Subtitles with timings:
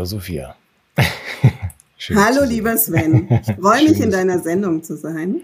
[0.00, 0.56] Hallo Sophia.
[2.14, 3.28] Hallo lieber Sven.
[3.28, 5.42] Ich freue mich, in deiner Sendung zu sein.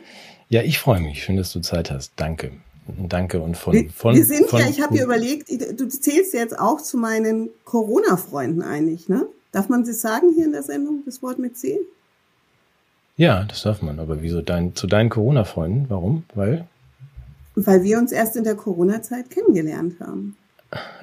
[0.48, 1.23] Ja, ich freue mich.
[1.23, 2.12] Schön, dass du Zeit hast.
[2.16, 2.52] Danke.
[2.87, 3.91] Danke und von.
[3.91, 7.50] Von, wir sind von, ja, ich habe mir überlegt, du zählst jetzt auch zu meinen
[7.66, 9.27] Corona-Freunden eigentlich, ne?
[9.52, 11.78] Darf man das sagen hier in der Sendung, das Wort mit C?
[13.19, 14.00] Ja, das darf man.
[14.00, 15.86] Aber wieso dein, zu deinen Corona-Freunden?
[15.91, 16.25] Warum?
[16.34, 16.66] Weil?
[17.56, 20.34] Weil wir uns erst in der Corona-Zeit kennengelernt haben.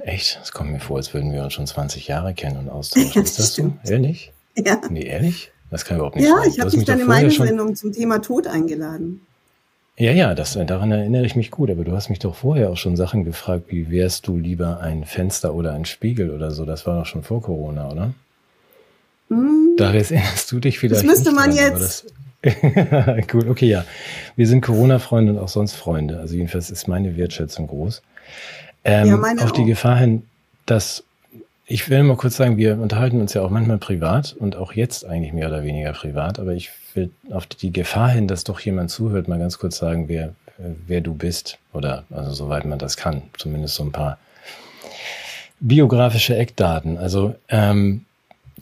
[0.01, 0.39] Echt?
[0.41, 3.11] Es kommt mir vor, als würden wir uns schon 20 Jahre kennen und austauschen.
[3.13, 3.73] Ja, ist das so?
[3.85, 4.31] Ehrlich?
[4.55, 4.81] Ja.
[4.89, 5.51] Nee, ehrlich?
[5.69, 6.49] Das kann überhaupt nicht ja, sein.
[6.49, 7.47] ich habe dich dann in meine schon...
[7.47, 9.21] Sendung zum Thema Tod eingeladen.
[9.97, 11.69] Ja, ja, das, daran erinnere ich mich gut.
[11.69, 15.05] Aber du hast mich doch vorher auch schon Sachen gefragt, wie wärst du lieber ein
[15.05, 16.65] Fenster oder ein Spiegel oder so.
[16.65, 18.13] Das war doch schon vor Corona, oder?
[19.29, 19.75] Hm.
[19.77, 21.03] Da erinnerst du dich vielleicht.
[21.03, 22.13] Das müsste man dran, jetzt.
[23.31, 23.85] Gut, okay, ja.
[24.35, 26.19] Wir sind Corona-Freunde und auch sonst Freunde.
[26.19, 28.01] Also jedenfalls ist meine Wertschätzung groß.
[28.85, 29.51] Ähm, ja, auf auch.
[29.51, 30.23] die Gefahr hin,
[30.65, 31.03] dass
[31.65, 35.05] ich will mal kurz sagen, wir unterhalten uns ja auch manchmal privat und auch jetzt
[35.05, 38.91] eigentlich mehr oder weniger privat, aber ich will auf die Gefahr hin, dass doch jemand
[38.91, 43.23] zuhört, mal ganz kurz sagen, wer, wer du bist oder also soweit man das kann,
[43.37, 44.17] zumindest so ein paar
[45.61, 46.97] biografische Eckdaten.
[46.97, 48.05] Also ähm,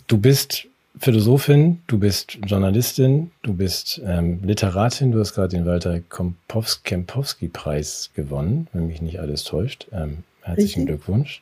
[0.07, 0.67] du bist
[1.01, 8.67] Philosophin, du bist Journalistin, du bist ähm, Literatin, du hast gerade den Walter Kempowski-Preis gewonnen,
[8.71, 9.87] wenn mich nicht alles täuscht.
[9.91, 10.85] Ähm, herzlichen Richtig.
[10.85, 11.41] Glückwunsch.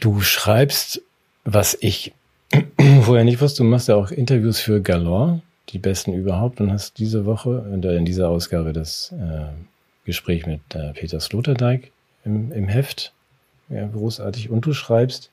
[0.00, 1.02] Du schreibst,
[1.44, 2.14] was ich
[3.02, 6.98] vorher nicht wusste, du machst ja auch Interviews für Galore, die besten überhaupt, und hast
[6.98, 9.48] diese Woche, in dieser Ausgabe das äh,
[10.06, 11.92] Gespräch mit äh, Peter Sloterdijk
[12.24, 13.12] im, im Heft.
[13.68, 14.48] Ja, großartig.
[14.48, 15.30] Und du schreibst,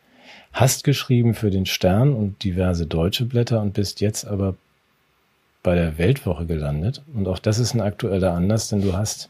[0.54, 4.56] hast geschrieben für den Stern und diverse deutsche Blätter und bist jetzt aber
[5.64, 7.02] bei der Weltwoche gelandet.
[7.14, 9.30] Und auch das ist ein aktueller Anlass, denn du hast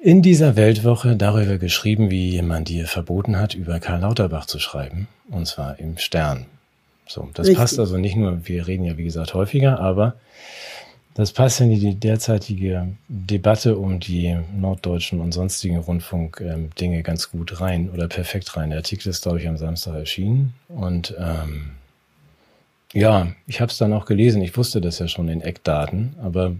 [0.00, 5.08] in dieser Weltwoche darüber geschrieben, wie jemand dir verboten hat, über Karl Lauterbach zu schreiben.
[5.28, 6.46] Und zwar im Stern.
[7.06, 7.58] So, das Richtig.
[7.58, 10.14] passt also nicht nur, wir reden ja wie gesagt häufiger, aber
[11.18, 17.90] das passt in die derzeitige Debatte um die norddeutschen und sonstigen Rundfunkdinge ganz gut rein
[17.90, 18.70] oder perfekt rein.
[18.70, 20.54] Der Artikel ist, glaube ich, am Samstag erschienen.
[20.68, 21.70] Und ähm,
[22.92, 24.42] ja, ich habe es dann auch gelesen.
[24.42, 26.54] Ich wusste das ja schon in Eckdaten, aber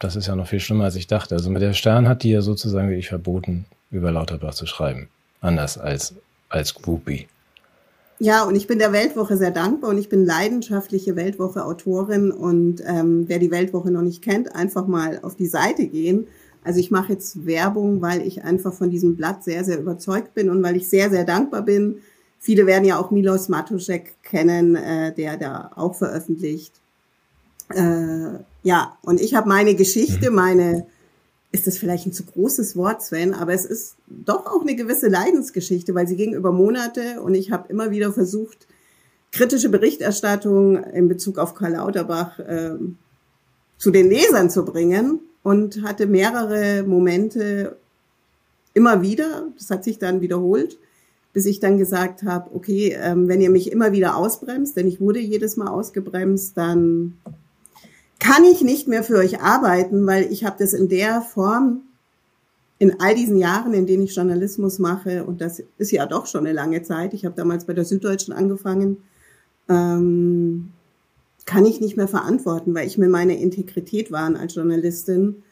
[0.00, 1.36] das ist ja noch viel schlimmer, als ich dachte.
[1.36, 5.08] Also mit der Stern hat die ja sozusagen wie ich verboten, über Lauterbach zu schreiben.
[5.40, 6.16] Anders als
[6.48, 7.28] als Groupie.
[8.20, 13.24] Ja, und ich bin der Weltwoche sehr dankbar und ich bin leidenschaftliche Weltwoche-Autorin und ähm,
[13.26, 16.28] wer die Weltwoche noch nicht kennt, einfach mal auf die Seite gehen.
[16.62, 20.48] Also ich mache jetzt Werbung, weil ich einfach von diesem Blatt sehr, sehr überzeugt bin
[20.48, 21.98] und weil ich sehr, sehr dankbar bin.
[22.38, 26.72] Viele werden ja auch Milos Matuszek kennen, äh, der da auch veröffentlicht.
[27.70, 30.86] Äh, ja, und ich habe meine Geschichte, meine
[31.54, 35.06] ist das vielleicht ein zu großes Wort, Sven, aber es ist doch auch eine gewisse
[35.06, 38.66] Leidensgeschichte, weil sie ging über Monate und ich habe immer wieder versucht,
[39.30, 42.74] kritische Berichterstattung in Bezug auf Karl Lauterbach äh,
[43.78, 47.76] zu den Lesern zu bringen und hatte mehrere Momente
[48.72, 50.76] immer wieder, das hat sich dann wiederholt,
[51.32, 55.00] bis ich dann gesagt habe, okay, ähm, wenn ihr mich immer wieder ausbremst, denn ich
[55.00, 57.16] wurde jedes Mal ausgebremst, dann
[58.18, 61.82] kann ich nicht mehr für euch arbeiten, weil ich habe das in der Form
[62.78, 66.40] in all diesen Jahren, in denen ich Journalismus mache, und das ist ja doch schon
[66.40, 68.98] eine lange Zeit, ich habe damals bei der Süddeutschen angefangen,
[69.68, 70.70] ähm,
[71.46, 75.42] kann ich nicht mehr verantworten, weil ich mir meine Integrität waren als Journalistin.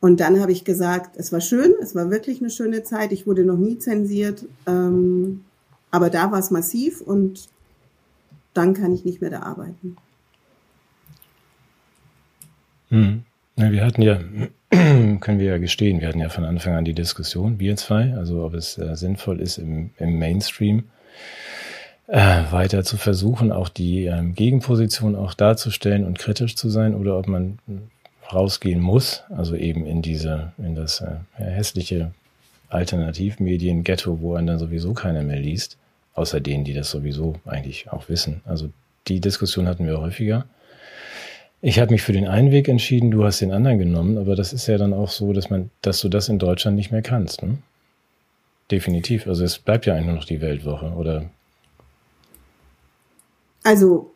[0.00, 3.26] Und dann habe ich gesagt, es war schön, es war wirklich eine schöne Zeit, ich
[3.26, 5.44] wurde noch nie zensiert, ähm,
[5.90, 7.48] aber da war es massiv und
[8.52, 9.96] dann kann ich nicht mehr da arbeiten.
[12.94, 13.24] Hm.
[13.56, 14.18] Ja, wir hatten ja,
[14.70, 18.44] können wir ja gestehen, wir hatten ja von Anfang an die Diskussion, wir zwei, also
[18.44, 20.84] ob es äh, sinnvoll ist, im, im Mainstream
[22.06, 27.18] äh, weiter zu versuchen, auch die ähm, Gegenposition auch darzustellen und kritisch zu sein, oder
[27.18, 27.58] ob man
[28.32, 32.12] rausgehen muss, also eben in diese, in das äh, hässliche
[32.68, 35.78] Alternativmedien-Ghetto, wo einen dann sowieso keiner mehr liest,
[36.14, 38.40] außer denen, die das sowieso eigentlich auch wissen.
[38.44, 38.70] Also
[39.08, 40.46] die Diskussion hatten wir häufiger.
[41.66, 44.52] Ich habe mich für den einen Weg entschieden, du hast den anderen genommen, aber das
[44.52, 47.42] ist ja dann auch so, dass man, dass du das in Deutschland nicht mehr kannst.
[47.42, 47.56] Ne?
[48.70, 49.26] Definitiv.
[49.26, 51.30] Also es bleibt ja eigentlich nur noch die Weltwoche, oder?
[53.62, 54.12] Also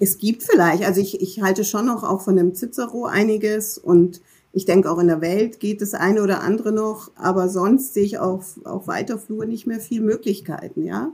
[0.00, 4.22] es gibt vielleicht, also ich, ich halte schon noch auch von dem Cicero einiges und
[4.54, 8.04] ich denke auch in der Welt geht das eine oder andere noch, aber sonst sehe
[8.04, 11.12] ich auf, auf weiter Flur nicht mehr viel Möglichkeiten, ja.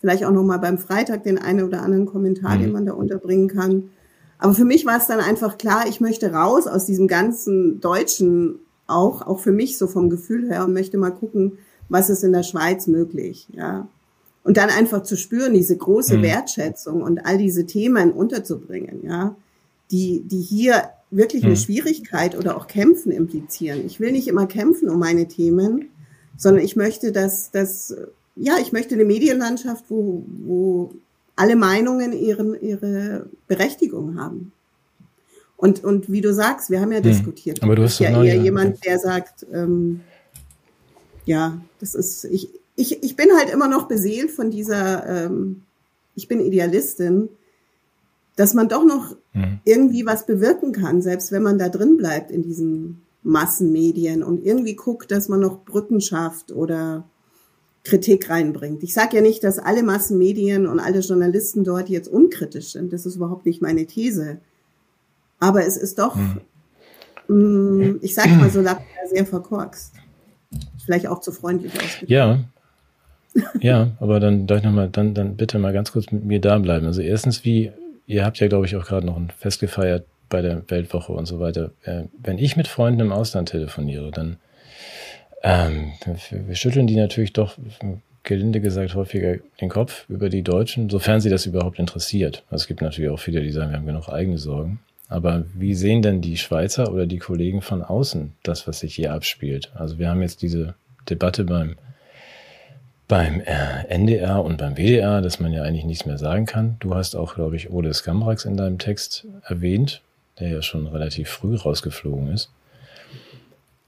[0.00, 2.60] Vielleicht auch noch mal beim Freitag den einen oder anderen Kommentar, mhm.
[2.60, 3.84] den man da unterbringen kann.
[4.42, 8.58] Aber für mich war es dann einfach klar, ich möchte raus aus diesem ganzen Deutschen
[8.88, 11.58] auch, auch für mich so vom Gefühl her und möchte mal gucken,
[11.88, 13.86] was ist in der Schweiz möglich, ja.
[14.42, 16.22] Und dann einfach zu spüren, diese große mhm.
[16.22, 19.36] Wertschätzung und all diese Themen unterzubringen, ja,
[19.92, 21.58] die, die hier wirklich eine mhm.
[21.58, 23.86] Schwierigkeit oder auch Kämpfen implizieren.
[23.86, 25.90] Ich will nicht immer kämpfen um meine Themen,
[26.36, 27.94] sondern ich möchte, dass, dass
[28.34, 30.94] ja, ich möchte eine Medienlandschaft, wo, wo
[31.36, 34.52] alle Meinungen ihren, ihre Berechtigung haben.
[35.56, 37.04] Und, und wie du sagst, wir haben ja hm.
[37.04, 37.62] diskutiert.
[37.62, 38.42] Aber du hast ja eher ja.
[38.42, 40.00] jemand, der sagt, ähm,
[41.24, 45.62] ja, das ist, ich, ich, ich bin halt immer noch beseelt von dieser, ähm,
[46.16, 47.28] ich bin Idealistin,
[48.36, 49.60] dass man doch noch hm.
[49.64, 54.74] irgendwie was bewirken kann, selbst wenn man da drin bleibt in diesen Massenmedien und irgendwie
[54.74, 57.04] guckt, dass man noch Brücken schafft oder
[57.84, 58.82] Kritik reinbringt.
[58.82, 62.92] Ich sage ja nicht, dass alle Massenmedien und alle Journalisten dort jetzt unkritisch sind.
[62.92, 64.38] Das ist überhaupt nicht meine These.
[65.40, 66.40] Aber es ist doch, hm.
[67.26, 68.64] mh, mm, ich sage mal so
[69.10, 69.94] sehr verkorkst.
[70.84, 72.10] Vielleicht auch zu freundlich ausgedrückt.
[72.10, 72.38] Ja,
[73.60, 76.40] ja, aber dann darf ich noch mal, dann, dann bitte mal ganz kurz mit mir
[76.40, 76.86] da bleiben.
[76.86, 77.72] Also erstens, wie,
[78.06, 81.26] ihr habt ja, glaube ich, auch gerade noch ein Fest gefeiert bei der Weltwoche und
[81.26, 81.72] so weiter.
[81.82, 84.36] Äh, wenn ich mit Freunden im Ausland telefoniere, dann
[85.42, 85.92] ähm,
[86.30, 87.56] wir, schütteln die natürlich doch,
[88.22, 92.44] gelinde gesagt, häufiger den Kopf über die Deutschen, sofern sie das überhaupt interessiert.
[92.50, 94.80] Es gibt natürlich auch viele, die sagen, wir haben genug eigene Sorgen.
[95.08, 99.12] Aber wie sehen denn die Schweizer oder die Kollegen von außen das, was sich hier
[99.12, 99.70] abspielt?
[99.74, 100.74] Also wir haben jetzt diese
[101.08, 101.76] Debatte beim
[103.08, 106.76] beim äh, NDR und beim WDR, dass man ja eigentlich nichts mehr sagen kann.
[106.80, 110.00] Du hast auch, glaube ich, Ole Skamrax in deinem Text erwähnt,
[110.40, 112.48] der ja schon relativ früh rausgeflogen ist.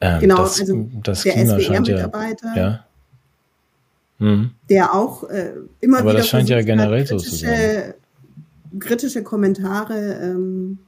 [0.05, 2.85] Ähm, genau, das, also das der SWR-Mitarbeiter, ja, ja.
[4.19, 4.51] Mhm.
[4.69, 7.95] der auch äh, immer Aber wieder das scheint ja generell so zu sein.
[8.79, 10.79] kritische Kommentare ähm,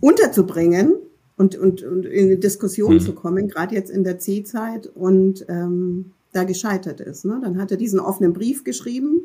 [0.00, 0.94] unterzubringen
[1.36, 3.00] und, und, und in eine Diskussion mhm.
[3.00, 7.24] zu kommen, gerade jetzt in der C-Zeit und ähm, da gescheitert ist.
[7.24, 7.40] Ne?
[7.42, 9.22] Dann hat er diesen offenen Brief geschrieben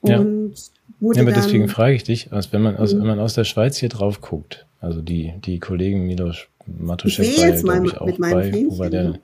[0.00, 0.64] und ja.
[0.98, 2.90] wurde ja, aber dann, deswegen frage ich dich, also wenn man mhm.
[2.90, 7.38] wenn man aus der Schweiz hier drauf guckt, also die, die Kollegen Milos Matuszek ich
[7.38, 8.52] war ja, glaube ich, auch bei.
[8.52, 9.18] Wo war der?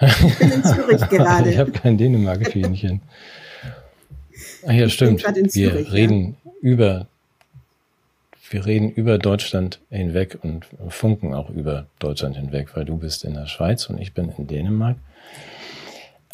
[0.00, 1.50] ich bin in Zürich gerade.
[1.50, 3.00] ich habe kein Dänemark-Fähnchen.
[4.66, 5.22] Ach ja, stimmt.
[5.24, 6.52] wir Zürich, reden ja.
[6.60, 7.06] über
[8.50, 13.34] wir reden über Deutschland hinweg und funken auch über Deutschland hinweg, weil du bist in
[13.34, 14.96] der Schweiz und ich bin in Dänemark.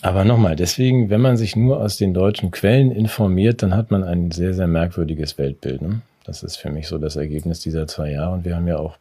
[0.01, 4.05] Aber nochmal, deswegen, wenn man sich nur aus den deutschen Quellen informiert, dann hat man
[4.05, 5.83] ein sehr, sehr merkwürdiges Weltbild.
[5.83, 6.03] Ne?
[6.25, 8.33] Das ist für mich so das Ergebnis dieser zwei Jahre.
[8.33, 8.97] Und wir haben ja auch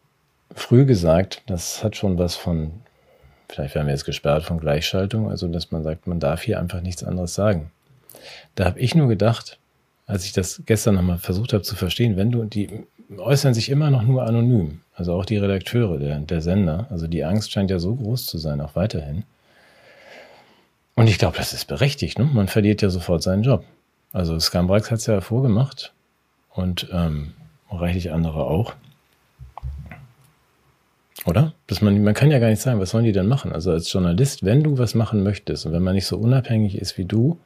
[0.54, 2.72] früh gesagt, das hat schon was von,
[3.50, 6.82] vielleicht werden wir jetzt gesperrt von Gleichschaltung, also dass man sagt, man darf hier einfach
[6.82, 7.72] nichts anderes sagen.
[8.56, 9.58] Da habe ich nur gedacht,
[10.06, 12.86] als ich das gestern nochmal versucht habe zu verstehen, wenn du, die
[13.18, 17.24] äußern sich immer noch nur anonym, also auch die Redakteure der, der Sender, also die
[17.24, 19.24] Angst scheint ja so groß zu sein, auch weiterhin.
[20.96, 22.26] Und ich glaube, das ist berechtigt, ne?
[22.26, 23.64] Man verliert ja sofort seinen Job.
[24.12, 25.94] Also Scumbrax hat es ja vorgemacht
[26.54, 27.34] und ähm,
[27.70, 28.74] reichlich andere auch.
[31.26, 31.54] Oder?
[31.68, 33.54] Dass man, man kann ja gar nicht sagen, was sollen die denn machen?
[33.54, 36.98] Also als Journalist, wenn du was machen möchtest und wenn man nicht so unabhängig ist
[36.98, 37.38] wie du,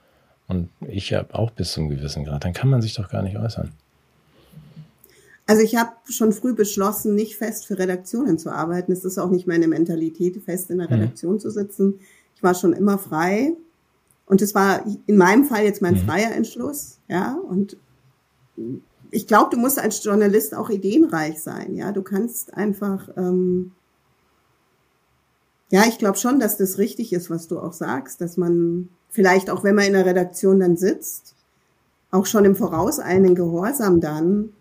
[0.47, 3.37] und ich ja auch bis zum gewissen Grad, dann kann man sich doch gar nicht
[3.37, 3.71] äußern.
[5.45, 8.91] Also ich habe schon früh beschlossen, nicht fest für Redaktionen zu arbeiten.
[8.91, 10.93] Es ist auch nicht meine Mentalität, fest in der mhm.
[10.93, 11.39] Redaktion mhm.
[11.39, 11.99] zu sitzen.
[12.35, 13.53] Ich war schon immer frei.
[14.25, 15.99] Und es war in meinem Fall jetzt mein mhm.
[15.99, 17.37] freier Entschluss, ja.
[17.49, 17.77] Und
[19.11, 21.91] ich glaube, du musst als Journalist auch ideenreich sein, ja.
[21.91, 23.71] Du kannst einfach, ähm,
[25.69, 29.49] ja, ich glaube schon, dass das richtig ist, was du auch sagst, dass man vielleicht
[29.49, 31.35] auch, wenn man in der Redaktion dann sitzt,
[32.11, 34.53] auch schon im Voraus einen Gehorsam dann,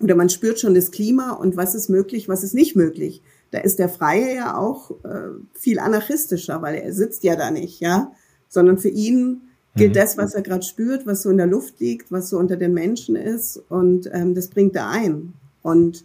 [0.00, 3.22] oder man spürt schon das Klima und was ist möglich, was ist nicht möglich.
[3.52, 7.80] Da ist der Freie ja auch äh, viel anarchistischer, weil er sitzt ja da nicht,
[7.80, 8.12] ja,
[8.48, 9.42] sondern für ihn
[9.74, 9.94] gilt mhm.
[9.94, 12.74] das, was er gerade spürt, was so in der Luft liegt, was so unter den
[12.74, 15.32] Menschen ist und ähm, das bringt er ein.
[15.62, 16.04] Und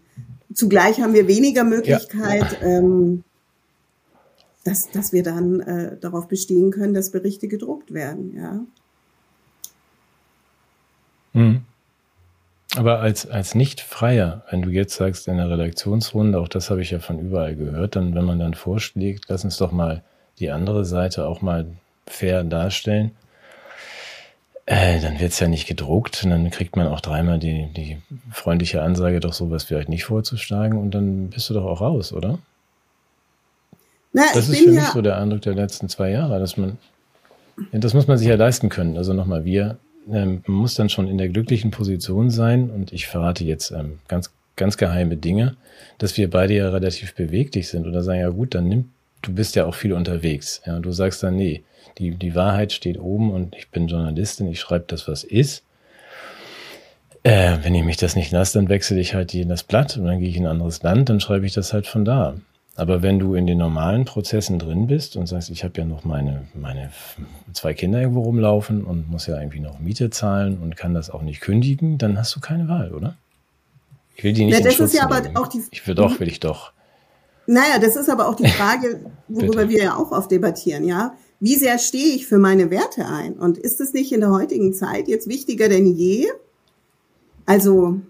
[0.54, 2.68] zugleich haben wir weniger Möglichkeit, ja.
[2.68, 3.24] ähm,
[4.64, 8.60] dass, dass wir dann äh, darauf bestehen können, dass Berichte gedruckt werden, ja.
[11.34, 11.62] Mhm.
[12.76, 16.92] Aber als, als Nicht-Freier, wenn du jetzt sagst in der Redaktionsrunde, auch das habe ich
[16.92, 20.04] ja von überall gehört, dann, wenn man dann vorschlägt, lass uns doch mal
[20.40, 21.66] die andere Seite auch mal
[22.06, 23.12] fair darstellen,
[24.70, 27.98] äh, dann wird's ja nicht gedruckt, und dann kriegt man auch dreimal die, die
[28.32, 32.38] freundliche Ansage, doch sowas vielleicht nicht vorzuschlagen und dann bist du doch auch raus, oder?
[34.12, 36.78] Na, das ist für mich so der Eindruck der letzten zwei Jahre, dass man,
[37.72, 38.98] das muss man sich ja leisten können.
[38.98, 39.78] Also nochmal, wir,
[40.12, 44.00] ähm, man muss dann schon in der glücklichen Position sein und ich verrate jetzt ähm,
[44.10, 45.56] ganz, ganz geheime Dinge,
[45.98, 48.90] dass wir beide ja relativ beweglich sind oder sagen, ja gut, dann nimm,
[49.28, 50.62] du bist ja auch viel unterwegs.
[50.66, 51.64] Ja, du sagst dann, nee,
[51.98, 55.64] die, die Wahrheit steht oben und ich bin Journalistin, ich schreibe das, was ist.
[57.24, 60.06] Äh, wenn ich mich das nicht lasse, dann wechsle ich halt in das Blatt und
[60.06, 62.36] dann gehe ich in ein anderes Land, dann schreibe ich das halt von da.
[62.76, 66.06] Aber wenn du in den normalen Prozessen drin bist und sagst, ich habe ja noch
[66.06, 66.92] meine, meine
[67.52, 71.24] zwei Kinder irgendwo rumlaufen und muss ja irgendwie noch Miete zahlen und kann das auch
[71.24, 73.18] nicht kündigen, dann hast du keine Wahl, oder?
[74.16, 75.64] Ich will die nicht ja, das ist ja aber auch die.
[75.72, 76.72] Ich will doch, will ich doch.
[77.48, 81.16] Naja, das ist aber auch die Frage, worüber wir ja auch oft debattieren, ja.
[81.40, 83.34] Wie sehr stehe ich für meine Werte ein?
[83.34, 86.28] Und ist es nicht in der heutigen Zeit jetzt wichtiger denn je?
[87.46, 88.02] Also,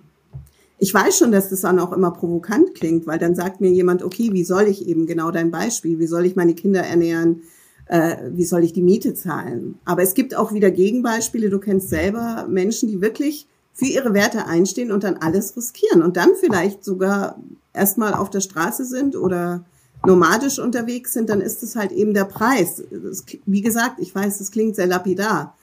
[0.80, 4.04] ich weiß schon, dass das dann auch immer provokant klingt, weil dann sagt mir jemand,
[4.04, 7.42] okay, wie soll ich eben genau dein Beispiel, wie soll ich meine Kinder ernähren,
[7.88, 9.78] äh, wie soll ich die Miete zahlen?
[9.86, 14.48] Aber es gibt auch wieder Gegenbeispiele, du kennst selber Menschen, die wirklich für ihre Werte
[14.48, 17.40] einstehen und dann alles riskieren und dann vielleicht sogar
[17.78, 19.64] erstmal auf der Straße sind oder
[20.06, 22.84] nomadisch unterwegs sind, dann ist es halt eben der Preis.
[22.92, 25.56] Das, wie gesagt, ich weiß, das klingt sehr lapidar.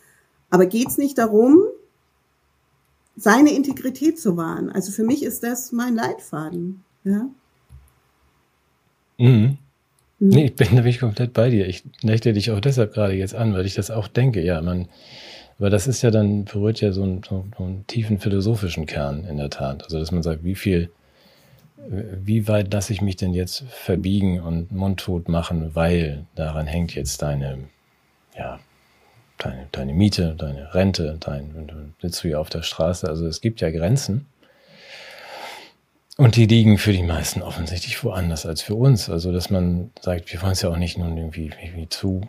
[0.51, 1.63] Aber geht es nicht darum,
[3.17, 4.71] seine Integrität zu wahren?
[4.71, 6.83] Also für mich ist das mein Leitfaden.
[7.05, 7.29] Ja?
[9.19, 9.59] Mhm.
[10.19, 10.29] Mhm.
[10.29, 11.67] Nee, ich bin, da bin ich komplett bei dir.
[11.67, 14.43] Ich lächte dich auch deshalb gerade jetzt an, weil ich das auch denke.
[14.43, 14.89] Ja, man,
[15.59, 19.37] aber das ist ja dann, berührt ja so einen, so einen tiefen philosophischen Kern in
[19.37, 19.85] der Tat.
[19.85, 20.91] Also, dass man sagt, wie viel,
[21.89, 27.23] wie weit lasse ich mich denn jetzt verbiegen und mundtot machen, weil daran hängt jetzt
[27.23, 27.59] deine,
[28.37, 28.59] ja,
[29.39, 33.09] deine, deine Miete, deine Rente, dein, sitzt du hier auf der Straße.
[33.09, 34.27] Also es gibt ja Grenzen.
[36.17, 39.11] Und die liegen für die meisten offensichtlich woanders als für uns.
[39.11, 42.29] Also, dass man sagt, wir wollen es ja auch nicht nun irgendwie, irgendwie zu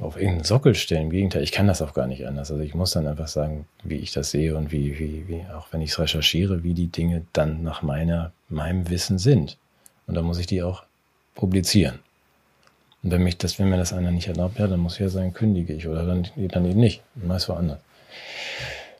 [0.00, 1.04] auf irgendeinen Sockel stellen.
[1.04, 2.50] Im Gegenteil, ich kann das auch gar nicht anders.
[2.50, 5.68] Also ich muss dann einfach sagen, wie ich das sehe und wie, wie, wie, auch
[5.72, 9.56] wenn ich es recherchiere, wie die Dinge dann nach meiner, meinem Wissen sind.
[10.06, 10.84] Und dann muss ich die auch
[11.34, 11.98] publizieren.
[13.02, 15.08] Und wenn mich das, wenn mir das einer nicht erlaubt, ja, dann muss ich ja
[15.08, 17.02] sagen, kündige ich oder dann, dann eben nicht.
[17.14, 17.78] Meist woanders.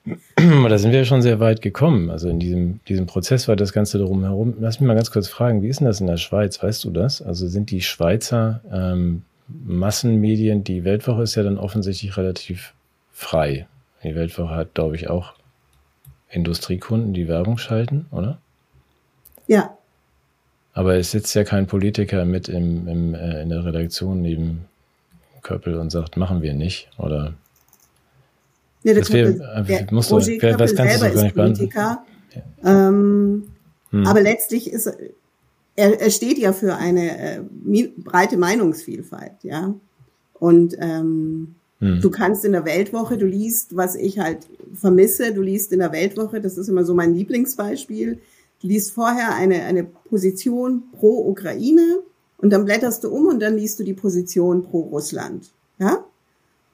[0.36, 2.10] Aber da sind wir ja schon sehr weit gekommen.
[2.10, 4.54] Also in diesem, diesem Prozess war das Ganze darum herum.
[4.60, 6.62] Lass mich mal ganz kurz fragen, wie ist denn das in der Schweiz?
[6.62, 7.22] Weißt du das?
[7.22, 12.74] Also sind die Schweizer ähm, Massenmedien, die Weltwoche ist ja dann offensichtlich relativ
[13.12, 13.66] frei.
[14.04, 15.34] Die Weltwoche hat, glaube ich, auch
[16.30, 18.38] Industriekunden, die Werbung schalten, oder?
[19.46, 19.76] Ja.
[20.74, 24.66] Aber es sitzt ja kein Politiker mit im, im, äh, in der Redaktion neben
[25.42, 27.34] Köppel und sagt, machen wir nicht, oder?
[28.84, 32.04] Ja, der das Köppel, wär, der musst du, wer, was kannst du gar nicht Politiker.
[32.62, 32.88] Ja.
[32.88, 33.48] Ähm,
[33.90, 34.06] hm.
[34.06, 34.92] Aber letztlich ist
[35.78, 37.40] er, er steht ja für eine äh,
[37.98, 39.74] breite Meinungsvielfalt, ja.
[40.34, 42.00] Und ähm, hm.
[42.00, 44.38] du kannst in der Weltwoche, du liest, was ich halt
[44.74, 48.18] vermisse, du liest in der Weltwoche, das ist immer so mein Lieblingsbeispiel,
[48.60, 52.00] du liest vorher eine, eine Position pro Ukraine
[52.38, 56.04] und dann blätterst du um und dann liest du die Position pro Russland, ja.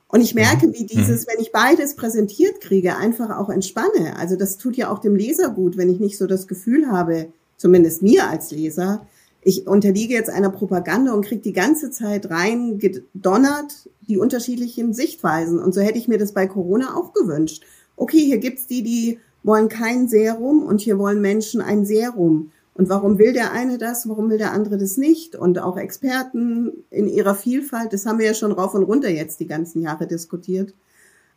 [0.08, 4.16] Und ich merke, wie dieses, wenn ich beides präsentiert kriege, einfach auch entspanne.
[4.16, 7.32] Also das tut ja auch dem Leser gut, wenn ich nicht so das Gefühl habe,
[7.56, 9.06] zumindest mir als Leser,
[9.44, 15.58] ich unterliege jetzt einer Propaganda und kriege die ganze Zeit rein gedonnert die unterschiedlichen Sichtweisen.
[15.58, 17.64] Und so hätte ich mir das bei Corona auch gewünscht.
[17.96, 22.50] Okay, hier gibt's die, die wollen kein Serum und hier wollen Menschen ein Serum.
[22.74, 25.36] Und warum will der eine das, warum will der andere das nicht?
[25.36, 29.38] Und auch Experten in ihrer Vielfalt, das haben wir ja schon rauf und runter jetzt
[29.40, 30.74] die ganzen Jahre diskutiert.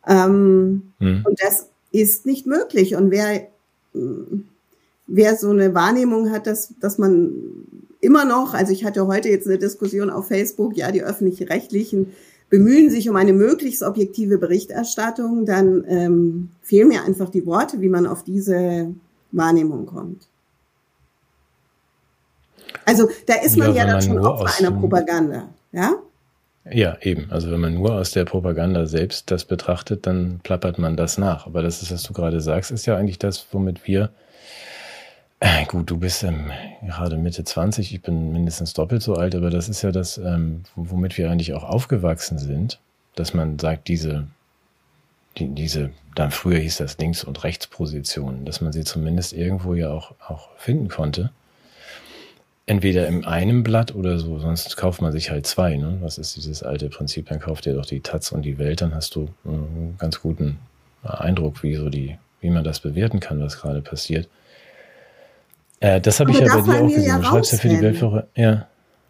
[0.06, 1.24] Ähm, hm.
[1.24, 2.96] Und das ist nicht möglich.
[2.96, 3.46] Und wer
[5.08, 7.32] wer so eine Wahrnehmung hat, dass, dass man
[8.00, 12.12] immer noch, also ich hatte heute jetzt eine Diskussion auf Facebook, ja, die öffentlich-rechtlichen
[12.50, 17.88] bemühen sich um eine möglichst objektive Berichterstattung, dann ähm, fehlen mir einfach die Worte, wie
[17.88, 18.94] man auf diese
[19.32, 20.28] Wahrnehmung kommt.
[22.84, 25.96] Also da ist man ja, ja dann schon Opfer einer Propaganda, ja?
[26.70, 27.30] Ja, eben.
[27.30, 31.46] Also wenn man nur aus der Propaganda selbst das betrachtet, dann plappert man das nach.
[31.46, 34.10] Aber das ist, was du gerade sagst, ist ja eigentlich das, womit wir
[35.68, 36.50] gut, du bist ähm,
[36.84, 40.62] gerade Mitte 20, ich bin mindestens doppelt so alt, aber das ist ja das, ähm,
[40.74, 42.80] womit wir eigentlich auch aufgewachsen sind,
[43.14, 44.26] dass man sagt, diese,
[45.36, 49.90] die, diese, dann früher hieß das Links- und Rechtspositionen, dass man sie zumindest irgendwo ja
[49.90, 51.30] auch, auch finden konnte.
[52.66, 55.76] Entweder in einem Blatt oder so, sonst kauft man sich halt zwei.
[55.76, 55.98] Ne?
[56.00, 57.28] Was ist dieses alte Prinzip?
[57.28, 60.58] Dann kauft ihr doch die Taz und die Welt, dann hast du einen ganz guten
[61.02, 64.28] Eindruck, wie so die, wie man das bewerten kann, was gerade passiert.
[65.80, 67.04] Äh, das habe ich ja bei dir auch gesehen.
[67.04, 68.26] Ja du schreibst ja für die Weltwoche.
[68.34, 68.66] Ja.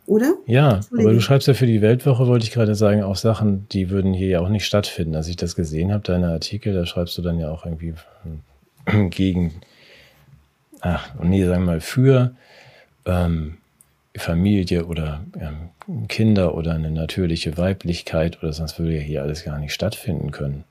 [0.07, 0.35] Oder?
[0.47, 3.91] Ja, aber du schreibst ja für die Weltwoche, wollte ich gerade sagen, auch Sachen, die
[3.91, 5.15] würden hier ja auch nicht stattfinden.
[5.15, 7.93] Als ich das gesehen habe, deine Artikel, da schreibst du dann ja auch irgendwie
[9.11, 9.61] gegen,
[10.81, 12.35] ach, nee, sagen wir mal, für
[13.05, 13.59] ähm,
[14.17, 19.59] Familie oder ähm, Kinder oder eine natürliche Weiblichkeit oder sonst würde ja hier alles gar
[19.59, 20.65] nicht stattfinden können.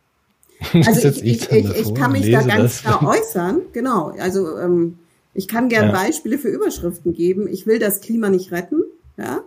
[0.74, 4.12] Also ich, ich, ich, ich, kann mich da ganz klar äußern, genau.
[4.20, 4.98] Also ähm,
[5.38, 5.92] ich kann gern ja.
[5.92, 7.48] Beispiele für Überschriften geben.
[7.48, 8.82] Ich will das Klima nicht retten,
[9.18, 9.44] ja.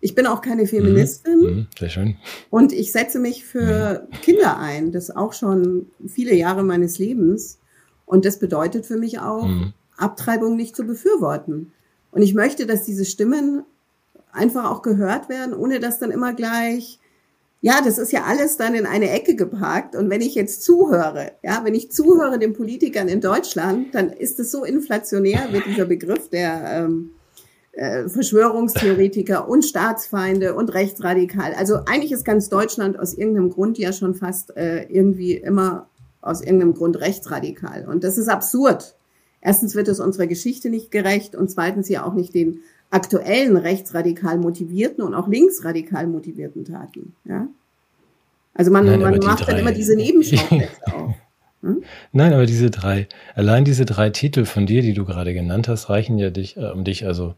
[0.00, 1.38] Ich bin auch keine Feministin.
[1.38, 2.16] Mhm, mhm sehr schön.
[2.50, 4.20] Und ich setze mich für mhm.
[4.20, 4.92] Kinder ein.
[4.92, 7.58] Das auch schon viele Jahre meines Lebens.
[8.06, 9.72] Und das bedeutet für mich auch, mhm.
[9.96, 11.72] Abtreibung nicht zu befürworten.
[12.12, 13.64] Und ich möchte, dass diese Stimmen
[14.30, 17.00] einfach auch gehört werden, ohne dass dann immer gleich,
[17.64, 19.96] ja, das ist ja alles dann in eine Ecke geparkt.
[19.96, 24.38] Und wenn ich jetzt zuhöre, ja, wenn ich zuhöre den Politikern in Deutschland, dann ist
[24.38, 27.12] es so inflationär, wird dieser Begriff der ähm,
[27.72, 31.54] äh, Verschwörungstheoretiker und Staatsfeinde und rechtsradikal.
[31.54, 35.88] Also eigentlich ist ganz Deutschland aus irgendeinem Grund ja schon fast äh, irgendwie immer
[36.20, 37.88] aus irgendeinem Grund rechtsradikal.
[37.88, 38.94] Und das ist absurd.
[39.40, 42.60] Erstens wird es unserer Geschichte nicht gerecht und zweitens ja auch nicht den
[42.94, 47.14] aktuellen rechtsradikal motivierten und auch linksradikal motivierten Taten.
[47.24, 47.48] Ja?
[48.54, 51.14] Also man, Nein, man macht dann immer diese Nebenschauplätze auf.
[51.62, 51.82] Hm?
[52.12, 55.90] Nein, aber diese drei, allein diese drei Titel von dir, die du gerade genannt hast,
[55.90, 57.34] reichen ja dich, äh, um dich also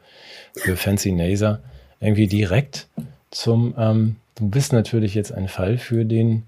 [0.54, 1.62] für Fancy Naser
[2.00, 2.88] irgendwie direkt
[3.30, 6.42] zum, ähm, du bist natürlich jetzt ein Fall für den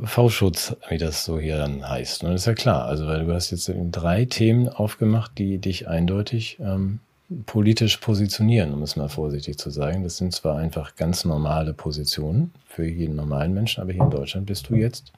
[0.00, 2.22] V-Schutz, wie das so hier dann heißt.
[2.22, 5.88] Und das ist ja klar, also weil du hast jetzt drei Themen aufgemacht, die dich
[5.88, 7.00] eindeutig ähm,
[7.46, 10.02] politisch positionieren, um es mal vorsichtig zu sagen.
[10.02, 14.46] Das sind zwar einfach ganz normale Positionen für jeden normalen Menschen, aber hier in Deutschland
[14.46, 15.12] bist du jetzt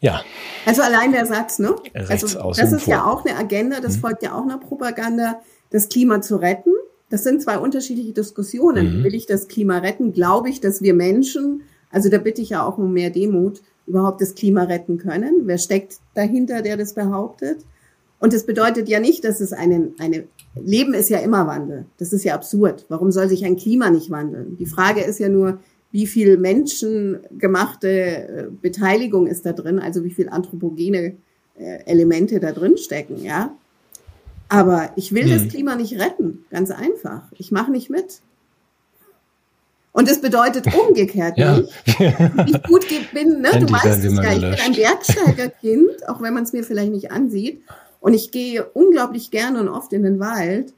[0.00, 0.20] ja.
[0.66, 1.74] Also allein der Satz, ne?
[1.94, 4.00] Rechts also das ist ja auch eine Agenda, das mhm.
[4.00, 6.70] folgt ja auch einer Propaganda, das Klima zu retten.
[7.08, 8.98] Das sind zwei unterschiedliche Diskussionen.
[8.98, 9.04] Mhm.
[9.04, 10.12] Will ich das Klima retten?
[10.12, 14.20] Glaube ich, dass wir Menschen also da bitte ich ja auch um mehr Demut, überhaupt
[14.20, 15.42] das Klima retten können.
[15.44, 17.64] Wer steckt dahinter, der das behauptet?
[18.18, 20.24] Und das bedeutet ja nicht, dass es einen, eine,
[20.54, 21.84] Leben ist ja immer Wandel.
[21.98, 22.86] Das ist ja absurd.
[22.88, 24.56] Warum soll sich ein Klima nicht wandeln?
[24.56, 25.58] Die Frage ist ja nur,
[25.92, 31.14] wie viel menschengemachte äh, Beteiligung ist da drin, also wie viel anthropogene
[31.58, 33.54] äh, Elemente da drin stecken, ja.
[34.48, 35.30] Aber ich will hm.
[35.30, 37.22] das Klima nicht retten, ganz einfach.
[37.36, 38.20] Ich mache nicht mit.
[39.92, 41.56] Und das bedeutet umgekehrt ja.
[41.56, 43.40] nicht, wie ich gut bin.
[43.40, 43.50] Ne?
[43.58, 47.10] Du weißt es ja, ich bin ein Bergsteigerkind, auch wenn man es mir vielleicht nicht
[47.10, 47.62] ansieht.
[48.06, 50.72] Und ich gehe unglaublich gerne und oft in den Wald.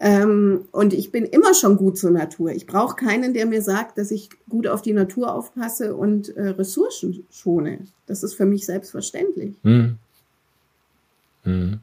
[0.00, 2.50] Ähm, und ich bin immer schon gut zur Natur.
[2.50, 6.48] Ich brauche keinen, der mir sagt, dass ich gut auf die Natur aufpasse und äh,
[6.48, 7.86] Ressourcen schone.
[8.04, 9.54] Das ist für mich selbstverständlich.
[9.62, 9.96] Hm.
[11.44, 11.80] Hm.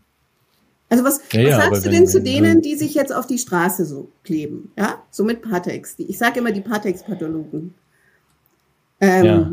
[0.90, 3.86] Also was, ja, was sagst du denn zu denen, die sich jetzt auf die Straße
[3.86, 4.72] so kleben?
[4.78, 5.96] Ja, so mit Patex.
[5.98, 7.74] Ich sage immer die Patex-Pathologen.
[9.00, 9.52] Ähm, ja.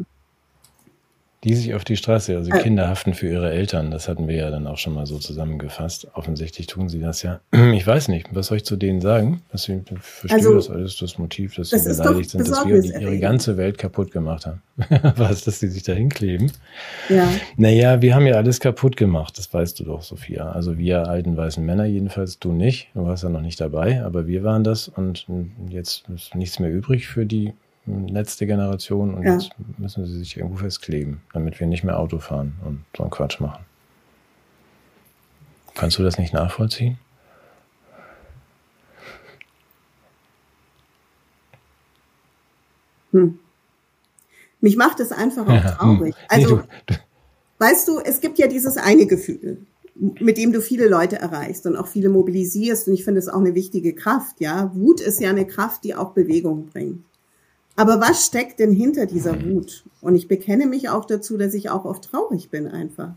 [1.44, 4.34] Die sich auf die Straße, also äh, Kinder haften für ihre Eltern, das hatten wir
[4.34, 6.08] ja dann auch schon mal so zusammengefasst.
[6.14, 7.40] Offensichtlich tun sie das ja.
[7.72, 9.42] Ich weiß nicht, was soll ich zu denen sagen?
[9.54, 12.88] Ich verstehe also, das alles, das Motiv, dass das sie beleidigt sind, dass wir die,
[12.88, 14.62] ihre ganze Welt kaputt gemacht haben.
[15.16, 16.50] was, dass sie sich da hinkleben?
[17.08, 17.28] Ja.
[17.56, 20.50] Naja, wir haben ja alles kaputt gemacht, das weißt du doch, Sophia.
[20.50, 24.26] Also wir alten weißen Männer, jedenfalls du nicht, du warst ja noch nicht dabei, aber
[24.26, 25.26] wir waren das und
[25.68, 27.52] jetzt ist nichts mehr übrig für die
[28.08, 29.34] letzte Generation und ja.
[29.34, 33.10] jetzt müssen sie sich irgendwo festkleben, damit wir nicht mehr Auto fahren und so einen
[33.10, 33.64] Quatsch machen.
[35.74, 36.98] Kannst du das nicht nachvollziehen?
[43.12, 43.38] Hm.
[44.60, 46.14] Mich macht es einfach auch ja, traurig.
[46.14, 46.24] Hm.
[46.28, 47.00] Also, nee, du, du.
[47.58, 49.58] weißt du, es gibt ja dieses eine Gefühl,
[49.94, 52.88] mit dem du viele Leute erreichst und auch viele mobilisierst.
[52.88, 54.72] Und ich finde es auch eine wichtige Kraft, ja.
[54.74, 57.04] Wut ist ja eine Kraft, die auch Bewegung bringt.
[57.78, 59.84] Aber was steckt denn hinter dieser Wut?
[60.00, 63.10] Und ich bekenne mich auch dazu, dass ich auch oft traurig bin einfach.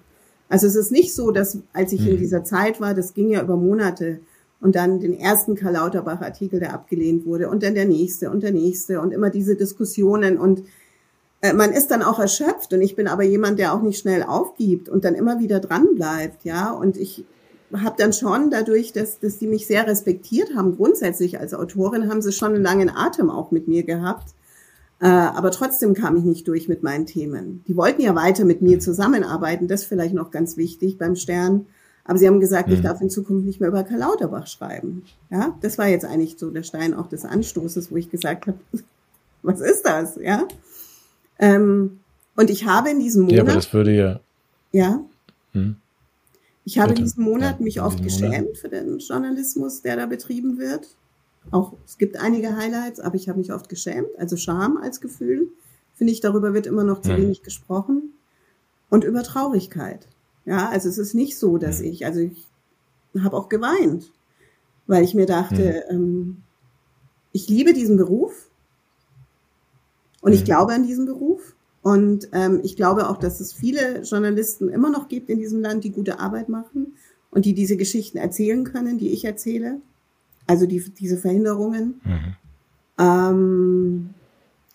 [0.50, 2.20] Also es ist nicht so, dass als ich in mhm.
[2.20, 4.20] dieser Zeit war, das ging ja über Monate
[4.60, 8.44] und dann den ersten Karl Lauterbach Artikel, der abgelehnt wurde und dann der nächste und
[8.44, 10.62] der nächste und immer diese Diskussionen und
[11.42, 14.22] äh, man ist dann auch erschöpft und ich bin aber jemand, der auch nicht schnell
[14.22, 16.70] aufgibt und dann immer wieder dran bleibt, ja.
[16.70, 17.26] Und ich
[17.74, 22.22] habe dann schon dadurch, dass, dass die mich sehr respektiert haben, grundsätzlich als Autorin, haben
[22.22, 24.36] sie schon einen langen Atem auch mit mir gehabt
[25.02, 27.64] äh, aber trotzdem kam ich nicht durch mit meinen Themen.
[27.68, 31.66] Die wollten ja weiter mit mir zusammenarbeiten, das vielleicht noch ganz wichtig beim Stern.
[32.04, 32.76] Aber sie haben gesagt, mhm.
[32.76, 35.04] ich darf in Zukunft nicht mehr über Karl Lauterbach schreiben.
[35.32, 38.60] Ja, das war jetzt eigentlich so der Stein auch des Anstoßes, wo ich gesagt habe,
[39.42, 40.18] was ist das?
[40.22, 40.48] Ja.
[41.40, 42.00] Ähm,
[42.36, 43.38] und ich habe in diesem Monat.
[43.38, 44.20] Ja, aber das würde ja.
[44.72, 45.04] Ja.
[45.54, 45.78] Hm.
[46.64, 48.58] Ich habe in diesem Monat ja, mich oft geschämt Monat.
[48.58, 50.90] für den Journalismus, der da betrieben wird.
[51.50, 54.10] Auch es gibt einige Highlights, aber ich habe mich oft geschämt.
[54.18, 55.50] Also Scham als Gefühl,
[55.96, 57.18] finde ich, darüber wird immer noch zu mhm.
[57.18, 58.14] wenig gesprochen.
[58.90, 60.08] Und über Traurigkeit.
[60.46, 61.86] Ja, also es ist nicht so, dass mhm.
[61.86, 62.46] ich, also ich
[63.20, 64.12] habe auch geweint.
[64.88, 65.96] weil ich mir dachte, mhm.
[65.96, 66.38] ähm,
[67.32, 68.50] ich liebe diesen Beruf
[70.22, 71.56] und ich glaube an diesen Beruf.
[71.82, 75.84] Und ähm, ich glaube auch, dass es viele Journalisten immer noch gibt in diesem Land,
[75.84, 76.94] die gute Arbeit machen
[77.32, 79.82] und die diese Geschichten erzählen können, die ich erzähle.
[80.48, 82.02] Also die, diese Verhinderungen.
[82.04, 82.36] Mhm.
[83.00, 84.10] Ähm,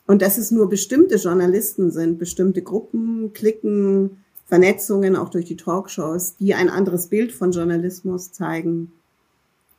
[0.07, 6.37] und dass es nur bestimmte Journalisten sind, bestimmte Gruppen, Klicken, Vernetzungen, auch durch die Talkshows,
[6.37, 8.93] die ein anderes Bild von Journalismus zeigen,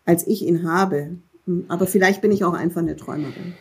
[0.05, 1.11] als ich ihn habe.
[1.69, 3.53] Aber vielleicht bin ich auch einfach eine Träumerin.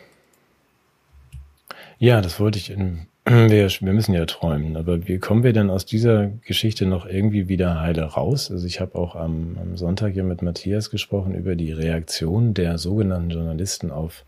[1.99, 3.07] Ja, das wollte ich in,
[3.49, 7.49] wir, wir müssen ja träumen, aber wie kommen wir denn aus dieser Geschichte noch irgendwie
[7.49, 8.49] wieder heile raus?
[8.49, 12.77] Also ich habe auch am, am Sonntag ja mit Matthias gesprochen über die Reaktion der
[12.77, 14.23] sogenannten Journalisten auf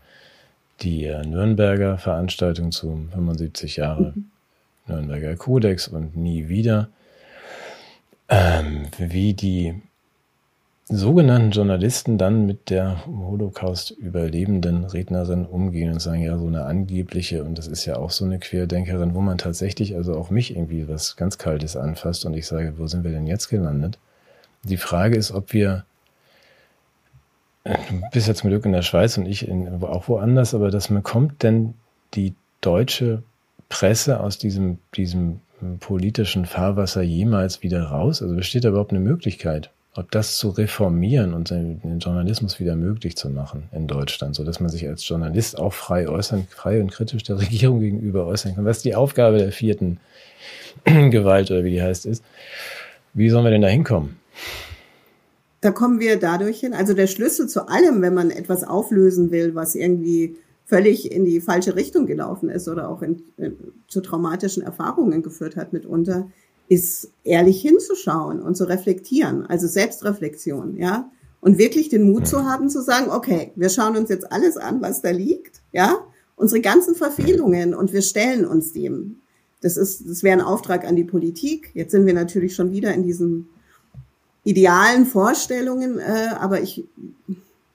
[0.82, 4.30] die äh, Nürnberger Veranstaltung zum 75 Jahre mhm.
[4.86, 6.88] Nürnberger Kodex und nie wieder,
[8.28, 9.80] ähm, wie die
[10.90, 17.56] sogenannten Journalisten dann mit der Holocaust-überlebenden Rednerin umgehen und sagen, ja, so eine angebliche, und
[17.58, 21.16] das ist ja auch so eine Querdenkerin, wo man tatsächlich also auch mich irgendwie was
[21.16, 23.98] ganz Kaltes anfasst und ich sage, wo sind wir denn jetzt gelandet?
[24.64, 25.84] Die Frage ist, ob wir,
[27.64, 30.70] äh, du bist ja zum Glück in der Schweiz und ich in, auch woanders, aber
[30.70, 31.74] dass man kommt denn
[32.14, 33.22] die deutsche
[33.68, 35.40] Presse aus diesem, diesem
[35.78, 38.22] politischen Fahrwasser jemals wieder raus?
[38.22, 39.70] Also besteht da überhaupt eine Möglichkeit?
[39.94, 44.60] Ob das zu reformieren und den Journalismus wieder möglich zu machen in Deutschland, so dass
[44.60, 48.64] man sich als Journalist auch frei äußern, frei und kritisch der Regierung gegenüber äußern kann,
[48.64, 49.98] was die Aufgabe der vierten
[50.84, 52.22] Gewalt oder wie die heißt ist.
[53.14, 54.16] Wie sollen wir denn da hinkommen?
[55.60, 56.72] Da kommen wir dadurch hin.
[56.72, 61.40] Also der Schlüssel zu allem, wenn man etwas auflösen will, was irgendwie völlig in die
[61.40, 63.56] falsche Richtung gelaufen ist oder auch in, in,
[63.88, 66.30] zu traumatischen Erfahrungen geführt hat mitunter,
[66.70, 71.10] ist ehrlich hinzuschauen und zu reflektieren, also Selbstreflexion, ja.
[71.40, 74.80] Und wirklich den Mut zu haben, zu sagen, okay, wir schauen uns jetzt alles an,
[74.80, 75.98] was da liegt, ja,
[76.36, 79.16] unsere ganzen Verfehlungen und wir stellen uns dem.
[79.62, 81.70] Das ist, das wäre ein Auftrag an die Politik.
[81.74, 83.48] Jetzt sind wir natürlich schon wieder in diesen
[84.44, 86.84] idealen Vorstellungen, äh, aber ich,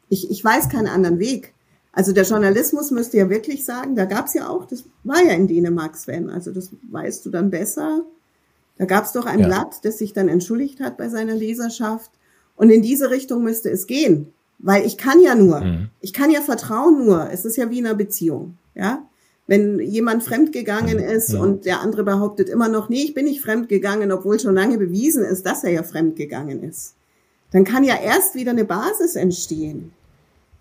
[0.08, 1.53] ich, ich weiß keinen anderen Weg.
[1.91, 5.34] Also der Journalismus müsste ja wirklich sagen, da gab es ja auch, das war ja
[5.34, 8.05] in Dänemark, Sven, also das weißt du dann besser,
[8.77, 9.47] da gab es doch ein ja.
[9.47, 12.11] Blatt, das sich dann entschuldigt hat bei seiner Leserschaft.
[12.55, 14.33] Und in diese Richtung müsste es gehen.
[14.59, 15.89] Weil ich kann ja nur, mhm.
[15.99, 17.29] ich kann ja vertrauen nur.
[17.31, 18.57] Es ist ja wie in einer Beziehung.
[18.73, 19.05] Ja,
[19.47, 21.03] wenn jemand fremdgegangen mhm.
[21.03, 21.39] ist mhm.
[21.39, 25.23] und der andere behauptet immer noch, nee, ich bin nicht fremdgegangen, obwohl schon lange bewiesen
[25.23, 26.95] ist, dass er ja fremdgegangen ist,
[27.51, 29.91] dann kann ja erst wieder eine Basis entstehen.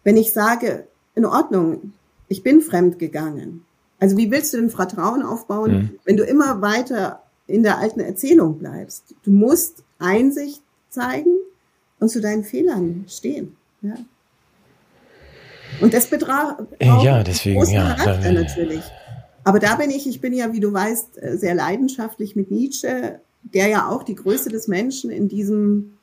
[0.02, 1.92] Wenn ich sage, in Ordnung,
[2.28, 3.64] ich bin fremdgegangen.
[3.98, 5.90] Also wie willst du denn Vertrauen aufbauen, mhm.
[6.04, 9.14] wenn du immer weiter in der alten Erzählung bleibst.
[9.22, 11.36] Du musst Einsicht zeigen
[12.00, 13.56] und zu deinen Fehlern stehen.
[13.82, 13.94] Ja.
[15.80, 18.82] Und das betraf ja, deswegen, großen ja, Charakter natürlich.
[19.42, 23.68] Aber da bin ich, ich bin ja, wie du weißt, sehr leidenschaftlich mit Nietzsche, der
[23.68, 25.98] ja auch die Größe des Menschen in diesem,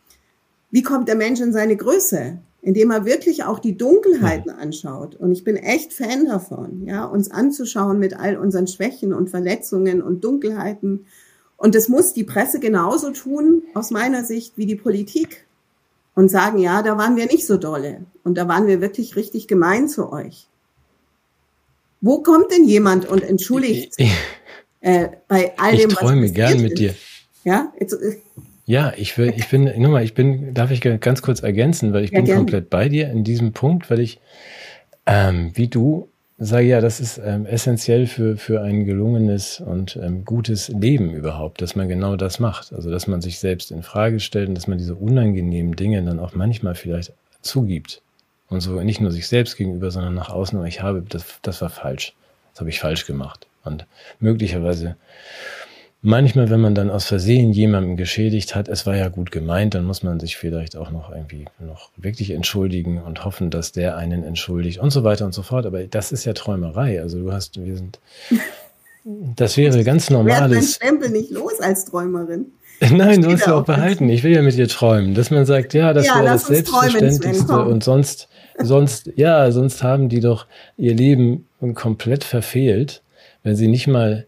[0.70, 2.38] wie kommt der Mensch in seine Größe?
[2.62, 5.16] indem er wirklich auch die Dunkelheiten anschaut.
[5.16, 10.02] Und ich bin echt Fan davon, ja, uns anzuschauen mit all unseren Schwächen und Verletzungen
[10.02, 11.06] und Dunkelheiten
[11.62, 15.46] und das muss die Presse genauso tun, aus meiner Sicht, wie die Politik.
[16.16, 18.02] Und sagen, ja, da waren wir nicht so dolle.
[18.24, 20.48] Und da waren wir wirklich richtig gemein zu euch.
[22.02, 23.96] Wo kommt denn jemand und entschuldigt
[24.82, 26.80] äh, bei all dem, ich träume was gern mit ist?
[26.80, 26.96] dir.
[27.44, 28.18] Ja, Jetzt, äh,
[28.66, 32.04] ja, ich will, ich bin, nur mal, ich bin, darf ich ganz kurz ergänzen, weil
[32.04, 32.38] ich ja, bin gern.
[32.38, 34.20] komplett bei dir in diesem Punkt, weil ich,
[35.06, 36.10] ähm, wie du,
[36.44, 41.62] sage ja, das ist ähm, essentiell für, für ein gelungenes und ähm, gutes Leben überhaupt,
[41.62, 42.74] dass man genau das macht.
[42.74, 46.20] Also, dass man sich selbst in Frage stellt und dass man diese unangenehmen Dinge dann
[46.20, 48.02] auch manchmal vielleicht zugibt.
[48.50, 51.62] Und so nicht nur sich selbst gegenüber, sondern nach außen, aber ich habe, das, das
[51.62, 52.14] war falsch.
[52.52, 53.48] Das habe ich falsch gemacht.
[53.64, 53.86] Und
[54.20, 54.96] möglicherweise
[56.02, 59.86] manchmal, wenn man dann aus Versehen jemanden geschädigt hat, es war ja gut gemeint, dann
[59.86, 64.24] muss man sich vielleicht auch noch irgendwie noch wirklich entschuldigen und hoffen, dass der einen
[64.24, 65.66] entschuldigt und so weiter und so fort.
[65.66, 67.02] Aber das ist ja Träumerei.
[67.02, 68.00] Also du hast, wir sind,
[69.36, 70.70] das wäre ganz normales.
[70.70, 72.48] Ich Stempel nicht los als Träumerin.
[72.92, 74.10] Nein, du musst ja auch behalten.
[74.10, 77.46] Ich will ja mit dir träumen, dass man sagt, ja, das ja, wäre das Selbstverständlichste
[77.46, 83.04] träumen, und sonst, sonst, ja, sonst haben die doch ihr Leben komplett verfehlt,
[83.44, 84.26] wenn sie nicht mal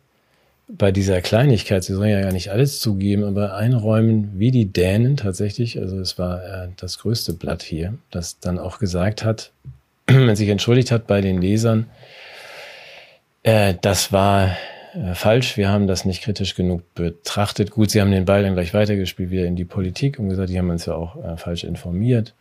[0.77, 5.17] bei dieser Kleinigkeit, sie sollen ja gar nicht alles zugeben, aber einräumen, wie die Dänen
[5.17, 9.51] tatsächlich, also es war äh, das größte Blatt hier, das dann auch gesagt hat,
[10.07, 11.85] wenn sich entschuldigt hat bei den Lesern,
[13.43, 14.57] äh, das war
[14.95, 17.69] äh, falsch, wir haben das nicht kritisch genug betrachtet.
[17.69, 20.57] Gut, sie haben den Ball dann gleich weitergespielt, wieder in die Politik und gesagt, die
[20.57, 22.33] haben uns ja auch äh, falsch informiert.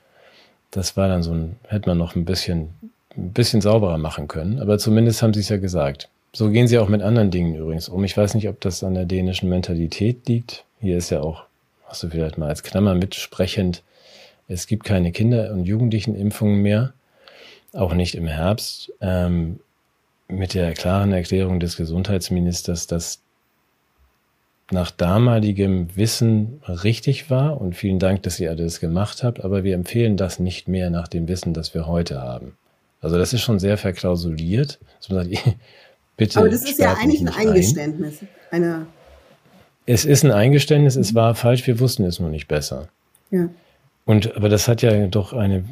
[0.71, 2.71] das war dann so ein, hätte man noch ein bisschen,
[3.14, 4.59] ein bisschen sauberer machen können.
[4.59, 6.09] Aber zumindest haben sie es ja gesagt.
[6.35, 8.03] So gehen sie auch mit anderen Dingen übrigens um.
[8.05, 10.64] Ich weiß nicht, ob das an der dänischen Mentalität liegt.
[10.81, 11.45] Hier ist ja auch,
[11.87, 13.83] hast du vielleicht mal als Klammer mitsprechend,
[14.49, 16.92] es gibt keine Kinder- und Jugendlichen-Impfungen mehr,
[17.73, 19.61] auch nicht im Herbst, ähm,
[20.29, 23.21] mit der klaren Erklärung des Gesundheitsministers, dass
[24.71, 29.75] nach damaligem Wissen richtig war und vielen Dank, dass ihr alles gemacht habt, aber wir
[29.75, 32.57] empfehlen das nicht mehr nach dem Wissen, das wir heute haben.
[33.01, 34.79] Also das ist schon sehr verklausuliert.
[36.16, 38.18] bitte aber das ist ja eigentlich ein Eingeständnis.
[38.51, 38.87] Ein.
[39.87, 42.88] Es ist ein Eingeständnis, es war falsch, wir wussten es nur nicht besser.
[43.31, 43.48] Ja.
[44.05, 45.64] Und, aber das hat ja doch eine,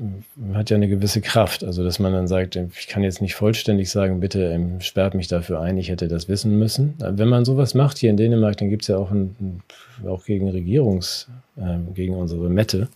[0.55, 1.65] hat ja eine gewisse Kraft.
[1.65, 5.27] Also, dass man dann sagt, ich kann jetzt nicht vollständig sagen, bitte ähm, sperrt mich
[5.27, 6.95] dafür ein, ich hätte das wissen müssen.
[6.99, 9.63] Wenn man sowas macht hier in Dänemark, dann gibt's ja auch, ein,
[10.07, 12.89] auch gegen Regierungs, äh, gegen unsere Mette,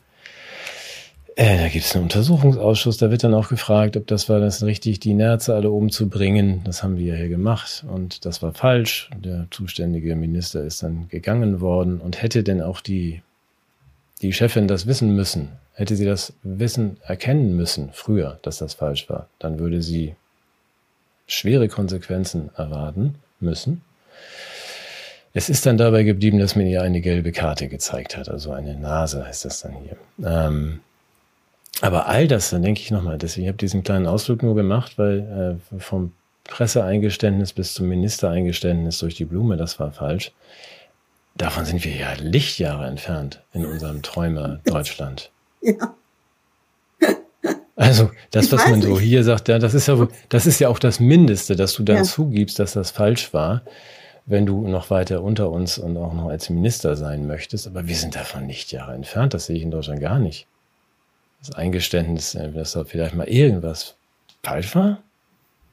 [1.37, 5.01] äh, da gibt's einen Untersuchungsausschuss, da wird dann auch gefragt, ob das war das richtig,
[5.01, 6.62] die Nerze alle umzubringen.
[6.64, 9.11] Das haben wir ja hier gemacht und das war falsch.
[9.16, 13.23] Der zuständige Minister ist dann gegangen worden und hätte denn auch die
[14.23, 19.09] die Chefin das wissen müssen, hätte sie das Wissen erkennen müssen früher, dass das falsch
[19.11, 20.14] war, dann würde sie
[21.27, 23.83] schwere Konsequenzen erwarten müssen.
[25.33, 28.77] Es ist dann dabei geblieben, dass man ihr eine gelbe Karte gezeigt hat, also eine
[28.77, 29.97] Nase heißt das dann hier.
[30.25, 30.81] Ähm,
[31.80, 34.96] aber all das, dann denke ich nochmal, deswegen habe ich diesen kleinen Ausflug nur gemacht,
[34.96, 36.12] weil äh, vom
[36.44, 40.32] Presseeingeständnis bis zum Ministereingeständnis durch die Blume, das war falsch.
[41.37, 45.30] Davon sind wir ja Lichtjahre entfernt in unserem Träumer Deutschland.
[45.62, 45.94] Ja.
[47.76, 50.78] Also, das, was man so hier sagt, ja, das ist ja, das ist ja auch
[50.78, 52.02] das Mindeste, dass du dann ja.
[52.04, 53.62] zugibst, dass das falsch war,
[54.26, 57.66] wenn du noch weiter unter uns und auch noch als Minister sein möchtest.
[57.66, 59.34] Aber wir sind davon Lichtjahre entfernt.
[59.34, 60.46] Das sehe ich in Deutschland gar nicht.
[61.46, 63.96] Das Eingeständnis, äh, dass da vielleicht mal irgendwas
[64.42, 65.02] falsch war.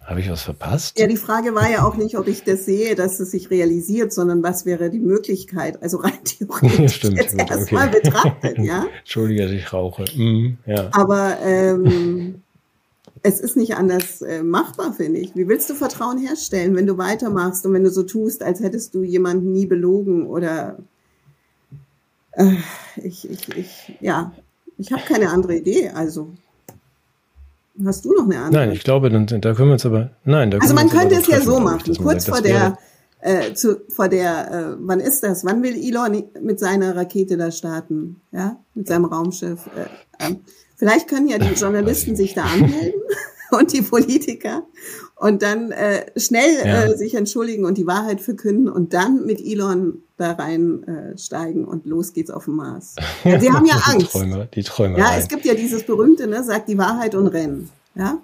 [0.03, 0.97] Habe ich was verpasst?
[0.99, 4.11] Ja, die Frage war ja auch nicht, ob ich das sehe, dass es sich realisiert,
[4.11, 8.01] sondern was wäre die Möglichkeit, also rein theoretisch Stimmt, jetzt erstmal okay.
[8.03, 8.87] betrachtet, ja.
[8.99, 10.05] Entschuldige, dass ich rauche.
[10.15, 10.89] Mm, ja.
[10.91, 12.41] Aber ähm,
[13.21, 15.35] es ist nicht anders äh, machbar, finde ich.
[15.35, 18.95] Wie willst du Vertrauen herstellen, wenn du weitermachst und wenn du so tust, als hättest
[18.95, 20.77] du jemanden nie belogen oder
[22.31, 22.55] äh,
[22.97, 24.33] ich, ich, ich, ja,
[24.81, 26.29] ich habe keine andere Idee, also.
[27.85, 28.65] Hast du noch eine andere?
[28.65, 30.09] Nein, ich glaube, da können wir uns aber.
[30.25, 31.95] Nein, da also man könnte es ja so machen.
[31.97, 32.77] Kurz vor der,
[33.21, 35.45] äh, zu, vor der, äh, wann ist das?
[35.45, 38.21] Wann will Elon mit seiner Rakete da starten?
[38.31, 39.69] Ja, mit seinem Raumschiff.
[39.75, 40.35] Äh, äh,
[40.75, 43.01] vielleicht können ja die Journalisten sich da anmelden
[43.57, 44.63] und die Politiker
[45.15, 46.83] und dann äh, schnell ja.
[46.83, 51.85] äh, sich entschuldigen und die Wahrheit verkünden und dann mit Elon da reinsteigen äh, und
[51.85, 52.95] los geht's auf den Mars.
[53.23, 54.13] Ja, sie haben ja Angst.
[54.13, 54.97] Die Träume, die Träume.
[54.97, 57.69] Ja, es gibt ja dieses berühmte, ne, sagt die Wahrheit und rennen.
[57.95, 58.19] Ja.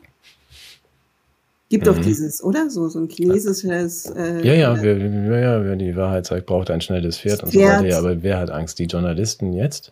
[1.69, 1.89] Gibt mhm.
[1.89, 2.69] doch dieses, oder?
[2.69, 4.05] So, so ein chinesisches.
[4.07, 7.43] Äh, ja, ja, wer, ja, ja, wer die Wahrheit sagt, braucht ein schnelles Pferd, Pferd
[7.43, 7.85] und so weiter.
[7.87, 8.79] Ja, aber wer hat Angst?
[8.79, 9.91] Die Journalisten jetzt?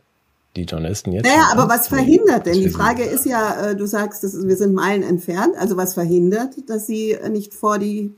[0.56, 1.26] Die Journalisten jetzt?
[1.26, 2.54] Naja, aber was verhindert denn?
[2.54, 5.56] Die Frage ist ja, äh, du sagst, wir sind Meilen entfernt.
[5.58, 8.13] Also was verhindert, dass sie nicht vor die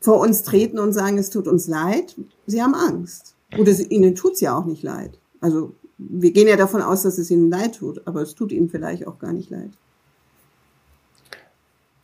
[0.00, 2.16] vor uns treten und sagen, es tut uns leid.
[2.46, 3.34] Sie haben Angst.
[3.56, 5.18] Oder sie, ihnen tut's ja auch nicht leid.
[5.40, 8.68] Also wir gehen ja davon aus, dass es ihnen leid tut, aber es tut ihnen
[8.68, 9.70] vielleicht auch gar nicht leid.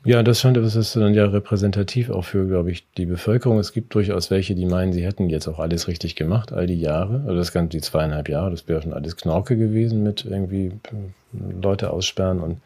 [0.09, 3.59] Ja, das scheint das ist dann ja repräsentativ auch für, glaube ich, die Bevölkerung.
[3.59, 6.81] Es gibt durchaus welche, die meinen, sie hätten jetzt auch alles richtig gemacht, all die
[6.81, 7.25] Jahre.
[7.27, 11.61] Also das ganze, die zweieinhalb Jahre, das wäre schon alles Knorke gewesen mit irgendwie äh,
[11.61, 12.63] Leute aussperren und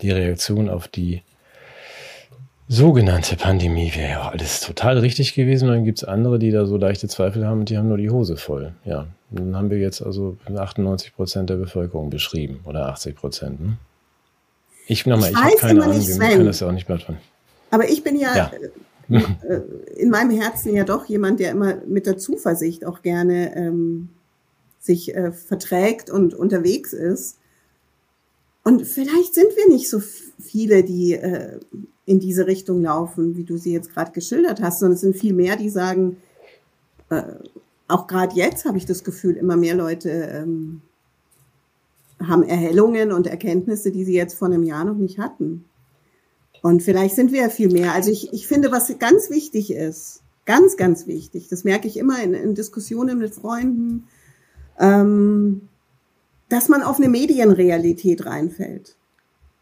[0.00, 1.20] die Reaktion auf die
[2.68, 5.68] sogenannte Pandemie wäre ja alles total richtig gewesen.
[5.68, 8.08] Und dann gibt's andere, die da so leichte Zweifel haben und die haben nur die
[8.08, 8.72] Hose voll.
[8.86, 13.60] Ja, dann haben wir jetzt also 98 Prozent der Bevölkerung beschrieben oder 80 Prozent.
[13.60, 13.76] Hm?
[14.86, 17.20] Ich nochmal, ich, ich habe keine Ahnung, wir können das ja auch nicht beantworten.
[17.70, 18.52] Aber ich bin ja, ja.
[19.10, 19.60] Äh,
[19.96, 24.08] in meinem Herzen ja doch jemand, der immer mit der Zuversicht auch gerne ähm,
[24.80, 27.38] sich äh, verträgt und unterwegs ist.
[28.64, 31.60] Und vielleicht sind wir nicht so viele, die äh,
[32.04, 35.34] in diese Richtung laufen, wie du sie jetzt gerade geschildert hast, sondern es sind viel
[35.34, 36.16] mehr, die sagen,
[37.10, 37.22] äh,
[37.88, 40.82] auch gerade jetzt habe ich das Gefühl, immer mehr Leute ähm,
[42.28, 45.64] haben Erhellungen und Erkenntnisse, die sie jetzt vor einem Jahr noch nicht hatten.
[46.62, 47.92] Und vielleicht sind wir ja viel mehr.
[47.92, 52.22] Also ich, ich finde, was ganz wichtig ist, ganz, ganz wichtig, das merke ich immer
[52.22, 54.04] in, in Diskussionen mit Freunden,
[54.78, 55.62] ähm,
[56.48, 58.96] dass man auf eine Medienrealität reinfällt.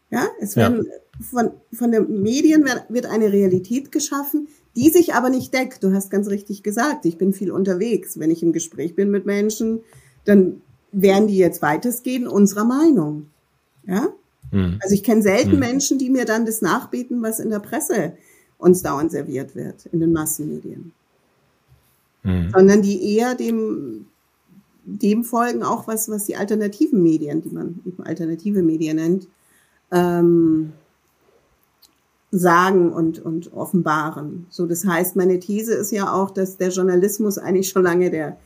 [0.09, 1.25] Ja, es werden ja.
[1.25, 5.83] von, von den Medien wird, wird eine Realität geschaffen, die sich aber nicht deckt.
[5.83, 8.19] Du hast ganz richtig gesagt, ich bin viel unterwegs.
[8.19, 9.81] Wenn ich im Gespräch bin mit Menschen,
[10.25, 13.27] dann wären die jetzt weitestgehend unserer Meinung.
[13.85, 14.09] Ja?
[14.51, 14.79] Mhm.
[14.81, 15.59] Also ich kenne selten mhm.
[15.59, 18.13] Menschen, die mir dann das nachbieten, was in der Presse
[18.57, 20.91] uns dauernd serviert wird, in den Massenmedien.
[22.23, 22.51] Mhm.
[22.53, 24.05] Sondern die eher dem,
[24.85, 29.27] dem folgen auch was, was die alternativen Medien, die man eben alternative Medien nennt,
[29.91, 30.73] ähm,
[32.31, 34.45] sagen und, und offenbaren.
[34.49, 38.37] So, das heißt, meine These ist ja auch, dass der Journalismus eigentlich schon lange der,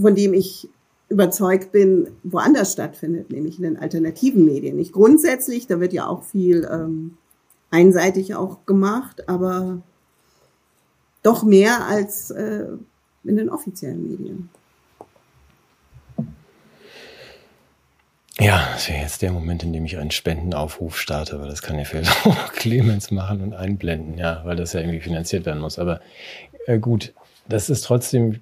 [0.00, 0.68] von dem ich
[1.08, 4.76] überzeugt bin, woanders stattfindet, nämlich in den alternativen Medien.
[4.76, 7.16] Nicht grundsätzlich, da wird ja auch viel ähm,
[7.70, 9.82] einseitig auch gemacht, aber
[11.22, 12.66] doch mehr als äh,
[13.24, 14.48] in den offiziellen Medien.
[18.38, 21.78] Ja, das wäre jetzt der Moment, in dem ich einen Spendenaufruf starte, weil das kann
[21.78, 25.78] ja vielleicht auch Clemens machen und einblenden, ja, weil das ja irgendwie finanziert werden muss.
[25.78, 26.00] Aber
[26.66, 27.14] äh, gut,
[27.48, 28.40] das ist trotzdem,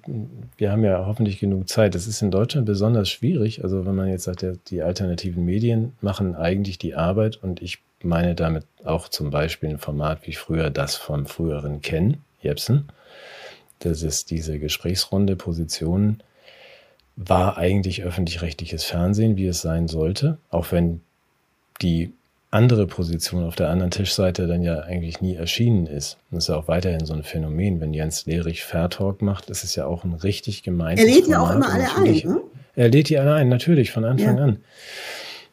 [0.57, 1.95] wir haben ja hoffentlich genug Zeit.
[1.95, 3.63] Das ist in Deutschland besonders schwierig.
[3.63, 8.35] Also wenn man jetzt sagt, die alternativen Medien machen eigentlich die Arbeit und ich meine
[8.35, 12.87] damit auch zum Beispiel ein Format wie früher das vom früheren Ken Jepsen.
[13.79, 16.21] Das ist diese Gesprächsrunde Positionen
[17.15, 21.01] war eigentlich öffentlich-rechtliches Fernsehen, wie es sein sollte, auch wenn
[21.81, 22.11] die
[22.55, 26.17] andere Position auf der anderen Tischseite dann ja eigentlich nie erschienen ist.
[26.31, 27.79] Das ist ja auch weiterhin so ein Phänomen.
[27.81, 31.27] Wenn Jens Lehrich Fair Talk macht, ist es ja auch ein richtig gemeintes Er lädt
[31.27, 32.41] ja auch immer alle ein, ne?
[32.75, 34.43] Er lädt die alle ein, natürlich, von Anfang ja.
[34.43, 34.57] an.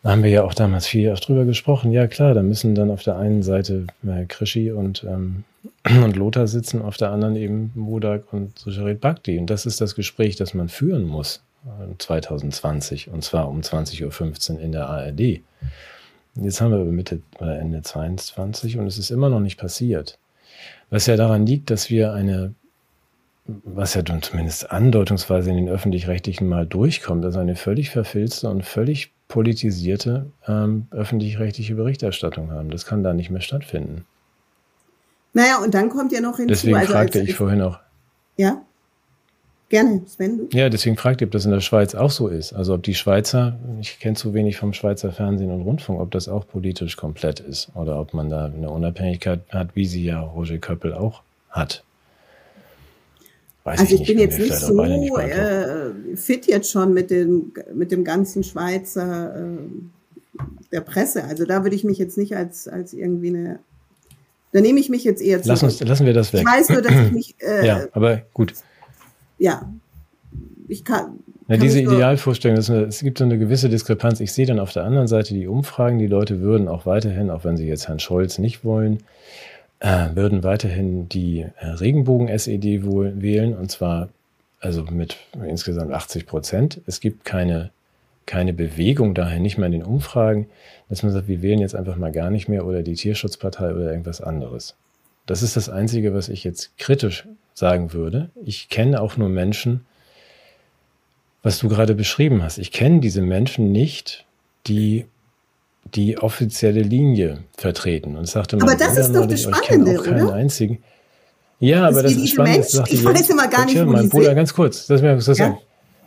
[0.02, 1.92] Da haben wir ja auch damals viel drüber gesprochen.
[1.92, 5.44] Ja, klar, da müssen dann auf der einen Seite äh, Krischi und, ähm,
[6.04, 9.38] und Lothar sitzen, auf der anderen eben Wodak und Sucharit Bhakti.
[9.38, 11.42] Und das ist das Gespräch, das man führen muss.
[11.98, 15.40] 2020 und zwar um 20.15 Uhr in der ARD.
[16.34, 20.18] Jetzt haben wir Mitte oder Ende 22 und es ist immer noch nicht passiert.
[20.90, 22.54] Was ja daran liegt, dass wir eine,
[23.46, 29.12] was ja zumindest andeutungsweise in den öffentlich-rechtlichen mal durchkommt, also eine völlig verfilzte und völlig
[29.28, 32.70] politisierte ähm, öffentlich-rechtliche Berichterstattung haben.
[32.70, 34.04] Das kann da nicht mehr stattfinden.
[35.34, 36.48] Naja, und dann kommt ja noch hinzu.
[36.48, 37.78] Deswegen also fragte ich vorhin auch.
[38.36, 38.62] Ja?
[39.72, 40.50] Gerne, Sven.
[40.52, 42.52] Ja, deswegen fragt ihr, ob das in der Schweiz auch so ist.
[42.52, 46.28] Also ob die Schweizer, ich kenne zu wenig vom Schweizer Fernsehen und Rundfunk, ob das
[46.28, 50.58] auch politisch komplett ist oder ob man da eine Unabhängigkeit hat, wie sie ja Roger
[50.58, 51.84] Köppel auch hat.
[53.64, 57.54] Weiß also ich, ich bin jetzt nicht so nicht äh, fit jetzt schon mit dem,
[57.72, 61.24] mit dem ganzen Schweizer äh, der Presse.
[61.24, 63.58] Also da würde ich mich jetzt nicht als, als irgendwie eine
[64.52, 65.48] da nehme ich mich jetzt eher zu.
[65.48, 66.42] Lass uns, lassen wir das weg.
[66.42, 67.36] Ich weiß nur, dass ich mich.
[67.42, 68.52] Äh, ja, aber gut
[69.42, 69.68] ja,
[70.68, 71.18] ich kann.
[71.48, 74.20] Ja, diese Idealvorstellung, eine, es gibt so eine gewisse Diskrepanz.
[74.20, 77.44] Ich sehe dann auf der anderen Seite die Umfragen, die Leute würden auch weiterhin, auch
[77.44, 78.98] wenn sie jetzt Herrn Scholz nicht wollen,
[79.80, 84.08] äh, würden weiterhin die äh, Regenbogen-SED wählen und zwar
[84.60, 86.80] also mit insgesamt 80 Prozent.
[86.86, 87.70] Es gibt keine,
[88.26, 90.46] keine Bewegung daher, nicht mal in den Umfragen,
[90.88, 93.90] dass man sagt, wir wählen jetzt einfach mal gar nicht mehr oder die Tierschutzpartei oder
[93.90, 94.76] irgendwas anderes.
[95.26, 98.30] Das ist das Einzige, was ich jetzt kritisch sagen würde.
[98.44, 99.84] Ich kenne auch nur Menschen,
[101.42, 102.58] was du gerade beschrieben hast.
[102.58, 104.24] Ich kenne diese Menschen nicht,
[104.66, 105.06] die
[105.94, 108.16] die offizielle Linie vertreten.
[108.16, 110.34] Und sagte aber das ist doch das Spannende, auch keinen oder?
[110.34, 110.78] einzigen.
[111.58, 112.66] Ja, das aber das ist spannend.
[112.88, 114.36] Ich weiß immer gar nicht, wo mein Bruder, sind.
[114.36, 115.58] ganz kurz, das mir das ja?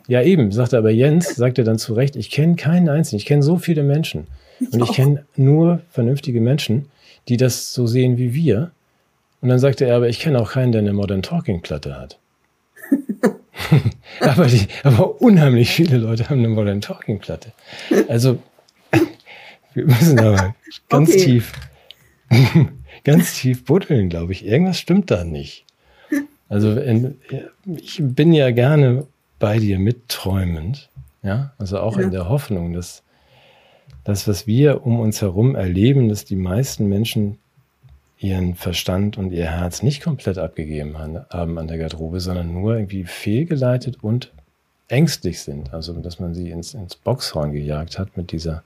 [0.08, 3.42] ja, eben, sagte aber Jens, sagte dann zu Recht, ich kenne keinen einzigen, ich kenne
[3.42, 4.26] so viele Menschen.
[4.72, 6.86] Und ich kenne nur vernünftige Menschen,
[7.28, 8.70] die das so sehen wie wir.
[9.40, 12.18] Und dann sagte er, aber ich kenne auch keinen, der eine Modern Talking Platte hat.
[14.20, 17.52] aber, die, aber unheimlich viele Leute haben eine Modern Talking Platte.
[18.08, 18.38] Also,
[19.74, 20.54] wir müssen aber
[20.88, 21.24] ganz okay.
[21.24, 21.52] tief,
[23.04, 24.44] ganz tief buddeln, glaube ich.
[24.44, 25.64] Irgendwas stimmt da nicht.
[26.48, 27.18] Also, in,
[27.66, 29.06] ich bin ja gerne
[29.38, 30.90] bei dir mitträumend.
[31.22, 32.04] Ja, also auch ja.
[32.04, 33.02] in der Hoffnung, dass
[34.04, 37.38] das, was wir um uns herum erleben, dass die meisten Menschen
[38.18, 43.04] ihren Verstand und ihr Herz nicht komplett abgegeben haben an der Garderobe, sondern nur irgendwie
[43.04, 44.32] fehlgeleitet und
[44.88, 45.74] ängstlich sind.
[45.74, 48.62] Also, dass man sie ins, ins Boxhorn gejagt hat mit dieser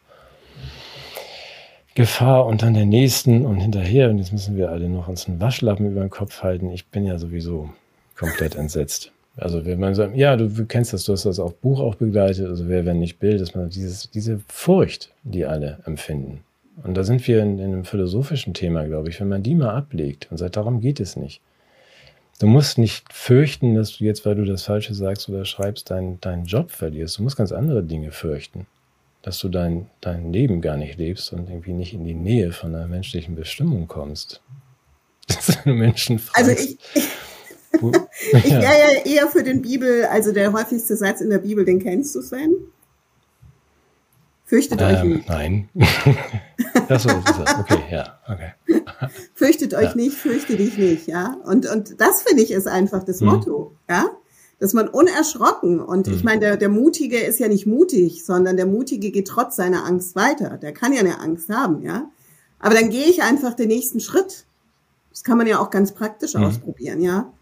[1.94, 4.10] Gefahr und dann der nächsten und hinterher.
[4.10, 6.70] Und jetzt müssen wir alle noch uns einen Waschlappen über den Kopf halten.
[6.70, 7.70] Ich bin ja sowieso
[8.16, 9.10] komplett entsetzt.
[9.36, 12.46] Also wenn man sagt, ja, du kennst das, du hast das auf Buch auch begleitet,
[12.48, 16.40] also wer, wenn nicht Bild, dass man dieses, diese Furcht, die alle empfinden,
[16.82, 19.74] und da sind wir in, in einem philosophischen Thema, glaube ich, wenn man die mal
[19.74, 21.40] ablegt und sagt, darum geht es nicht.
[22.38, 26.20] Du musst nicht fürchten, dass du jetzt, weil du das Falsche sagst oder schreibst, deinen,
[26.22, 27.18] deinen Job verlierst.
[27.18, 28.66] Du musst ganz andere Dinge fürchten.
[29.20, 32.74] Dass du dein, dein Leben gar nicht lebst und irgendwie nicht in die Nähe von
[32.74, 34.40] einer menschlichen Bestimmung kommst.
[35.28, 36.48] Dass du Menschen fragst.
[36.48, 41.38] Also ich, ich wäre ja eher für den Bibel, also der häufigste Satz in der
[41.38, 42.54] Bibel, den kennst du, Sven?
[44.50, 45.28] Fürchtet ähm, euch nicht.
[45.28, 45.68] Nein.
[46.88, 48.52] Achso, okay, ja, okay.
[49.34, 49.94] Fürchtet euch ja.
[49.94, 51.36] nicht, fürchte dich nicht, ja.
[51.44, 53.28] Und, und das finde ich ist einfach das hm.
[53.28, 54.06] Motto, ja.
[54.58, 56.14] Dass man unerschrocken und hm.
[56.14, 59.86] ich meine, der, der Mutige ist ja nicht mutig, sondern der Mutige geht trotz seiner
[59.86, 60.58] Angst weiter.
[60.58, 62.10] Der kann ja eine Angst haben, ja.
[62.58, 64.46] Aber dann gehe ich einfach den nächsten Schritt.
[65.10, 66.42] Das kann man ja auch ganz praktisch hm.
[66.42, 67.32] ausprobieren, ja.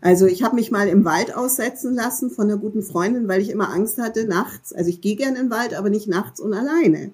[0.00, 3.50] Also ich habe mich mal im Wald aussetzen lassen von einer guten Freundin, weil ich
[3.50, 4.72] immer Angst hatte nachts.
[4.72, 7.12] Also ich gehe gerne in den Wald, aber nicht nachts und alleine.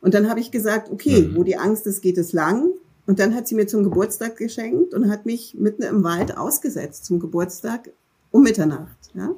[0.00, 1.36] Und dann habe ich gesagt, okay, mhm.
[1.36, 2.70] wo die Angst ist, geht es lang.
[3.06, 7.04] Und dann hat sie mir zum Geburtstag geschenkt und hat mich mitten im Wald ausgesetzt
[7.04, 7.90] zum Geburtstag
[8.32, 8.96] um Mitternacht.
[9.14, 9.30] Ja?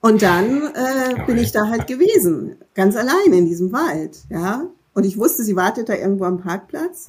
[0.00, 4.18] Und dann äh, bin ich da halt gewesen, ganz alleine in diesem Wald.
[4.30, 7.08] Ja, und ich wusste, sie wartet da irgendwo am Parkplatz.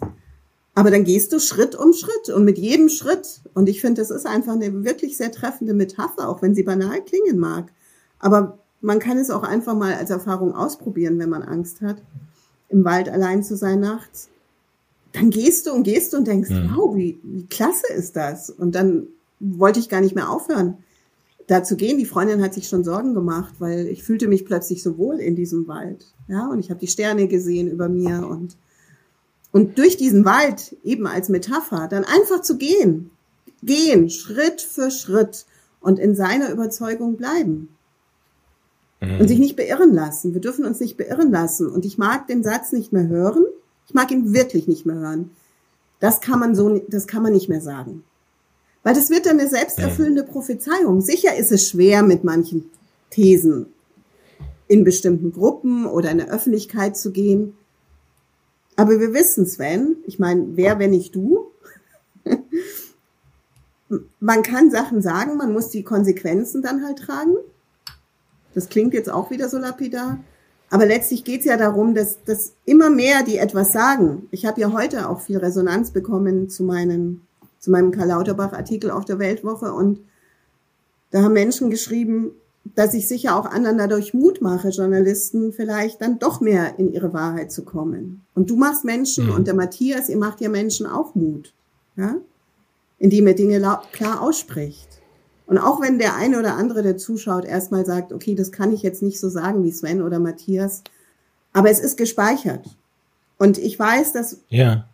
[0.79, 3.41] Aber dann gehst du Schritt um Schritt und mit jedem Schritt.
[3.53, 7.03] Und ich finde, das ist einfach eine wirklich sehr treffende Metapher, auch wenn sie banal
[7.03, 7.69] klingen mag.
[8.17, 11.97] Aber man kann es auch einfach mal als Erfahrung ausprobieren, wenn man Angst hat,
[12.69, 14.29] im Wald allein zu sein nachts.
[15.11, 16.71] Dann gehst du und gehst du und denkst, mhm.
[16.73, 18.49] wow, wie, wie klasse ist das?
[18.49, 19.07] Und dann
[19.41, 20.77] wollte ich gar nicht mehr aufhören,
[21.47, 21.97] da zu gehen.
[21.97, 25.35] Die Freundin hat sich schon Sorgen gemacht, weil ich fühlte mich plötzlich so wohl in
[25.35, 26.05] diesem Wald.
[26.29, 28.55] Ja, und ich habe die Sterne gesehen über mir und
[29.51, 33.11] und durch diesen Wald eben als Metapher dann einfach zu gehen,
[33.63, 35.45] gehen, Schritt für Schritt
[35.81, 37.69] und in seiner Überzeugung bleiben.
[39.01, 39.21] Mhm.
[39.21, 40.33] Und sich nicht beirren lassen.
[40.33, 41.67] Wir dürfen uns nicht beirren lassen.
[41.67, 43.45] Und ich mag den Satz nicht mehr hören.
[43.87, 45.31] Ich mag ihn wirklich nicht mehr hören.
[45.99, 48.03] Das kann man so, das kann man nicht mehr sagen.
[48.83, 51.01] Weil das wird dann eine selbsterfüllende Prophezeiung.
[51.01, 52.69] Sicher ist es schwer mit manchen
[53.09, 53.67] Thesen
[54.67, 57.57] in bestimmten Gruppen oder in der Öffentlichkeit zu gehen.
[58.79, 61.51] Aber wir wissen, Sven, ich meine, wer, wenn nicht du?
[64.21, 67.35] man kann Sachen sagen, man muss die Konsequenzen dann halt tragen.
[68.53, 70.19] Das klingt jetzt auch wieder so lapidar.
[70.69, 74.29] Aber letztlich geht es ja darum, dass, dass immer mehr die etwas sagen.
[74.31, 77.27] Ich habe ja heute auch viel Resonanz bekommen zu, meinen,
[77.59, 79.99] zu meinem Karl Lauterbach-Artikel auf der Weltwoche und
[81.11, 82.31] da haben Menschen geschrieben,
[82.63, 87.13] dass ich sicher auch anderen dadurch Mut mache, Journalisten vielleicht dann doch mehr in ihre
[87.13, 88.21] Wahrheit zu kommen.
[88.35, 89.33] Und du machst Menschen mhm.
[89.33, 91.53] und der Matthias, ihr macht ja Menschen auch Mut,
[91.95, 92.15] ja?
[92.97, 95.01] indem ihr Dinge klar ausspricht.
[95.47, 98.83] Und auch wenn der eine oder andere, der zuschaut, erstmal sagt, okay, das kann ich
[98.83, 100.83] jetzt nicht so sagen wie Sven oder Matthias,
[101.53, 102.77] aber es ist gespeichert.
[103.39, 104.87] Und ich weiß, dass ja.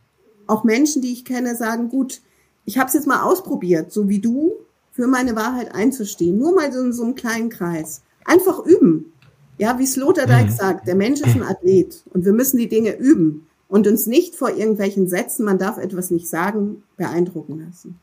[0.48, 2.22] auch Menschen, die ich kenne, sagen, gut,
[2.64, 4.54] ich habe es jetzt mal ausprobiert, so wie du,
[4.96, 6.38] für meine Wahrheit einzustehen.
[6.38, 8.02] Nur mal so in so einem kleinen Kreis.
[8.24, 9.12] Einfach üben.
[9.58, 10.52] Ja, wie Sloterdijk mhm.
[10.52, 14.36] sagt, der Mensch ist ein Athlet und wir müssen die Dinge üben und uns nicht
[14.36, 18.00] vor irgendwelchen Sätzen, man darf etwas nicht sagen, beeindrucken lassen.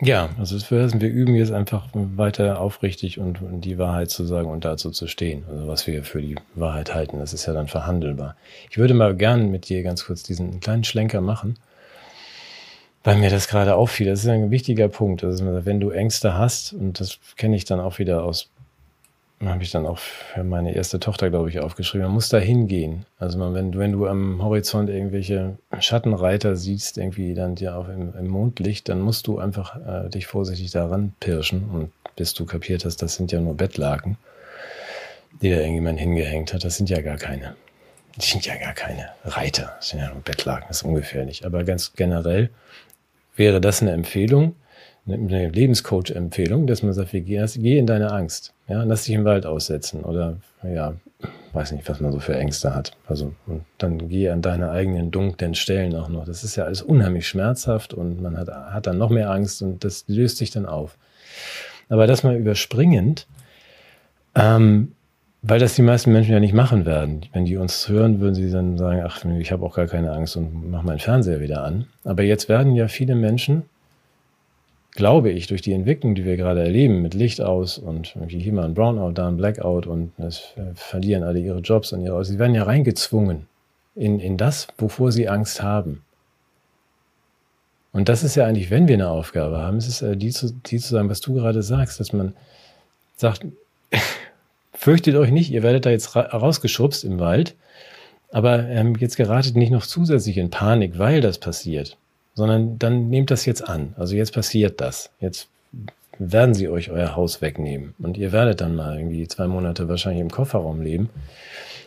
[0.00, 4.64] Ja, also wir üben jetzt einfach weiter aufrichtig und, und, die Wahrheit zu sagen und
[4.64, 5.44] dazu zu stehen.
[5.50, 8.36] Also was wir für die Wahrheit halten, das ist ja dann verhandelbar.
[8.70, 11.56] Ich würde mal gern mit dir ganz kurz diesen kleinen Schlenker machen
[13.04, 14.06] weil mir das gerade auffiel.
[14.06, 15.24] Das ist ein wichtiger Punkt.
[15.24, 18.48] Also wenn du Ängste hast, und das kenne ich dann auch wieder aus,
[19.44, 23.06] habe ich dann auch für meine erste Tochter, glaube ich, aufgeschrieben, man muss da hingehen.
[23.18, 28.14] Also man, wenn, wenn du am Horizont irgendwelche Schattenreiter siehst, irgendwie dann dir auch im,
[28.16, 32.84] im Mondlicht, dann musst du einfach äh, dich vorsichtig daran pirschen und bis du kapiert
[32.84, 34.16] hast, das sind ja nur Bettlaken,
[35.40, 36.62] die da irgendjemand hingehängt hat.
[36.62, 37.56] Das sind ja gar keine.
[38.14, 39.74] Das sind ja gar keine Reiter.
[39.78, 40.66] Das sind ja nur Bettlaken.
[40.68, 41.46] Das ist ungefährlich.
[41.46, 42.50] Aber ganz generell
[43.36, 44.54] wäre das eine Empfehlung,
[45.06, 50.04] eine Lebenscoach-Empfehlung, dass man sagt, geh, in deine Angst, ja, lass dich im Wald aussetzen
[50.04, 50.94] oder ja,
[51.52, 52.92] weiß nicht, was man so für Ängste hat.
[53.06, 56.24] Also und dann geh an deine eigenen dunklen Stellen auch noch.
[56.24, 59.84] Das ist ja alles unheimlich schmerzhaft und man hat, hat dann noch mehr Angst und
[59.84, 60.96] das löst sich dann auf.
[61.88, 63.26] Aber das mal überspringend,
[64.34, 64.92] ähm,
[65.42, 67.26] weil das die meisten Menschen ja nicht machen werden.
[67.32, 70.36] Wenn die uns hören, würden sie dann sagen, ach, ich habe auch gar keine Angst
[70.36, 71.86] und mach meinen Fernseher wieder an.
[72.04, 73.64] Aber jetzt werden ja viele Menschen,
[74.92, 78.66] glaube ich, durch die Entwicklung, die wir gerade erleben, mit Licht aus und hier mal
[78.66, 82.38] ein Brownout, da ein Blackout und es äh, verlieren alle ihre Jobs und ihre, sie
[82.38, 83.46] werden ja reingezwungen
[83.96, 86.02] in, in das, wovor sie Angst haben.
[87.92, 90.52] Und das ist ja eigentlich, wenn wir eine Aufgabe haben, ist es äh, die zu,
[90.52, 92.34] die zu sagen, was du gerade sagst, dass man
[93.16, 93.44] sagt,
[94.72, 97.54] fürchtet euch nicht, ihr werdet da jetzt ra rausgeschubst im Wald,
[98.30, 101.96] aber ähm, jetzt geratet nicht noch zusätzlich in Panik, weil das passiert,
[102.34, 103.94] sondern dann nehmt das jetzt an.
[103.96, 105.10] Also jetzt passiert das.
[105.20, 105.48] Jetzt
[106.18, 110.22] werden sie euch euer Haus wegnehmen und ihr werdet dann mal irgendwie zwei Monate wahrscheinlich
[110.22, 111.10] im Kofferraum leben.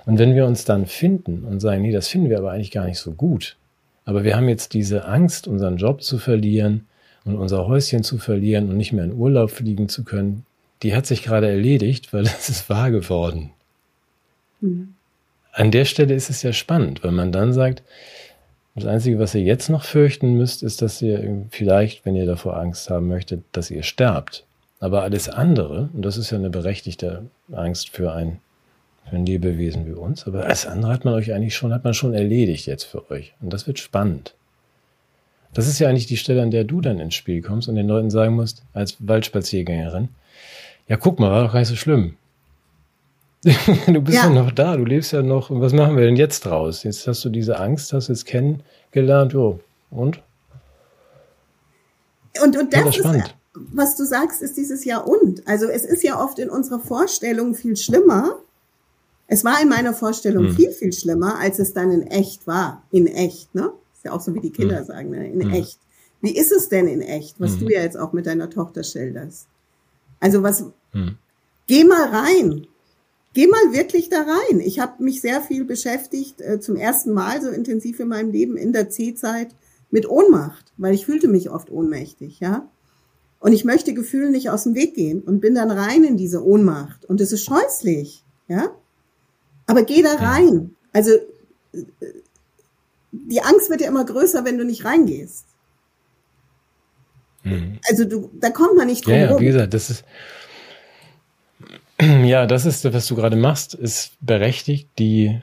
[0.06, 2.86] Und wenn wir uns dann finden und sagen, nee, das finden wir aber eigentlich gar
[2.86, 3.58] nicht so gut,
[4.06, 6.86] aber wir haben jetzt diese Angst, unseren Job zu verlieren
[7.24, 10.46] und unser Häuschen zu verlieren und nicht mehr in Urlaub fliegen zu können,
[10.84, 13.51] die hat sich gerade erledigt, weil es ist wahr geworden.
[14.61, 14.93] Mhm.
[15.51, 17.82] An der Stelle ist es ja spannend, wenn man dann sagt,
[18.76, 22.57] das Einzige, was ihr jetzt noch fürchten müsst, ist, dass ihr vielleicht, wenn ihr davor
[22.57, 24.43] Angst haben möchtet, dass ihr sterbt.
[24.82, 27.23] Aber alles andere, und das ist ja eine berechtigte
[27.53, 28.39] Angst für ein,
[29.09, 31.93] für ein Lebewesen wie uns, aber alles andere hat man euch eigentlich schon, hat man
[31.93, 33.34] schon erledigt jetzt für euch.
[33.39, 34.36] Und das wird spannend.
[35.53, 37.88] Das ist ja eigentlich die Stelle, an der du dann ins Spiel kommst und den
[37.88, 40.09] Leuten sagen musst, als Waldspaziergängerin,
[40.88, 42.16] ja, guck mal, war doch gar nicht so schlimm.
[43.44, 44.24] du bist ja.
[44.24, 44.30] ja.
[44.30, 45.50] noch da, du lebst ja noch.
[45.50, 46.84] Und was machen wir denn jetzt draus?
[46.84, 49.34] Jetzt hast du diese Angst, hast du jetzt kennengelernt.
[49.34, 49.60] Jo,
[49.92, 50.22] und?
[52.44, 55.48] Und, und das, ja, ist, was du sagst, ist dieses Ja und.
[55.48, 58.40] Also es ist ja oft in unserer Vorstellung viel schlimmer.
[59.28, 60.56] Es war in meiner Vorstellung hm.
[60.56, 62.84] viel, viel schlimmer, als es dann in echt war.
[62.92, 63.72] In echt, ne?
[63.96, 64.86] Ist ja auch so, wie die Kinder hm.
[64.86, 65.28] sagen, ne?
[65.28, 65.54] in hm.
[65.54, 65.80] echt.
[66.22, 67.60] Wie ist es denn in echt, was hm.
[67.60, 69.48] du ja jetzt auch mit deiner Tochter schilderst?
[70.26, 71.17] Also was, hm.
[71.67, 72.65] geh mal rein.
[73.36, 74.59] Geh mal wirklich da rein.
[74.59, 78.57] Ich habe mich sehr viel beschäftigt, äh, zum ersten Mal so intensiv in meinem Leben
[78.57, 79.49] in der C-Zeit
[79.91, 82.67] mit Ohnmacht, weil ich fühlte mich oft ohnmächtig, ja.
[83.39, 86.43] Und ich möchte Gefühlen nicht aus dem Weg gehen und bin dann rein in diese
[86.43, 87.05] Ohnmacht.
[87.05, 88.71] Und es ist scheußlich, ja.
[89.67, 90.76] Aber geh da rein.
[90.91, 91.84] Also äh,
[93.11, 95.45] die Angst wird ja immer größer, wenn du nicht reingehst.
[97.46, 97.80] Mhm.
[97.89, 100.04] Also du, da kommt man nicht drum ja, ja, wie gesagt, das ist
[102.26, 104.89] ja, das ist, was du gerade machst, ist berechtigt.
[105.00, 105.39] Die,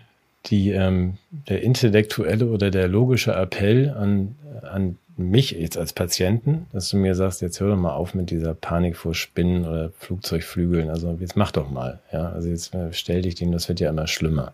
[0.47, 6.89] die, ähm, der intellektuelle oder der logische Appell an, an mich jetzt als Patienten, dass
[6.89, 10.91] du mir sagst, jetzt hör doch mal auf mit dieser Panik vor Spinnen oder Flugzeugflügeln.
[10.91, 12.01] Also jetzt mach doch mal.
[12.13, 14.53] Ja, also jetzt äh, stell dich dem, das wird ja immer schlimmer.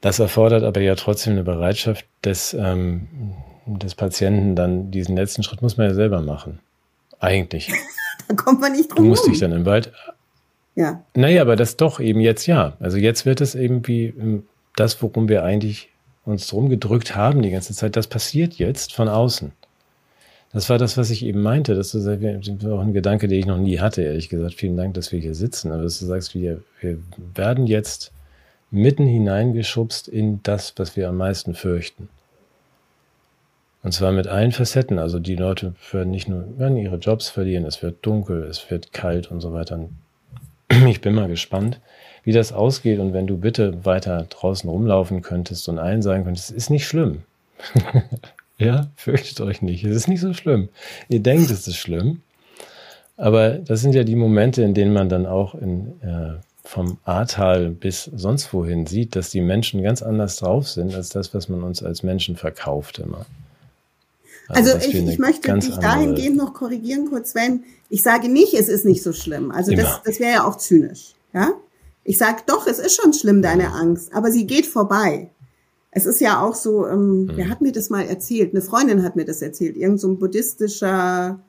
[0.00, 3.08] Das erfordert aber ja trotzdem eine Bereitschaft des, ähm,
[3.66, 6.60] des Patienten, dann diesen letzten Schritt muss man ja selber machen.
[7.18, 7.72] Eigentlich.
[8.28, 9.04] da kommt man nicht drum.
[9.04, 9.92] Du musst dich dann im Wald
[10.76, 11.02] ja.
[11.14, 12.76] Naja, aber das doch eben jetzt ja.
[12.80, 14.44] Also jetzt wird es eben wie ähm,
[14.76, 15.88] das, worum wir eigentlich
[16.24, 19.52] uns drum gedrückt haben die ganze Zeit, das passiert jetzt von außen.
[20.52, 21.74] Das war das, was ich eben meinte.
[21.74, 22.06] Das ist
[22.66, 24.54] auch ein Gedanke, den ich noch nie hatte, ehrlich gesagt.
[24.54, 25.72] Vielen Dank, dass wir hier sitzen.
[25.72, 26.98] Aber dass du sagst, wir, wir
[27.34, 28.12] werden jetzt
[28.70, 32.08] mitten hineingeschubst in das, was wir am meisten fürchten.
[33.82, 34.98] Und zwar mit allen Facetten.
[34.98, 38.92] Also die Leute werden nicht nur werden ihre Jobs verlieren, es wird dunkel, es wird
[38.92, 39.88] kalt und so weiter.
[40.88, 41.80] Ich bin mal gespannt,
[42.24, 46.50] wie das ausgeht und wenn du bitte weiter draußen rumlaufen könntest und allen sagen könntest,
[46.50, 47.22] es ist nicht schlimm.
[48.58, 49.84] ja, fürchtet euch nicht.
[49.84, 50.68] Es ist nicht so schlimm.
[51.08, 52.22] Ihr denkt, es ist schlimm.
[53.16, 57.70] Aber das sind ja die Momente, in denen man dann auch in, äh, vom Ahrtal
[57.70, 61.62] bis sonst wohin sieht, dass die Menschen ganz anders drauf sind als das, was man
[61.62, 63.24] uns als Menschen verkauft immer.
[64.48, 68.68] Also, also ich, ich möchte dich dahingehend noch korrigieren, kurz, wenn ich sage nicht, es
[68.68, 69.50] ist nicht so schlimm.
[69.50, 71.14] Also das, das wäre ja auch zynisch.
[71.32, 71.52] Ja?
[72.04, 75.30] Ich sage doch, es ist schon schlimm, deine Angst, aber sie geht vorbei.
[75.90, 77.32] Es ist ja auch so, ähm, mhm.
[77.36, 78.52] wer hat mir das mal erzählt?
[78.52, 79.76] Eine Freundin hat mir das erzählt.
[79.76, 81.40] Irgend so ein buddhistischer,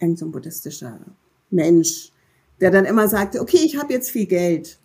[0.00, 0.98] irgend so ein buddhistischer
[1.50, 2.10] Mensch,
[2.60, 4.78] der dann immer sagte, okay, ich habe jetzt viel Geld,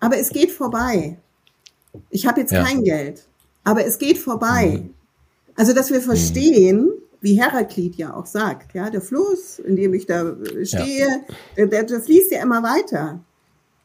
[0.00, 1.18] aber es geht vorbei.
[2.10, 2.64] Ich habe jetzt ja.
[2.64, 3.26] kein Geld,
[3.64, 4.82] aber es geht vorbei.
[4.82, 4.94] Mhm.
[5.56, 6.90] Also, dass wir verstehen,
[7.20, 11.24] wie Heraklit ja auch sagt, ja, der Fluss, in dem ich da stehe,
[11.56, 11.66] ja.
[11.66, 13.20] der, der, fließt ja immer weiter.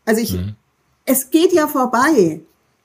[0.06, 0.56] Also ich, mhm.
[1.06, 2.42] es geht ja vorbei.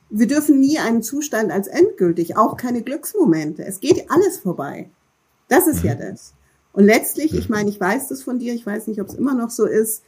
[0.09, 3.65] Wir dürfen nie einen Zustand als endgültig, auch keine Glücksmomente.
[3.65, 4.89] Es geht alles vorbei.
[5.49, 5.89] Das ist mhm.
[5.89, 6.33] ja das.
[6.73, 7.55] Und letztlich, ich mhm.
[7.55, 10.03] meine, ich weiß das von dir, ich weiß nicht, ob es immer noch so ist,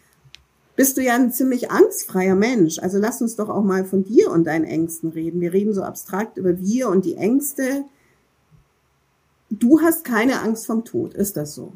[0.77, 2.79] bist du ja ein ziemlich angstfreier Mensch.
[2.79, 5.41] Also lass uns doch auch mal von dir und deinen Ängsten reden.
[5.41, 7.85] Wir reden so abstrakt über wir und die Ängste
[9.51, 11.73] du hast keine Angst vom Tod, ist das so?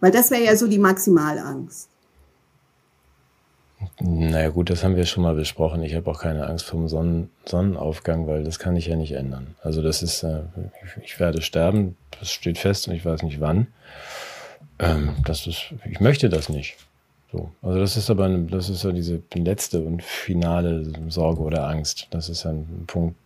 [0.00, 1.88] Weil das wäre ja so die Maximalangst.
[4.00, 5.82] Naja gut, das haben wir schon mal besprochen.
[5.82, 9.54] Ich habe auch keine Angst vom Sonnen Sonnenaufgang, weil das kann ich ja nicht ändern.
[9.62, 10.42] Also das ist, äh,
[11.02, 13.68] ich werde sterben, das steht fest und ich weiß nicht wann.
[14.78, 16.76] Ähm, das ist, ich möchte das nicht.
[17.30, 17.50] So.
[17.62, 22.08] Also das ist aber, das ist ja diese letzte und finale Sorge oder Angst.
[22.10, 23.16] Das ist ein Punkt,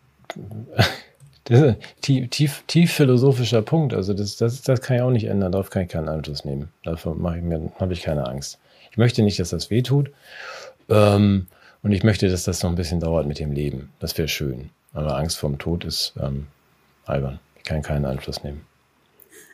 [1.49, 3.95] das ist ein tief, tief, tief philosophischer Punkt.
[3.95, 5.53] Also das, das, das kann ich auch nicht ändern.
[5.53, 6.69] Darauf kann ich keinen Einfluss nehmen.
[6.85, 8.59] Mir, habe ich keine Angst.
[8.91, 10.11] Ich möchte nicht, dass das wehtut.
[10.91, 11.47] Ähm,
[11.83, 13.91] und ich möchte, dass das noch ein bisschen dauert mit dem Leben.
[13.99, 14.69] Das wäre schön.
[14.93, 16.49] Aber Angst vorm Tod ist ähm,
[17.07, 17.41] albern.
[17.57, 18.67] Ich kann keinen Einfluss nehmen.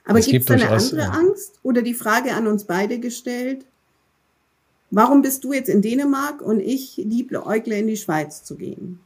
[0.05, 3.64] Aber gibt es eine andere äh, Angst oder die Frage an uns beide gestellt?
[4.90, 9.01] Warum bist du jetzt in Dänemark und ich liebe Äugle in die Schweiz zu gehen?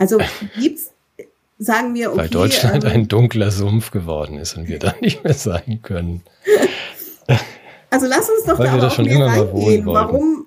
[0.00, 0.18] Also
[0.58, 0.92] gibt's,
[1.58, 2.20] sagen wir, okay.
[2.20, 6.22] Weil Deutschland ähm, ein dunkler Sumpf geworden ist und wir da nicht mehr sein können.
[7.90, 10.46] Also lass uns doch Weil da wir da schon immer mal wohnen Warum,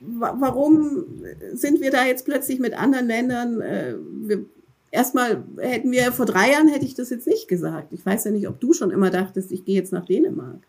[0.00, 1.04] warum
[1.52, 3.60] sind wir da jetzt plötzlich mit anderen Ländern?
[3.60, 4.46] Äh, wir,
[4.90, 7.92] erstmal hätten wir vor drei Jahren hätte ich das jetzt nicht gesagt.
[7.92, 10.60] Ich weiß ja nicht, ob du schon immer dachtest, ich gehe jetzt nach Dänemark.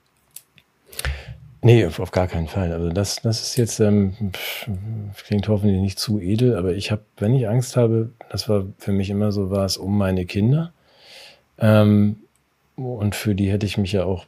[1.68, 2.72] Nee, auf, auf gar keinen Fall.
[2.72, 4.14] Also das, das ist jetzt, ähm,
[5.26, 8.94] klingt hoffentlich nicht zu edel, aber ich habe, wenn ich Angst habe, das war für
[8.94, 10.72] mich immer so, war es um meine Kinder.
[11.60, 12.20] Ähm,
[12.78, 14.28] und für die hätte ich mich ja auch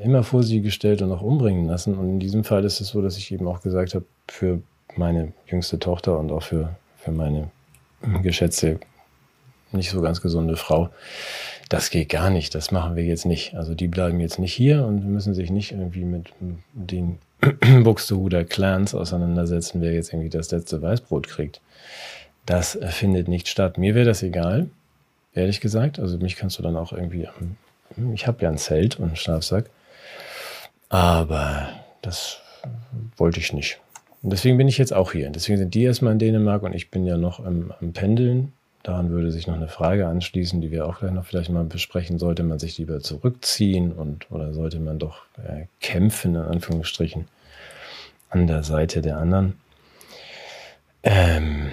[0.00, 1.98] immer vor sie gestellt und auch umbringen lassen.
[1.98, 4.62] Und in diesem Fall ist es so, dass ich eben auch gesagt habe, für
[4.94, 7.50] meine jüngste Tochter und auch für, für meine
[8.22, 8.78] geschätzte,
[9.72, 10.90] nicht so ganz gesunde Frau,
[11.70, 13.54] das geht gar nicht, das machen wir jetzt nicht.
[13.54, 16.32] Also die bleiben jetzt nicht hier und müssen sich nicht irgendwie mit
[16.74, 17.18] den
[17.82, 21.62] Buxtehuder Clans auseinandersetzen, wer jetzt irgendwie das letzte Weißbrot kriegt.
[22.44, 23.78] Das findet nicht statt.
[23.78, 24.68] Mir wäre das egal
[25.34, 25.98] ehrlich gesagt.
[25.98, 27.28] Also mich kannst du dann auch irgendwie,
[28.14, 29.70] ich habe ja ein Zelt und einen Schlafsack,
[30.88, 31.68] aber
[32.02, 32.40] das
[33.16, 33.78] wollte ich nicht.
[34.22, 35.30] Und deswegen bin ich jetzt auch hier.
[35.30, 38.52] Deswegen sind die erstmal in Dänemark und ich bin ja noch am, am Pendeln.
[38.82, 42.18] Daran würde sich noch eine Frage anschließen, die wir auch gleich noch vielleicht mal besprechen.
[42.18, 47.26] Sollte man sich lieber zurückziehen und oder sollte man doch äh, kämpfen, in Anführungsstrichen,
[48.30, 49.58] an der Seite der anderen?
[51.02, 51.72] Ähm,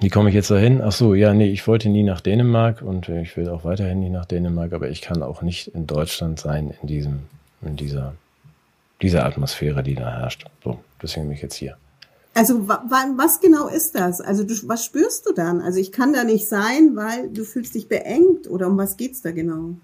[0.00, 0.80] wie komme ich jetzt dahin?
[0.82, 4.10] Ach so, ja, nee, ich wollte nie nach Dänemark und ich will auch weiterhin nie
[4.10, 7.20] nach Dänemark, aber ich kann auch nicht in Deutschland sein in diesem,
[7.60, 8.14] in dieser,
[9.00, 10.46] dieser Atmosphäre, die da herrscht.
[10.64, 11.76] So, deswegen bin ich jetzt hier.
[12.34, 14.20] Also was genau ist das?
[14.20, 15.60] Also du, was spürst du dann?
[15.60, 19.20] Also ich kann da nicht sein, weil du fühlst dich beengt oder um was geht's
[19.20, 19.74] da genau?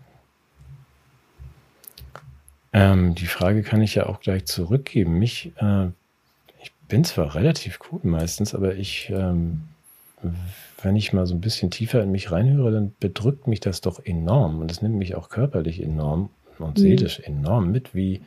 [2.72, 5.18] Ähm, die Frage kann ich ja auch gleich zurückgeben.
[5.18, 5.88] Mich, äh,
[6.62, 9.62] ich bin zwar relativ cool meistens, aber ich ähm,
[10.82, 14.04] wenn ich mal so ein bisschen tiefer in mich reinhöre, dann bedrückt mich das doch
[14.04, 16.82] enorm und es nimmt mich auch körperlich enorm und mhm.
[16.82, 18.22] seelisch enorm mit, wie,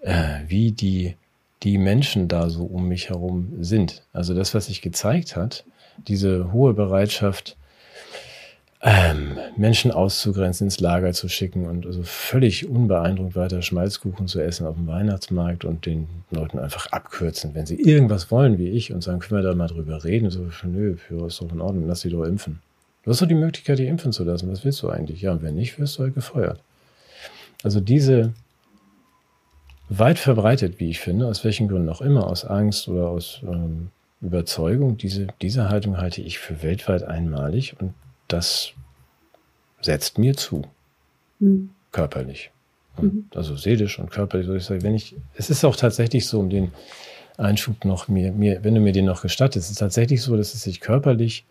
[0.00, 1.16] äh, wie die,
[1.62, 4.02] die Menschen da so um mich herum sind.
[4.12, 5.64] Also das, was sich gezeigt hat,
[5.96, 7.56] diese hohe Bereitschaft,
[8.80, 14.68] ähm, Menschen auszugrenzen, ins Lager zu schicken und also völlig unbeeindruckt weiter Schmalzkuchen zu essen
[14.68, 19.02] auf dem Weihnachtsmarkt und den Leuten einfach abkürzen, wenn sie irgendwas wollen wie ich und
[19.02, 20.30] sagen, können wir da mal drüber reden?
[20.30, 22.60] So, nö, für ist doch in Ordnung, lass sie doch impfen.
[23.02, 24.50] Du hast doch die Möglichkeit, dich impfen zu lassen.
[24.50, 25.22] Was willst du eigentlich?
[25.22, 26.60] Ja, und wenn nicht, wirst du halt gefeuert.
[27.64, 28.32] Also diese
[29.88, 33.90] weit verbreitet, wie ich finde, aus welchen Gründen auch immer, aus Angst oder aus ähm,
[34.20, 37.94] Überzeugung, diese, diese Haltung halte ich für weltweit einmalig und
[38.26, 38.72] das
[39.80, 40.62] setzt mir zu.
[41.38, 41.70] Mhm.
[41.92, 42.50] Körperlich.
[43.00, 43.26] Mhm.
[43.34, 44.82] Also seelisch und körperlich, soll ich sagen.
[44.82, 46.72] Wenn ich, es ist auch tatsächlich so, um den
[47.36, 50.54] Einschub noch mir, mir, wenn du mir den noch gestattest, es ist tatsächlich so, dass
[50.54, 51.44] es sich körperlich,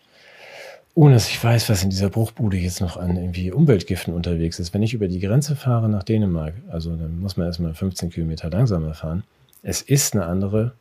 [0.98, 4.74] ohne dass ich weiß, was in dieser Bruchbude jetzt noch an irgendwie Umweltgiften unterwegs ist,
[4.74, 8.50] wenn ich über die Grenze fahre nach Dänemark, also dann muss man erstmal 15 Kilometer
[8.50, 9.22] langsamer fahren,
[9.62, 10.72] es ist eine andere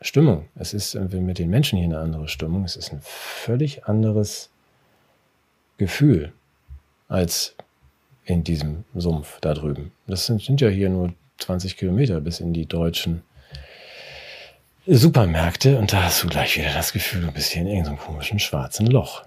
[0.00, 0.48] Stimmung.
[0.56, 2.64] Es ist mit den Menschen hier eine andere Stimmung.
[2.64, 4.50] Es ist ein völlig anderes
[5.78, 6.32] Gefühl
[7.06, 7.54] als
[8.24, 9.92] in diesem Sumpf da drüben.
[10.08, 13.22] Das sind, sind ja hier nur 20 Kilometer bis in die deutschen
[14.84, 18.40] Supermärkte und da hast du gleich wieder das Gefühl, du bist hier in irgendeinem komischen
[18.40, 19.22] schwarzen Loch.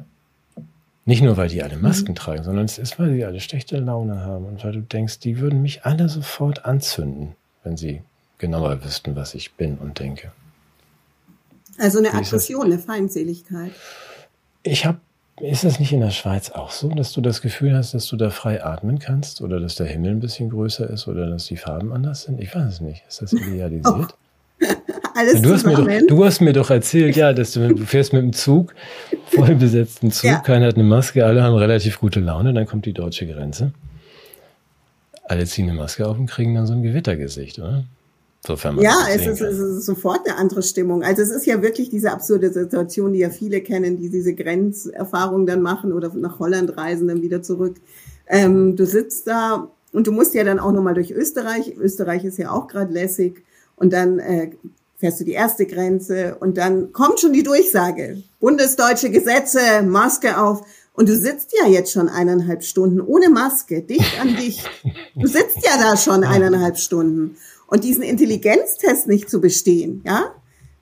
[1.08, 2.16] Nicht nur, weil die alle Masken mhm.
[2.16, 5.40] tragen, sondern es ist, weil sie alle schlechte Laune haben und weil du denkst, die
[5.40, 7.34] würden mich alle sofort anzünden,
[7.64, 8.02] wenn sie
[8.40, 10.34] genauer wüssten, was ich bin und denke.
[11.80, 13.72] Also eine Aggression, eine Feindseligkeit.
[14.64, 15.00] Ich habe
[15.40, 18.18] ist das nicht in der Schweiz auch so, dass du das Gefühl hast, dass du
[18.18, 21.58] da frei atmen kannst oder dass der Himmel ein bisschen größer ist oder dass die
[21.58, 22.42] Farben anders sind?
[22.42, 23.04] Ich weiß es nicht.
[23.08, 24.18] Ist das idealisiert?
[25.18, 28.14] Alles du, hast mir doch, du hast mir doch erzählt, ja, dass du, du fährst
[28.14, 28.76] mit dem Zug,
[29.26, 30.40] voll besetzten Zug, ja.
[30.40, 33.74] keiner hat eine Maske, alle haben relativ gute Laune, dann kommt die deutsche Grenze.
[35.24, 37.86] Alle ziehen eine Maske auf und kriegen dann so ein Gewittergesicht, oder?
[38.80, 41.04] Ja, es ist, es ist sofort eine andere Stimmung.
[41.04, 45.46] Also es ist ja wirklich diese absurde Situation, die ja viele kennen, die diese Grenzerfahrung
[45.46, 47.76] dann machen oder nach Holland reisen, dann wieder zurück.
[48.28, 51.76] Ähm, du sitzt da und du musst ja dann auch nochmal durch Österreich.
[51.76, 53.44] Österreich ist ja auch gerade lässig.
[53.76, 54.52] Und dann äh,
[54.98, 58.24] fährst du die erste Grenze und dann kommt schon die Durchsage.
[58.40, 60.66] Bundesdeutsche Gesetze, Maske auf.
[60.94, 64.64] Und du sitzt ja jetzt schon eineinhalb Stunden ohne Maske, dicht an dich.
[65.16, 67.38] Du sitzt ja da schon eineinhalb Stunden
[67.68, 70.34] und diesen Intelligenztest nicht zu bestehen, ja,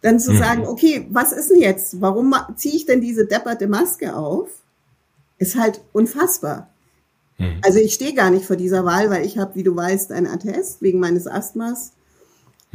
[0.02, 0.38] dann zu mhm.
[0.38, 2.00] sagen, okay, was ist denn jetzt?
[2.00, 4.50] Warum ziehe ich denn diese depperte Maske auf?
[5.38, 6.70] Ist halt unfassbar.
[7.38, 7.60] Mhm.
[7.66, 10.28] Also ich stehe gar nicht vor dieser Wahl, weil ich habe, wie du weißt, einen
[10.28, 11.92] Attest wegen meines Asthmas.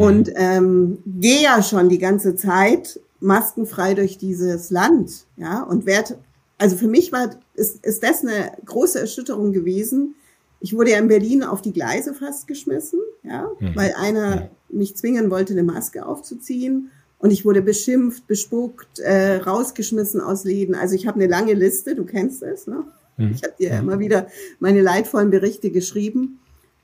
[0.00, 6.16] Und ähm, gehe ja schon die ganze Zeit maskenfrei durch dieses Land, ja, und werd,
[6.58, 10.14] also für mich war, ist, ist das eine große Erschütterung gewesen,
[10.60, 13.74] ich wurde ja in Berlin auf die Gleise fast geschmissen, ja, mhm.
[13.74, 16.90] weil einer mich zwingen wollte, eine Maske aufzuziehen.
[17.18, 20.74] Und ich wurde beschimpft, bespuckt, äh, rausgeschmissen aus Läden.
[20.74, 22.84] Also ich habe eine lange Liste, du kennst es, ne?
[23.18, 23.32] Mhm.
[23.32, 24.28] Ich habe dir immer wieder
[24.58, 26.40] meine leidvollen Berichte geschrieben.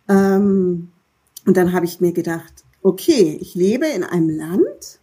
[0.09, 0.89] Ähm,
[1.47, 5.01] und dann habe ich mir gedacht, okay, ich lebe in einem Land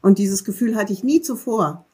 [0.00, 1.84] und dieses Gefühl hatte ich nie zuvor,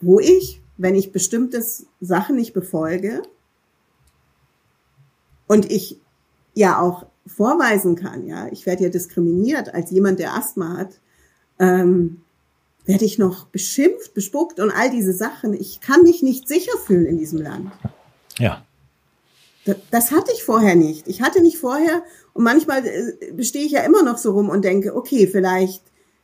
[0.00, 1.64] wo ich, wenn ich bestimmte
[2.00, 3.22] Sachen nicht befolge
[5.46, 6.00] und ich
[6.54, 10.98] ja auch vorweisen kann, ja, ich werde ja diskriminiert als jemand, der Asthma hat,
[11.60, 12.22] ähm,
[12.84, 15.54] werde ich noch beschimpft, bespuckt und all diese Sachen.
[15.54, 17.70] Ich kann mich nicht sicher fühlen in diesem Land.
[18.38, 18.64] Ja.
[19.90, 21.08] Das, hatte ich vorher nicht.
[21.08, 22.02] Ich hatte nicht vorher
[22.32, 25.82] und manchmal äh, stehe ich ja immer noch so rum und denke, okay, vielleicht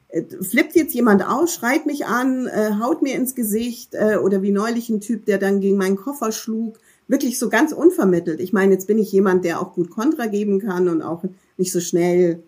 [0.09, 4.51] äh, flippt jetzt jemand aus, schreit mich an, äh, haut mir ins Gesicht oder wie
[4.51, 6.79] neulich ein Typ, der dann gegen meinen Koffer schlug
[7.09, 8.41] wirklich so ganz unvermittelt.
[8.41, 11.23] Ich meine, jetzt bin ich jemand, der auch gut Kontra geben kann und auch
[11.57, 12.43] nicht so schnell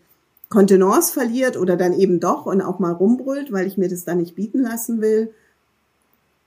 [0.49, 4.18] Kontenance verliert oder dann eben doch und auch mal rumbrüllt, weil ich mir das dann
[4.18, 5.32] nicht bieten lassen will.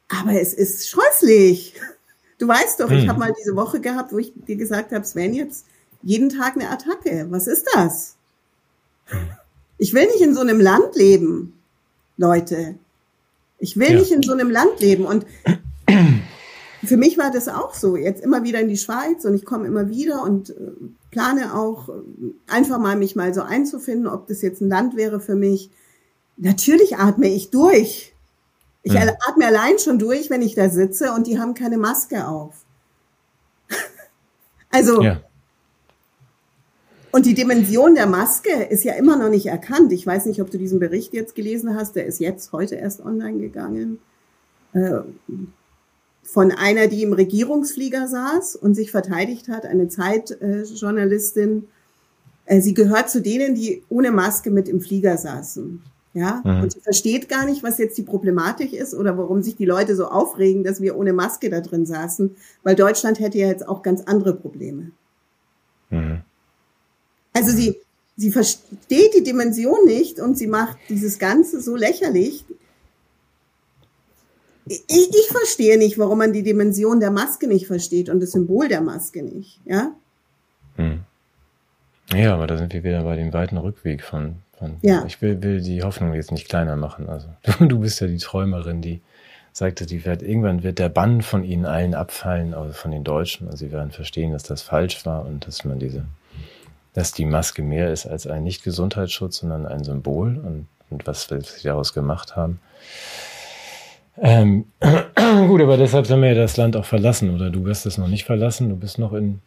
[0.07, 1.75] Aber es ist scheußlich.
[2.39, 2.97] Du weißt doch, hm.
[2.97, 5.65] ich habe mal diese Woche gehabt, wo ich dir gesagt habe, Sven, jetzt
[6.01, 7.27] jeden Tag eine Attacke.
[7.29, 8.15] Was ist das?
[9.77, 11.53] Ich will nicht in so einem Land leben,
[12.17, 12.75] Leute.
[13.59, 13.99] Ich will ja.
[13.99, 15.05] nicht in so einem Land leben.
[15.05, 15.25] Und
[16.83, 17.97] für mich war das auch so.
[17.97, 20.71] Jetzt immer wieder in die Schweiz und ich komme immer wieder und äh,
[21.11, 21.91] plane auch äh,
[22.47, 25.69] einfach mal mich mal so einzufinden, ob das jetzt ein Land wäre für mich.
[26.37, 28.08] Natürlich atme ich durch.
[28.89, 29.13] Ich ja.
[29.27, 32.55] atme allein schon durch, wenn ich da sitze und die haben keine Maske auf.
[34.71, 35.03] also.
[35.03, 35.21] Ja.
[37.11, 39.91] Und die Dimension der Maske ist ja immer noch nicht erkannt.
[39.91, 41.95] Ich weiß nicht, ob du diesen Bericht jetzt gelesen hast.
[41.95, 43.99] Der ist jetzt heute erst online gegangen.
[44.73, 45.01] Äh,
[46.23, 51.67] von einer, die im Regierungsflieger saß und sich verteidigt hat, eine Zeitjournalistin.
[52.45, 55.83] Äh, sie gehört zu denen, die ohne Maske mit im Flieger saßen.
[56.19, 56.63] Ja, mhm.
[56.63, 59.95] und sie versteht gar nicht, was jetzt die Problematik ist oder warum sich die Leute
[59.95, 63.83] so aufregen, dass wir ohne Maske da drin saßen, weil Deutschland hätte ja jetzt auch
[63.83, 64.91] ganz andere Probleme.
[65.89, 66.19] Mhm.
[67.31, 67.77] Also sie,
[68.17, 72.43] sie versteht die Dimension nicht und sie macht dieses Ganze so lächerlich,
[74.65, 78.67] ich, ich verstehe nicht, warum man die Dimension der Maske nicht versteht und das Symbol
[78.67, 79.95] der Maske nicht, ja?
[80.75, 80.99] Hm.
[82.13, 85.03] Ja, aber da sind wir wieder bei dem weiten Rückweg von, von ja.
[85.05, 87.09] ich will, will die Hoffnung jetzt nicht kleiner machen.
[87.09, 87.27] Also
[87.59, 89.01] du, du bist ja die Träumerin, die
[89.53, 93.47] sagte, die wird, irgendwann wird der Bann von ihnen allen abfallen, also von den Deutschen.
[93.47, 96.05] Und sie werden verstehen, dass das falsch war und dass man diese,
[96.93, 101.41] dass die Maske mehr ist als ein Nicht-Gesundheitsschutz, sondern ein Symbol und, und was wir
[101.63, 102.59] daraus gemacht haben.
[104.17, 104.65] Ähm,
[105.47, 108.07] gut, aber deshalb haben wir ja das Land auch verlassen, oder du wirst es noch
[108.07, 108.69] nicht verlassen.
[108.69, 109.39] Du bist noch in,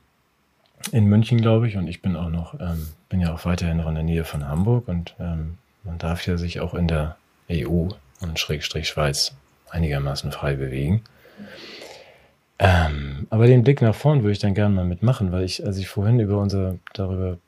[0.90, 3.88] in München, glaube ich, und ich bin auch noch, ähm, bin ja auch weiterhin noch
[3.88, 7.16] in der Nähe von Hamburg und ähm, man darf ja sich auch in der
[7.50, 7.88] EU
[8.20, 9.34] und Schrägstrich Schweiz
[9.70, 11.02] einigermaßen frei bewegen.
[12.58, 15.78] Ähm, aber den Blick nach vorn würde ich dann gerne mal mitmachen, weil ich, als
[15.78, 17.38] ich vorhin über unser, darüber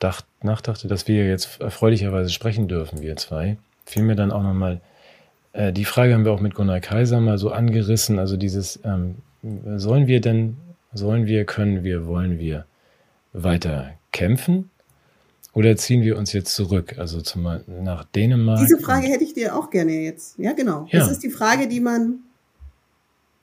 [0.00, 4.74] dacht, nachdachte, dass wir jetzt erfreulicherweise sprechen dürfen, wir zwei, fiel mir dann auch nochmal
[4.74, 4.80] mal
[5.56, 8.18] äh, die Frage haben wir auch mit Gunnar Kaiser mal so angerissen.
[8.18, 9.16] Also dieses, ähm,
[9.76, 10.56] sollen wir denn,
[10.92, 12.66] sollen wir, können wir, wollen wir
[13.42, 14.70] weiter kämpfen?
[15.52, 17.48] Oder ziehen wir uns jetzt zurück, also zum,
[17.82, 18.60] nach Dänemark?
[18.60, 20.38] Diese Frage hätte ich dir auch gerne jetzt.
[20.38, 20.86] Ja, genau.
[20.90, 20.98] Ja.
[20.98, 22.18] Das ist die Frage, die man,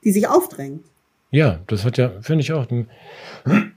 [0.04, 0.84] die sich aufdrängt.
[1.32, 2.66] Ja, das hat ja, finde ich auch,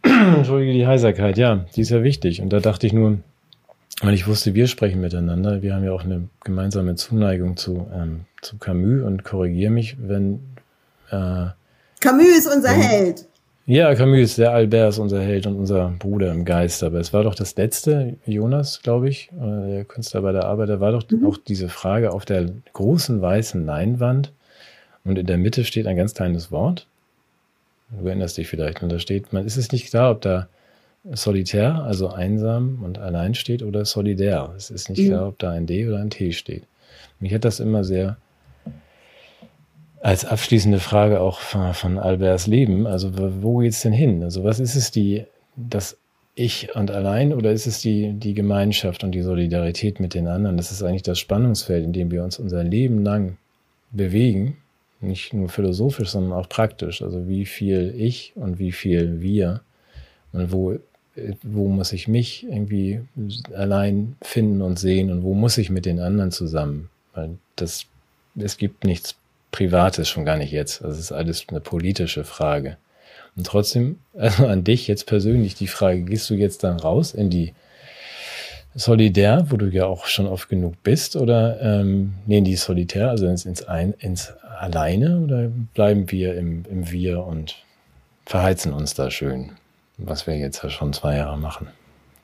[0.03, 2.39] entschuldige die Heiserkeit, ja, die ist ja wichtig.
[2.39, 3.17] Und da dachte ich nur,
[4.01, 5.63] weil ich wusste, wir sprechen miteinander.
[5.63, 10.41] Wir haben ja auch eine gemeinsame Zuneigung zu, ähm, zu Camus und korrigiere mich, wenn.
[11.09, 11.47] Äh,
[11.99, 13.27] Camus ist unser wenn, Held.
[13.69, 16.83] Ja, Camus, der Albert ist unser Held und unser Bruder im Geist.
[16.83, 20.79] Aber es war doch das letzte, Jonas, glaube ich, der Künstler bei der Arbeit, da
[20.79, 21.27] war doch mhm.
[21.27, 24.31] auch diese Frage auf der großen weißen Leinwand
[25.03, 26.87] und in der Mitte steht ein ganz kleines Wort.
[27.91, 28.81] Du erinnerst dich vielleicht.
[28.81, 30.47] Und da steht, man ist es nicht klar, ob da
[31.11, 34.53] solitär, also einsam und allein steht, oder solidär.
[34.55, 35.07] Es ist nicht mhm.
[35.07, 36.63] klar, ob da ein D oder ein T steht.
[37.19, 38.15] Mich hat das immer sehr
[40.01, 42.87] als abschließende Frage auch von, von Alberts Leben.
[42.87, 44.23] Also wo geht's denn hin?
[44.23, 45.25] Also was ist es die,
[45.55, 45.97] das
[46.35, 50.57] Ich und allein oder ist es die, die Gemeinschaft und die Solidarität mit den anderen?
[50.57, 53.37] Das ist eigentlich das Spannungsfeld, in dem wir uns unser Leben lang
[53.91, 54.57] bewegen.
[54.99, 57.01] Nicht nur philosophisch, sondern auch praktisch.
[57.01, 59.61] Also wie viel ich und wie viel wir
[60.31, 60.77] und wo
[61.41, 63.01] wo muss ich mich irgendwie
[63.53, 66.89] allein finden und sehen und wo muss ich mit den anderen zusammen?
[67.13, 67.87] Weil das,
[68.35, 69.15] es gibt nichts
[69.57, 70.83] Privates, schon gar nicht jetzt.
[70.83, 72.77] Das ist alles eine politische Frage.
[73.35, 77.29] Und trotzdem, also an dich jetzt persönlich die Frage, gehst du jetzt dann raus in
[77.29, 77.53] die,
[78.75, 83.25] solidär, wo du ja auch schon oft genug bist, oder ähm, nee, die solitär, also
[83.25, 87.55] ins, ins, ein, ins Alleine, oder bleiben wir im, im Wir und
[88.27, 89.53] verheizen uns da schön,
[89.97, 91.69] was wir jetzt ja schon zwei Jahre machen.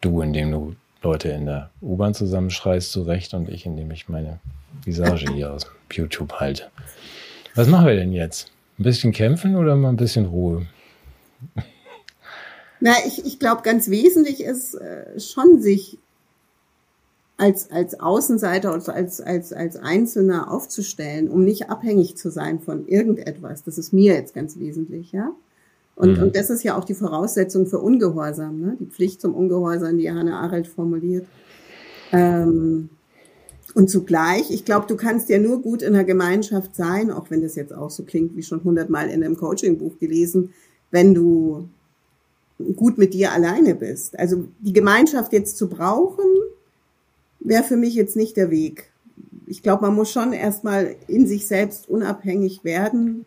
[0.02, 4.40] Du, indem du Leute in der U-Bahn zusammenschreist, zurecht, und ich, indem ich meine
[4.86, 6.66] Visage hier aus YouTube halte.
[7.56, 8.52] Was machen wir denn jetzt?
[8.80, 10.66] Ein bisschen kämpfen oder mal ein bisschen Ruhe?
[12.80, 16.00] Na, ich, ich glaube, ganz wesentlich ist äh, schon, sich
[17.38, 22.88] als, als Außenseiter oder als, als, als Einzelner aufzustellen, um nicht abhängig zu sein von
[22.88, 23.64] irgendetwas.
[23.64, 25.32] Das ist mir jetzt ganz wesentlich, ja.
[25.96, 26.24] Und, mhm.
[26.24, 28.78] und das ist ja auch die Voraussetzung für Ungehorsam, ne?
[28.80, 31.28] die Pflicht zum Ungehorsam, die Hannah Arendt formuliert.
[32.12, 32.90] Ähm,
[33.74, 37.42] und zugleich, ich glaube, du kannst ja nur gut in der Gemeinschaft sein, auch wenn
[37.42, 40.54] das jetzt auch so klingt, wie schon hundertmal in einem Coaching-Buch gelesen,
[40.92, 41.68] wenn du
[42.76, 44.18] gut mit dir alleine bist.
[44.20, 46.26] Also die Gemeinschaft jetzt zu brauchen,
[47.40, 48.92] wäre für mich jetzt nicht der Weg.
[49.48, 53.26] Ich glaube, man muss schon erstmal in sich selbst unabhängig werden,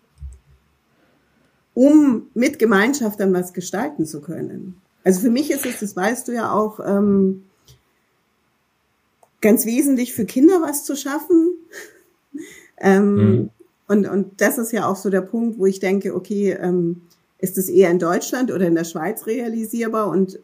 [1.74, 4.80] um mit Gemeinschaft dann was gestalten zu können.
[5.04, 7.45] Also für mich ist es, das weißt du ja auch, ähm,
[9.46, 11.54] ganz wesentlich für Kinder was zu schaffen.
[12.80, 13.50] ähm, mhm.
[13.86, 17.02] und, und das ist ja auch so der Punkt, wo ich denke, okay, ähm,
[17.38, 20.08] ist es eher in Deutschland oder in der Schweiz realisierbar?
[20.08, 20.40] Und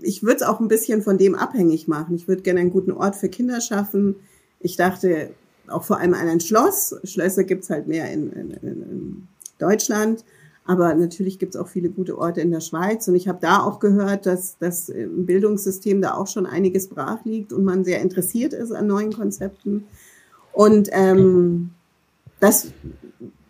[0.00, 2.14] ich würde es auch ein bisschen von dem abhängig machen.
[2.14, 4.16] Ich würde gerne einen guten Ort für Kinder schaffen.
[4.60, 5.30] Ich dachte
[5.66, 6.94] auch vor allem an ein Schloss.
[7.02, 10.24] Schlösser gibt's halt mehr in, in, in Deutschland.
[10.64, 13.08] Aber natürlich gibt's auch viele gute Orte in der Schweiz.
[13.08, 17.52] Und ich habe da auch gehört, dass das Bildungssystem da auch schon einiges brach liegt
[17.52, 19.84] und man sehr interessiert ist an neuen Konzepten.
[20.52, 21.70] Und ähm,
[22.38, 22.68] das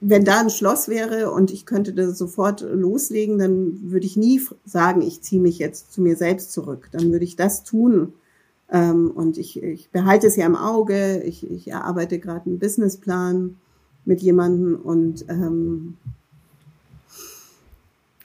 [0.04, 4.40] wenn da ein Schloss wäre und ich könnte das sofort loslegen, dann würde ich nie
[4.64, 6.88] sagen, ich ziehe mich jetzt zu mir selbst zurück.
[6.90, 8.12] Dann würde ich das tun.
[8.68, 11.22] Ähm, und ich, ich behalte es ja im Auge.
[11.22, 13.58] Ich, ich erarbeite gerade einen Businessplan
[14.04, 15.96] mit jemandem und ähm,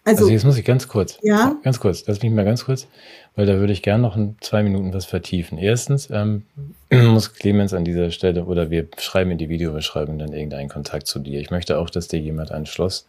[0.08, 1.58] also, also jetzt muss ich ganz kurz, ja?
[1.64, 2.88] ganz kurz, lass mich mal ganz kurz,
[3.36, 5.58] weil da würde ich gerne noch in zwei Minuten was vertiefen.
[5.58, 6.43] Erstens ähm,
[6.89, 11.20] muss Clemens an dieser Stelle oder wir schreiben in die Videobeschreibung dann irgendeinen Kontakt zu
[11.20, 11.41] dir.
[11.41, 13.05] Ich möchte auch, dass dir jemand ein Schloss,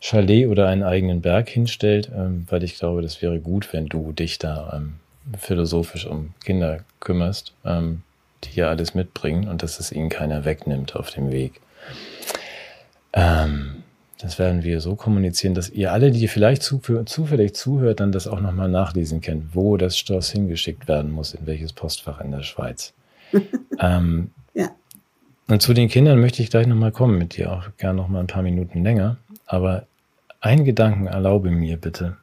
[0.00, 4.12] Chalet oder einen eigenen Berg hinstellt, ähm, weil ich glaube, das wäre gut, wenn du
[4.12, 4.94] dich da ähm,
[5.38, 8.00] philosophisch um Kinder kümmerst, ähm,
[8.44, 11.60] die ja alles mitbringen und dass es ihnen keiner wegnimmt auf dem Weg.
[13.12, 13.83] Ähm,
[14.24, 18.26] das werden wir so kommunizieren, dass ihr alle, die vielleicht zu, zufällig zuhört, dann das
[18.26, 22.42] auch nochmal nachlesen könnt, wo das Stoß hingeschickt werden muss, in welches Postfach in der
[22.42, 22.94] Schweiz.
[23.78, 24.70] ähm, ja.
[25.46, 28.26] Und zu den Kindern möchte ich gleich nochmal kommen, mit dir auch gern nochmal ein
[28.26, 29.18] paar Minuten länger.
[29.44, 29.84] Aber
[30.40, 32.16] einen Gedanken erlaube mir bitte.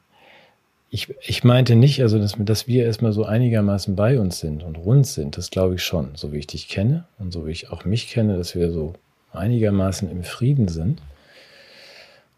[0.90, 4.76] Ich, ich meinte nicht, also dass, dass wir erstmal so einigermaßen bei uns sind und
[4.76, 7.70] rund sind, das glaube ich schon, so wie ich dich kenne und so wie ich
[7.70, 8.94] auch mich kenne, dass wir so
[9.32, 11.00] einigermaßen im Frieden sind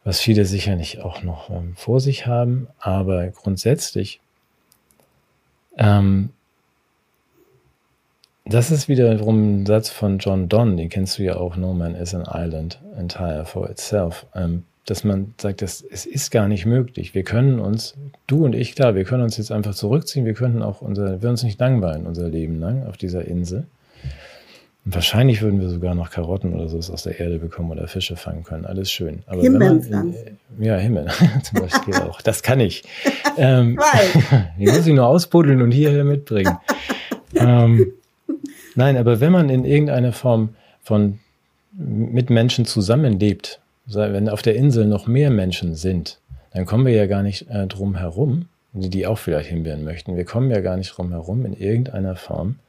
[0.04, 2.68] was viele sicherlich auch noch ähm, vor sich haben.
[2.78, 4.20] Aber grundsätzlich,
[5.78, 6.30] ähm,
[8.44, 11.94] das ist wiederum ein Satz von John Donne, den kennst du ja auch, No Man
[11.94, 14.26] is an Island entire for itself.
[14.34, 17.14] Ähm, dass man sagt, dass es ist gar nicht möglich.
[17.14, 17.94] Wir können uns,
[18.26, 21.30] du und ich, klar, wir können uns jetzt einfach zurückziehen, wir könnten auch unser, wir
[21.30, 23.66] uns nicht langweilen, unser Leben lang auf dieser Insel.
[24.84, 28.16] Und wahrscheinlich würden wir sogar noch Karotten oder so aus der Erde bekommen oder Fische
[28.16, 28.66] fangen können.
[28.66, 29.22] Alles schön.
[29.26, 30.14] Aber Himbeeren
[30.58, 31.06] Ja, Himmel
[31.42, 32.20] zum Beispiel auch.
[32.20, 32.84] Das kann ich.
[33.36, 33.80] Ähm,
[34.60, 36.56] die muss ich nur ausbuddeln und hierher mitbringen.
[37.34, 37.92] ähm,
[38.76, 40.50] nein, aber wenn man in irgendeiner Form
[40.84, 41.18] von
[41.72, 46.20] mit Menschen zusammenlebt, wenn auf der Insel noch mehr Menschen sind,
[46.52, 50.16] dann kommen wir ja gar nicht äh, drum herum, die, die auch vielleicht Himbeeren möchten.
[50.16, 52.60] Wir kommen ja gar nicht drum herum, in irgendeiner Form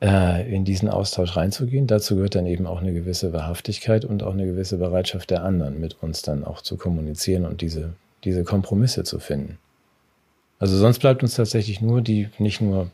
[0.00, 1.86] in diesen Austausch reinzugehen.
[1.86, 5.78] Dazu gehört dann eben auch eine gewisse Wahrhaftigkeit und auch eine gewisse Bereitschaft der anderen,
[5.78, 7.92] mit uns dann auch zu kommunizieren und diese,
[8.24, 9.58] diese Kompromisse zu finden.
[10.58, 12.90] Also sonst bleibt uns tatsächlich nur die, nicht nur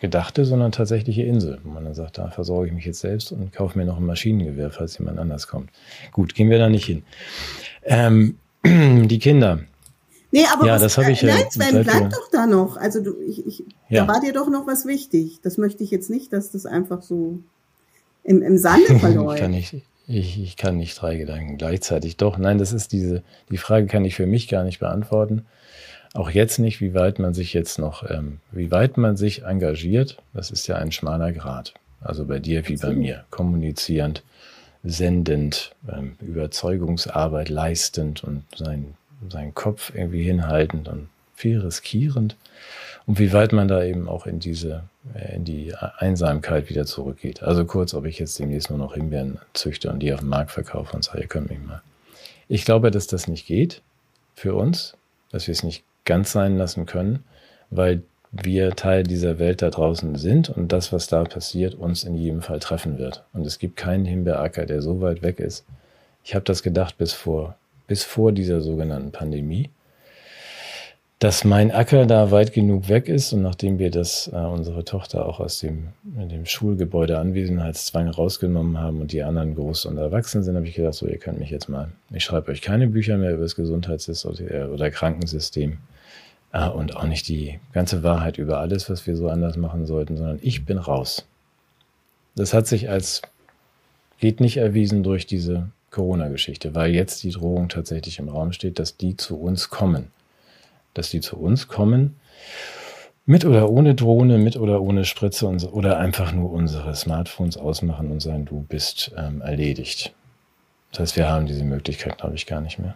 [0.00, 3.52] gedachte, sondern tatsächliche Insel, wo man dann sagt, da versorge ich mich jetzt selbst und
[3.52, 5.70] kaufe mir noch ein Maschinengewehr, falls jemand anders kommt.
[6.12, 7.02] Gut, gehen wir da nicht hin.
[7.84, 9.60] Ähm, die Kinder.
[10.32, 12.76] Nee, aber ja, was, das habe ich äh, nein, Sven, bleib doch da noch.
[12.76, 14.04] Also du, ich, ich, ja.
[14.04, 15.40] da war dir doch noch was wichtig.
[15.42, 17.38] Das möchte ich jetzt nicht, dass das einfach so
[18.24, 19.34] im, im Sande verläuft.
[19.36, 19.74] ich, kann nicht,
[20.08, 22.16] ich, ich kann nicht drei Gedanken gleichzeitig.
[22.16, 25.46] Doch, nein, das ist diese, die Frage kann ich für mich gar nicht beantworten.
[26.14, 30.16] Auch jetzt nicht, wie weit man sich jetzt noch, ähm, wie weit man sich engagiert.
[30.32, 31.74] Das ist ja ein schmaler Grad.
[32.00, 33.24] Also bei dir wie bei mir.
[33.30, 34.22] Kommunizierend,
[34.82, 38.94] sendend, ähm, Überzeugungsarbeit leistend und sein
[39.30, 42.36] seinen Kopf irgendwie hinhaltend und viel riskierend
[43.06, 47.42] und wie weit man da eben auch in diese, äh, in die Einsamkeit wieder zurückgeht.
[47.42, 50.50] Also kurz, ob ich jetzt demnächst nur noch Himbeeren züchte und die auf dem Markt
[50.50, 51.82] verkaufe und sage, ihr könnt mich mal.
[52.48, 53.82] Ich glaube, dass das nicht geht
[54.34, 54.96] für uns,
[55.30, 57.24] dass wir es nicht ganz sein lassen können,
[57.70, 58.02] weil
[58.32, 62.42] wir Teil dieser Welt da draußen sind und das, was da passiert, uns in jedem
[62.42, 63.24] Fall treffen wird.
[63.32, 65.64] Und es gibt keinen Himbeeracker, der so weit weg ist.
[66.24, 67.56] Ich habe das gedacht bis vor,
[67.86, 69.70] bis vor dieser sogenannten Pandemie
[71.18, 75.24] dass mein Acker da weit genug weg ist und nachdem wir das äh, unsere Tochter
[75.24, 80.56] auch aus dem, dem Schulgebäude Anwesenheitszwang rausgenommen haben und die anderen groß und erwachsen sind,
[80.56, 83.32] habe ich gedacht, so ihr könnt mich jetzt mal, ich schreibe euch keine Bücher mehr
[83.32, 85.78] über das Gesundheitssystem oder, oder Krankensystem
[86.52, 90.18] äh, und auch nicht die ganze Wahrheit über alles, was wir so anders machen sollten,
[90.18, 91.26] sondern ich bin raus.
[92.34, 93.22] Das hat sich als
[94.18, 98.96] geht nicht erwiesen durch diese Corona-Geschichte, weil jetzt die Drohung tatsächlich im Raum steht, dass
[98.96, 100.12] die zu uns kommen
[100.96, 102.16] dass die zu uns kommen.
[103.26, 108.10] Mit oder ohne Drohne, mit oder ohne Spritze und, oder einfach nur unsere Smartphones ausmachen
[108.10, 110.14] und sagen, du bist ähm, erledigt.
[110.92, 112.94] Das heißt, wir haben diese Möglichkeit, glaube ich, gar nicht mehr.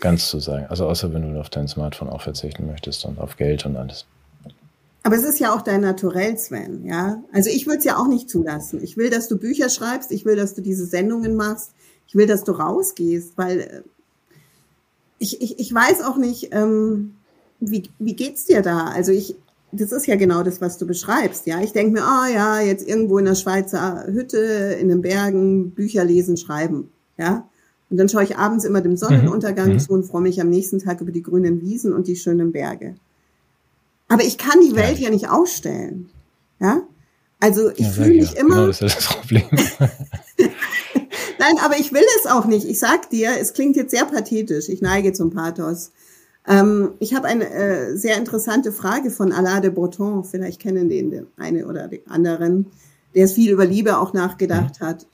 [0.00, 0.66] Ganz zu sagen.
[0.66, 4.06] Also außer wenn du auf dein Smartphone auch verzichten möchtest und auf Geld und alles.
[5.02, 7.22] Aber es ist ja auch dein Naturell, Sven, ja.
[7.32, 8.80] Also ich würde es ja auch nicht zulassen.
[8.82, 11.72] Ich will, dass du Bücher schreibst, ich will, dass du diese Sendungen machst,
[12.06, 13.82] ich will, dass du rausgehst, weil äh,
[15.18, 17.14] ich, ich, ich weiß auch nicht, ähm,
[17.58, 18.86] wie, wie geht's dir da?
[18.86, 19.34] Also ich,
[19.72, 21.60] das ist ja genau das, was du beschreibst, ja.
[21.62, 25.70] Ich denke mir, ah oh, ja, jetzt irgendwo in der Schweizer Hütte, in den Bergen,
[25.72, 27.48] Bücher lesen, schreiben, ja.
[27.90, 29.78] Und dann schaue ich abends immer dem Sonnenuntergang mhm.
[29.78, 32.94] zu und freue mich am nächsten Tag über die grünen Wiesen und die schönen Berge.
[34.12, 36.10] Aber ich kann die Welt ja, ja nicht ausstellen,
[36.60, 36.82] ja.
[37.40, 38.40] Also ich ja, fühle mich ja.
[38.40, 38.54] immer.
[38.56, 39.44] Genau, das ist das Problem.
[41.38, 42.66] Nein, aber ich will es auch nicht.
[42.66, 44.68] Ich sag dir, es klingt jetzt sehr pathetisch.
[44.68, 45.92] Ich neige zum Pathos.
[46.46, 50.24] Ähm, ich habe eine äh, sehr interessante Frage von Alain de Botton.
[50.24, 52.66] Vielleicht kennen den, den eine oder den anderen,
[53.14, 54.84] der es viel über Liebe auch nachgedacht mhm.
[54.84, 55.06] hat.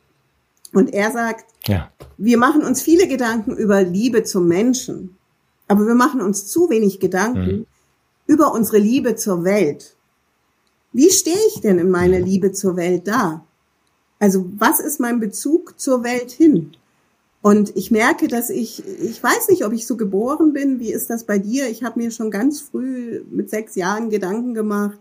[0.74, 1.88] Und er sagt, ja.
[2.16, 5.16] wir machen uns viele Gedanken über Liebe zum Menschen,
[5.68, 7.66] aber wir machen uns zu wenig Gedanken mhm.
[8.29, 9.97] Über unsere Liebe zur Welt.
[10.93, 13.45] Wie stehe ich denn in meiner Liebe zur Welt da?
[14.20, 16.72] Also was ist mein Bezug zur Welt hin?
[17.41, 20.81] Und ich merke, dass ich, ich weiß nicht, ob ich so geboren bin.
[20.81, 21.68] Wie ist das bei dir?
[21.68, 24.99] Ich habe mir schon ganz früh mit sechs Jahren Gedanken gemacht,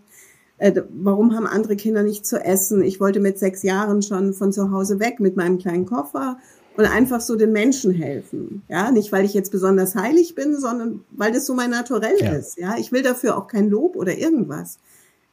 [0.59, 2.82] äh, warum haben andere Kinder nicht zu essen?
[2.82, 6.39] Ich wollte mit sechs Jahren schon von zu Hause weg mit meinem kleinen Koffer
[6.78, 8.63] und einfach so den Menschen helfen.
[8.69, 12.34] Ja, nicht weil ich jetzt besonders heilig bin, sondern weil das so mein Naturell ja.
[12.34, 12.57] ist.
[12.57, 14.80] Ja, ich will dafür auch kein Lob oder irgendwas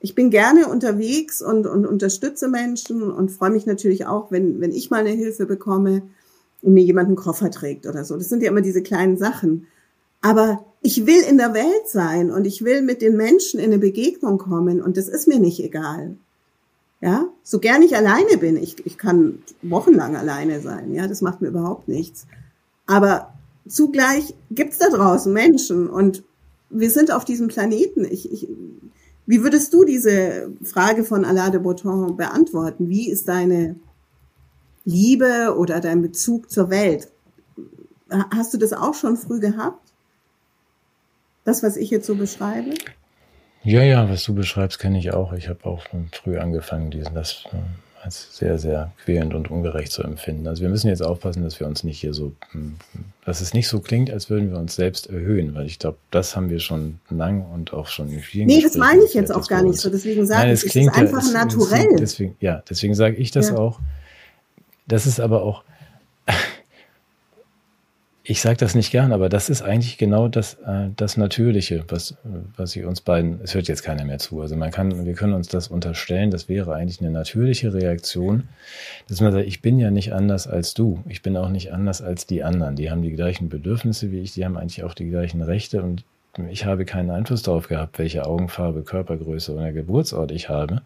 [0.04, 4.70] ich bin gerne unterwegs und, und unterstütze Menschen und freue mich natürlich auch, wenn, wenn
[4.70, 6.02] ich mal eine Hilfe bekomme
[6.60, 8.14] und mir jemand einen Koffer trägt oder so.
[8.14, 9.66] Das sind ja immer diese kleinen Sachen.
[10.20, 13.78] Aber ich will in der Welt sein und ich will mit den Menschen in eine
[13.78, 16.18] Begegnung kommen und das ist mir nicht egal.
[17.04, 21.42] Ja, so gern ich alleine bin, ich, ich kann wochenlang alleine sein, ja, das macht
[21.42, 22.26] mir überhaupt nichts.
[22.86, 23.34] Aber
[23.68, 26.24] zugleich gibt's da draußen Menschen und
[26.70, 28.06] wir sind auf diesem Planeten.
[28.06, 28.48] Ich, ich,
[29.26, 32.88] wie würdest du diese Frage von Alain de Botton beantworten?
[32.88, 33.76] Wie ist deine
[34.86, 37.10] Liebe oder dein Bezug zur Welt?
[38.08, 39.92] Hast du das auch schon früh gehabt?
[41.44, 42.72] Das, was ich jetzt so beschreibe?
[43.64, 45.32] Ja, ja, was du beschreibst, kenne ich auch.
[45.32, 47.44] Ich habe auch früh angefangen, diesen, das
[48.04, 50.46] als sehr, sehr quälend und ungerecht zu empfinden.
[50.46, 52.74] Also wir müssen jetzt aufpassen, dass wir uns nicht hier so, hm,
[53.24, 56.36] dass es nicht so klingt, als würden wir uns selbst erhöhen, weil ich glaube, das
[56.36, 59.48] haben wir schon lang und auch schon in vielen Nee, das meine ich jetzt auch
[59.48, 59.88] gar nicht so.
[59.88, 61.96] Deswegen sage ich, es ist einfach ja, naturell.
[61.98, 63.56] deswegen, ja, deswegen sage ich das ja.
[63.56, 63.80] auch.
[64.86, 65.64] Das ist aber auch,
[68.26, 72.16] ich sage das nicht gern, aber das ist eigentlich genau das, äh, das Natürliche, was,
[72.56, 74.40] was ich uns beiden, es hört jetzt keiner mehr zu.
[74.40, 78.48] Also man kann, wir können uns das unterstellen, das wäre eigentlich eine natürliche Reaktion,
[79.08, 81.04] dass man sagt, ich bin ja nicht anders als du.
[81.06, 82.76] Ich bin auch nicht anders als die anderen.
[82.76, 86.04] Die haben die gleichen Bedürfnisse wie ich, die haben eigentlich auch die gleichen Rechte und
[86.50, 90.80] ich habe keinen Einfluss darauf gehabt, welche Augenfarbe, Körpergröße oder Geburtsort ich habe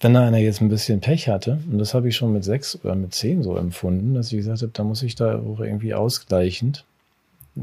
[0.00, 2.78] wenn da einer jetzt ein bisschen Pech hatte, und das habe ich schon mit sechs
[2.84, 5.94] oder mit zehn so empfunden, dass ich gesagt habe, da muss ich da auch irgendwie
[5.94, 6.84] ausgleichend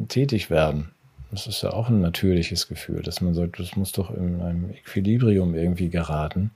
[0.10, 0.92] tätig werden.
[1.32, 4.70] Das ist ja auch ein natürliches Gefühl, dass man sagt, das muss doch in einem
[4.70, 6.52] Equilibrium irgendwie geraten.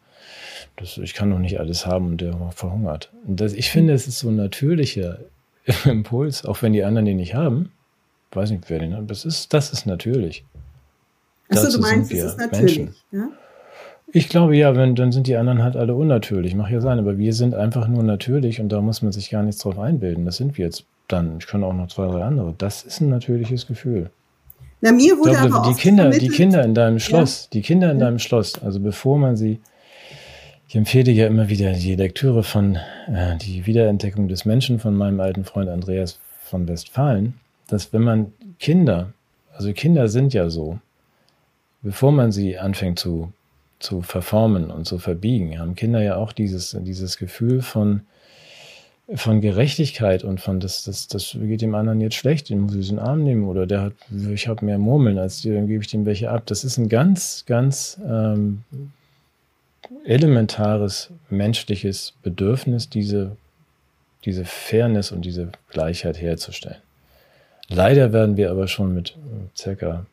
[0.75, 3.09] Das, ich kann doch nicht alles haben und der verhungert.
[3.25, 5.19] Und das, ich finde, es ist so ein natürlicher
[5.85, 7.71] Impuls, auch wenn die anderen den nicht haben.
[8.31, 9.09] Weiß nicht, wer den hat.
[9.09, 10.43] Das ist, das ist natürlich.
[11.49, 12.77] Achso, du meinst, es ist natürlich.
[12.77, 12.95] Menschen.
[13.11, 13.29] Ja?
[14.11, 16.55] Ich glaube ja, wenn, dann sind die anderen halt alle unnatürlich.
[16.55, 19.43] Mach ja sein, aber wir sind einfach nur natürlich und da muss man sich gar
[19.43, 20.25] nichts drauf einbilden.
[20.25, 21.37] Das sind wir jetzt dann.
[21.39, 22.55] Ich kann auch noch zwei, drei andere.
[22.57, 24.09] Das ist ein natürliches Gefühl.
[24.81, 27.49] Na, mir wurde glaube, aber die Kinder, die Kinder in deinem Schloss, ja.
[27.53, 28.05] die Kinder in ja.
[28.05, 29.59] deinem Schloss, also bevor man sie,
[30.67, 32.75] ich empfehle ja immer wieder die Lektüre von
[33.07, 37.33] äh, die Wiederentdeckung des Menschen von meinem alten Freund Andreas von Westfalen,
[37.67, 39.11] dass wenn man Kinder,
[39.53, 40.79] also Kinder sind ja so,
[41.81, 43.33] bevor man sie anfängt zu,
[43.79, 48.01] zu verformen und zu verbiegen, haben Kinder ja auch dieses, dieses Gefühl von,
[49.15, 52.89] von Gerechtigkeit und von das, das, das geht dem anderen jetzt schlecht, den muss ich
[52.89, 53.93] in den Arm nehmen oder der hat,
[54.31, 56.43] ich habe mehr Murmeln als dir, dann gebe ich dem welche ab.
[56.45, 58.63] Das ist ein ganz, ganz ähm,
[60.05, 63.37] elementares menschliches Bedürfnis, diese,
[64.25, 66.81] diese Fairness und diese Gleichheit herzustellen.
[67.69, 69.15] Leider werden wir aber schon mit
[69.55, 70.05] circa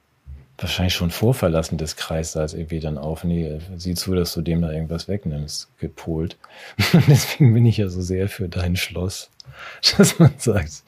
[0.58, 4.62] wahrscheinlich schon vor Verlassen des Kreissaals irgendwie dann auf, nee, sieh zu, dass du dem
[4.62, 6.36] da irgendwas wegnimmst, gepolt.
[7.08, 9.30] Deswegen bin ich ja so sehr für dein Schloss,
[9.98, 10.82] dass man sagt,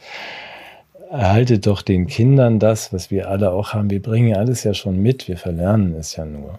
[1.11, 3.91] erhalte doch den Kindern das, was wir alle auch haben.
[3.91, 6.59] Wir bringen alles ja schon mit, wir verlernen es ja nur.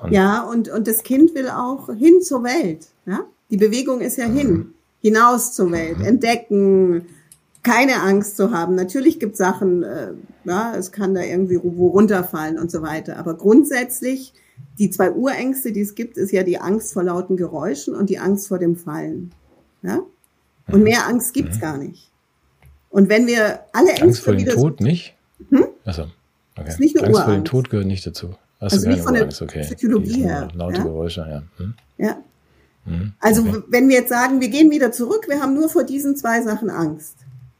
[0.00, 2.86] Und ja, und, und das Kind will auch hin zur Welt.
[3.06, 3.20] Ja?
[3.50, 4.74] Die Bewegung ist ja hin, mhm.
[5.00, 6.04] hinaus zur Welt, mhm.
[6.04, 7.06] entdecken,
[7.68, 8.74] keine Angst zu haben.
[8.74, 10.12] Natürlich gibt Sachen, äh,
[10.44, 13.18] ja, es kann da irgendwie wo runterfallen und so weiter.
[13.18, 14.32] Aber grundsätzlich,
[14.78, 18.18] die zwei Urängste, die es gibt, ist ja die Angst vor lauten Geräuschen und die
[18.18, 19.32] Angst vor dem Fallen.
[19.82, 20.00] Ja?
[20.68, 21.60] Und mehr Angst gibt's mhm.
[21.60, 22.10] gar nicht.
[22.90, 25.14] Und wenn wir alle Ängste Angst vor dem Tod nicht?
[25.50, 25.66] Hm?
[25.84, 26.06] Achso,
[26.56, 26.68] okay.
[26.68, 27.28] Ist nicht eine Angst Urangst.
[27.28, 28.34] vor dem Tod gehört nicht dazu.
[28.60, 29.60] Hast also nicht von der Urangst, okay.
[29.60, 30.48] Psychologie her.
[30.54, 30.84] Laute ja?
[30.84, 31.42] Geräusche, ja.
[31.58, 31.74] Hm?
[31.98, 32.16] Ja.
[32.86, 33.62] Hm, also okay.
[33.68, 36.70] wenn wir jetzt sagen, wir gehen wieder zurück, wir haben nur vor diesen zwei Sachen
[36.70, 37.16] Angst.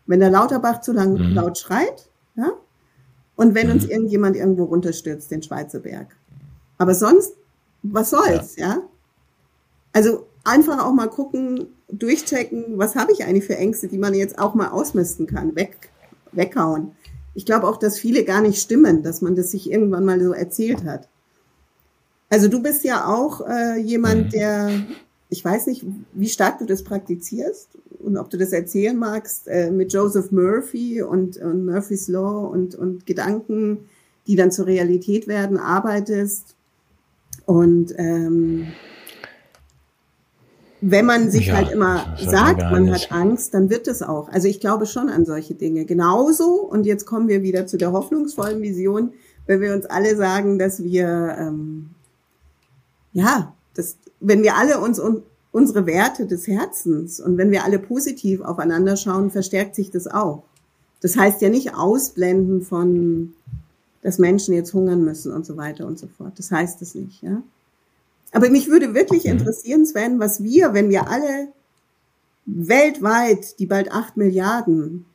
[0.09, 1.34] Wenn der Lauterbach zu lang, mhm.
[1.34, 2.50] laut schreit, ja,
[3.36, 3.74] und wenn mhm.
[3.74, 6.16] uns irgendjemand irgendwo runterstürzt, den Schweizer Berg.
[6.76, 7.34] Aber sonst,
[7.84, 8.66] was soll's, ja?
[8.66, 8.82] ja?
[9.92, 14.38] Also einfach auch mal gucken, durchchecken, was habe ich eigentlich für Ängste, die man jetzt
[14.38, 15.90] auch mal ausmisten kann, weg,
[16.32, 16.92] weghauen.
[17.34, 20.32] Ich glaube auch, dass viele gar nicht stimmen, dass man das sich irgendwann mal so
[20.32, 21.09] erzählt hat.
[22.30, 24.30] Also du bist ja auch äh, jemand, mhm.
[24.30, 24.70] der
[25.30, 27.68] ich weiß nicht, wie stark du das praktizierst
[28.01, 32.74] und ob du das erzählen magst äh, mit Joseph Murphy und, und Murphy's Law und,
[32.74, 33.88] und Gedanken,
[34.26, 36.55] die dann zur Realität werden, arbeitest.
[37.46, 38.68] Und ähm,
[40.80, 44.28] wenn man sich ja, halt immer sagt, man hat Angst, dann wird es auch.
[44.28, 45.84] Also ich glaube schon an solche Dinge.
[45.84, 49.12] Genauso, und jetzt kommen wir wieder zu der hoffnungsvollen Vision,
[49.46, 51.90] wenn wir uns alle sagen, dass wir ähm,
[53.12, 55.22] ja, das, wenn wir alle uns un,
[55.53, 60.42] unsere Werte des Herzens und wenn wir alle positiv aufeinander schauen, verstärkt sich das auch.
[61.01, 63.34] Das heißt ja nicht ausblenden von,
[64.03, 66.32] dass Menschen jetzt hungern müssen und so weiter und so fort.
[66.36, 67.42] Das heißt es nicht, ja.
[68.32, 69.32] Aber mich würde wirklich mhm.
[69.32, 71.49] interessieren, Sven, was wir, wenn wir alle
[72.44, 75.07] weltweit, die bald acht Milliarden,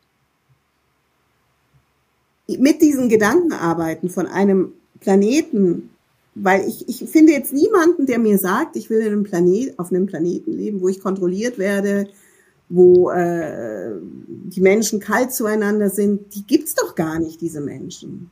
[2.48, 5.90] mit diesen Gedanken arbeiten von einem Planeten,
[6.36, 9.92] weil ich, ich finde jetzt niemanden, der mir sagt, ich will in einem Planet, auf
[9.92, 12.08] einem Planeten leben, wo ich kontrolliert werde,
[12.70, 16.34] wo äh, die Menschen kalt zueinander sind.
[16.34, 18.32] Die gibt's doch gar nicht, diese Menschen.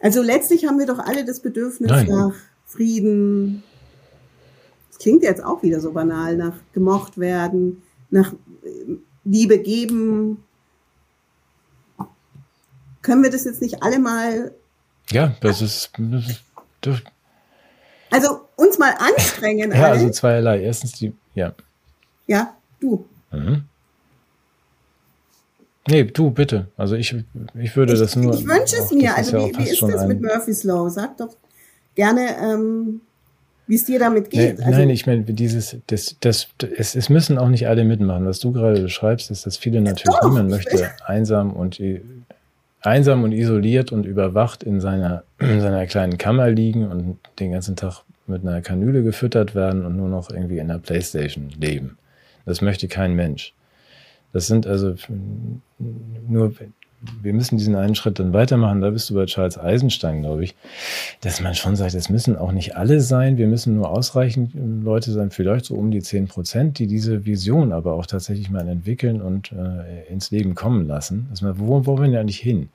[0.00, 2.08] Also letztlich haben wir doch alle das Bedürfnis Nein.
[2.08, 2.34] nach
[2.66, 3.62] Frieden.
[4.90, 8.32] Das klingt jetzt auch wieder so banal, nach gemocht werden, nach
[8.64, 10.42] äh, Liebe geben.
[13.00, 14.52] Können wir das jetzt nicht alle mal
[15.10, 15.90] ja, das ist.
[16.80, 16.96] Das,
[18.10, 19.72] also uns mal anstrengen.
[19.74, 20.62] ja, also zweierlei.
[20.62, 21.52] Erstens die, ja.
[22.26, 23.06] Ja, du.
[23.32, 23.64] Mhm.
[25.86, 26.68] Nee, du, bitte.
[26.76, 27.14] Also ich,
[27.54, 28.34] ich würde ich, das nur.
[28.34, 29.14] Ich wünsche es mir.
[29.14, 30.88] Also ja wie, wie ist das mit Murphy's Law?
[30.88, 31.36] Sag doch
[31.94, 33.02] gerne, ähm,
[33.66, 34.58] wie es dir damit geht.
[34.58, 38.26] Nee, also, nein, ich meine, dieses, das, das, es, es müssen auch nicht alle mitmachen.
[38.26, 41.80] Was du gerade beschreibst, ist, dass viele natürlich doch, niemand möchte einsam und
[42.84, 47.76] einsam und isoliert und überwacht in seiner, in seiner kleinen Kammer liegen und den ganzen
[47.76, 51.98] Tag mit einer Kanüle gefüttert werden und nur noch irgendwie in der Playstation leben.
[52.46, 53.54] Das möchte kein Mensch.
[54.32, 54.94] Das sind also
[55.78, 56.52] nur,
[57.22, 58.80] wir müssen diesen einen Schritt dann weitermachen.
[58.80, 60.54] Da bist du bei Charles Eisenstein, glaube ich,
[61.20, 63.38] dass man schon sagt, es müssen auch nicht alle sein.
[63.38, 67.72] Wir müssen nur ausreichend Leute sein, vielleicht so um die zehn Prozent, die diese Vision
[67.72, 71.26] aber auch tatsächlich mal entwickeln und äh, ins Leben kommen lassen.
[71.30, 72.68] Dass man, wo, wo wollen wir eigentlich hin?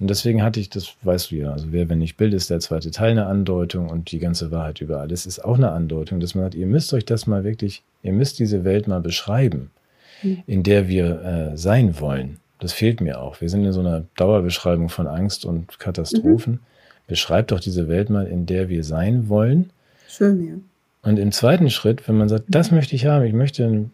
[0.00, 2.60] Und deswegen hatte ich, das weißt du ja, also wer, wenn nicht Bild, ist der
[2.60, 6.34] zweite Teil eine Andeutung und die ganze Wahrheit über alles ist auch eine Andeutung, dass
[6.34, 9.70] man sagt, ihr müsst euch das mal wirklich, ihr müsst diese Welt mal beschreiben,
[10.20, 10.42] hm.
[10.46, 12.38] in der wir äh, sein wollen.
[12.64, 13.42] Das fehlt mir auch.
[13.42, 16.54] Wir sind in so einer Dauerbeschreibung von Angst und Katastrophen.
[16.54, 16.60] Mhm.
[17.06, 19.68] Beschreibt doch diese Welt mal, in der wir sein wollen.
[20.08, 20.54] Schön, ja.
[21.02, 23.90] Und im zweiten Schritt, wenn man sagt, das möchte ich haben, ich möchte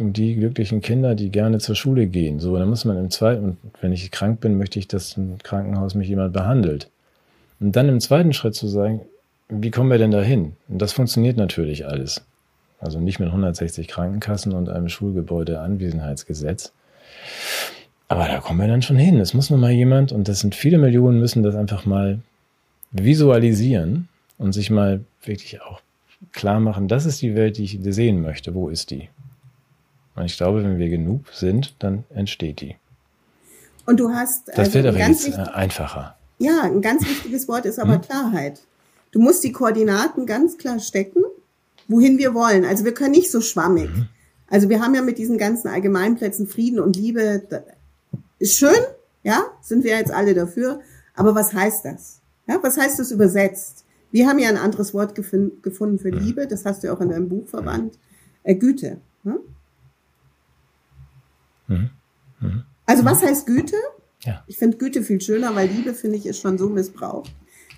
[0.00, 2.40] die glücklichen Kinder, die gerne zur Schule gehen.
[2.40, 5.36] So, dann muss man im zweiten, und wenn ich krank bin, möchte ich, dass im
[5.42, 6.88] Krankenhaus mich jemand behandelt.
[7.60, 9.02] Und dann im zweiten Schritt zu sagen,
[9.50, 10.52] wie kommen wir denn dahin?
[10.68, 12.22] Und das funktioniert natürlich alles.
[12.80, 16.72] Also nicht mit 160 Krankenkassen und einem Schulgebäude-Anwesenheitsgesetz.
[18.08, 19.18] Aber da kommen wir dann schon hin.
[19.20, 22.20] Es muss nur mal jemand, und das sind viele Millionen, müssen das einfach mal
[22.90, 24.08] visualisieren
[24.38, 25.80] und sich mal wirklich auch
[26.32, 28.54] klar machen, das ist die Welt, die ich sehen möchte.
[28.54, 29.08] Wo ist die?
[30.14, 32.76] Und ich glaube, wenn wir genug sind, dann entsteht die.
[33.86, 34.48] Und du hast.
[34.48, 36.16] Das also wird aber jetzt wichtig, einfacher.
[36.38, 38.00] Ja, ein ganz wichtiges Wort ist aber hm?
[38.02, 38.60] Klarheit.
[39.10, 41.22] Du musst die Koordinaten ganz klar stecken,
[41.88, 42.64] wohin wir wollen.
[42.64, 43.90] Also wir können nicht so schwammig.
[43.90, 44.08] Mhm.
[44.52, 47.42] Also wir haben ja mit diesen ganzen Allgemeinplätzen Frieden und Liebe,
[48.38, 48.76] ist schön,
[49.22, 50.82] ja, sind wir jetzt alle dafür.
[51.14, 52.20] Aber was heißt das?
[52.46, 53.86] Ja, was heißt das übersetzt?
[54.10, 56.10] Wir haben ja ein anderes Wort gefunden für.
[56.10, 57.98] Liebe, das hast du auch in deinem Buch verwandt,
[58.42, 59.00] äh, Güte.
[59.22, 59.40] Ne?
[61.68, 61.90] Mhm.
[62.40, 62.62] Mhm.
[62.84, 63.76] Also was heißt Güte?
[64.20, 64.44] Ja.
[64.48, 67.34] Ich finde Güte viel schöner, weil Liebe, finde ich, ist schon so missbraucht.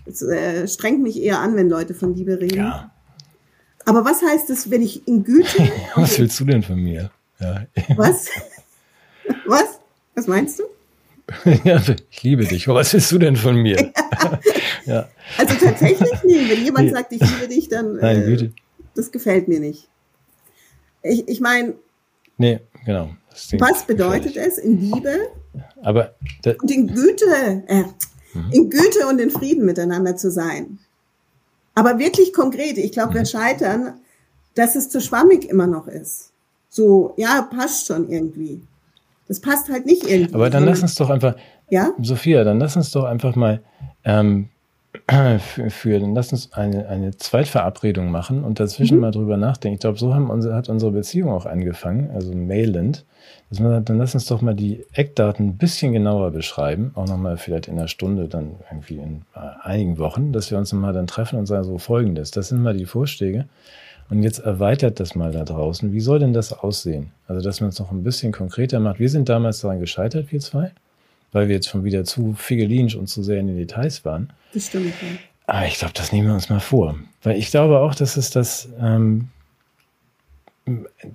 [0.06, 2.56] Es äh, strengt mich eher an, wenn Leute von Liebe reden.
[2.56, 2.93] Ja.
[3.84, 5.70] Aber was heißt es, wenn ich in Güte.
[5.94, 7.10] was willst du denn von mir?
[7.38, 7.66] Ja.
[7.96, 8.28] Was?
[9.46, 9.78] Was?
[10.14, 10.64] Was meinst du?
[11.64, 11.80] ja,
[12.10, 12.68] ich liebe dich.
[12.68, 13.76] Was willst du denn von mir?
[14.84, 15.08] ja.
[15.38, 16.48] Also tatsächlich nie.
[16.48, 17.96] Wenn jemand sagt, ich liebe dich, dann.
[17.96, 18.52] Nein, äh, Güte.
[18.94, 19.88] Das gefällt mir nicht.
[21.02, 21.74] Ich, ich meine.
[22.36, 23.10] Nee, genau.
[23.58, 25.28] Was bedeutet es in Liebe?
[25.82, 26.14] Aber
[26.60, 27.82] und in Güte, äh,
[28.34, 28.52] mhm.
[28.52, 30.78] in Güte und in Frieden miteinander zu sein.
[31.74, 33.26] Aber wirklich konkret, ich glaube, wir mhm.
[33.26, 33.94] scheitern,
[34.54, 36.30] dass es zu schwammig immer noch ist.
[36.68, 38.60] So, ja, passt schon irgendwie.
[39.28, 40.34] Das passt halt nicht irgendwie.
[40.34, 41.34] Aber dann lass uns doch einfach,
[41.70, 41.92] ja?
[42.00, 43.62] Sophia, dann lass uns doch einfach mal
[44.04, 44.48] ähm,
[45.08, 49.00] für, für, dann lass uns eine, eine Zweitverabredung machen und dazwischen mhm.
[49.00, 49.74] mal drüber nachdenken.
[49.74, 53.04] Ich glaube, so haben unsere, hat unsere Beziehung auch angefangen, also mailend.
[53.58, 57.68] Man, dann lass uns doch mal die Eckdaten ein bisschen genauer beschreiben, auch nochmal vielleicht
[57.68, 61.38] in einer Stunde, dann irgendwie in äh, einigen Wochen, dass wir uns nochmal dann treffen
[61.38, 62.30] und sagen so folgendes.
[62.30, 63.46] Das sind mal die Vorschläge.
[64.10, 65.92] Und jetzt erweitert das mal da draußen.
[65.92, 67.12] Wie soll denn das aussehen?
[67.26, 68.98] Also, dass man es noch ein bisschen konkreter macht.
[68.98, 70.72] Wir sind damals daran gescheitert, wir zwei,
[71.34, 74.32] weil wir jetzt schon wieder zu figelinsch und zu sehr in den Details waren.
[74.54, 75.08] Das stimmt, ja.
[75.46, 76.96] Aber ich glaube, das nehmen wir uns mal vor.
[77.22, 79.28] Weil ich glaube auch, dass es das, ähm,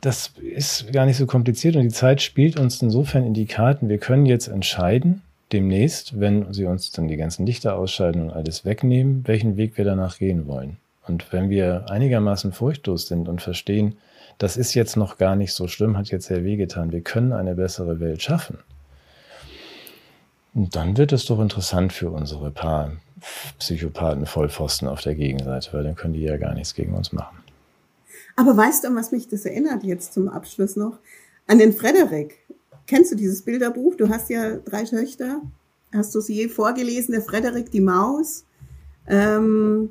[0.02, 3.90] das ist gar nicht so kompliziert und die Zeit spielt uns insofern in die Karten.
[3.90, 8.66] Wir können jetzt entscheiden, demnächst, wenn sie uns dann die ganzen Lichter ausschalten und alles
[8.66, 10.78] wegnehmen, welchen Weg wir danach gehen wollen.
[11.08, 13.98] Und wenn wir einigermaßen furchtlos sind und verstehen,
[14.38, 17.56] das ist jetzt noch gar nicht so schlimm, hat jetzt sehr wehgetan, wir können eine
[17.56, 18.60] bessere Welt schaffen,
[20.54, 22.94] dann wird es doch interessant für unsere paar
[23.60, 27.38] Psychopathen, Vollpfosten auf der Gegenseite, weil dann können die ja gar nichts gegen uns machen.
[28.36, 31.00] Aber weißt du, was mich das erinnert jetzt zum Abschluss noch?
[31.48, 32.38] An den Frederik.
[32.88, 33.96] Kennst du dieses Bilderbuch?
[33.96, 35.42] Du hast ja drei Töchter.
[35.94, 37.12] Hast du sie je vorgelesen?
[37.12, 38.46] Der Frederik, die Maus.
[39.10, 39.90] Ähm,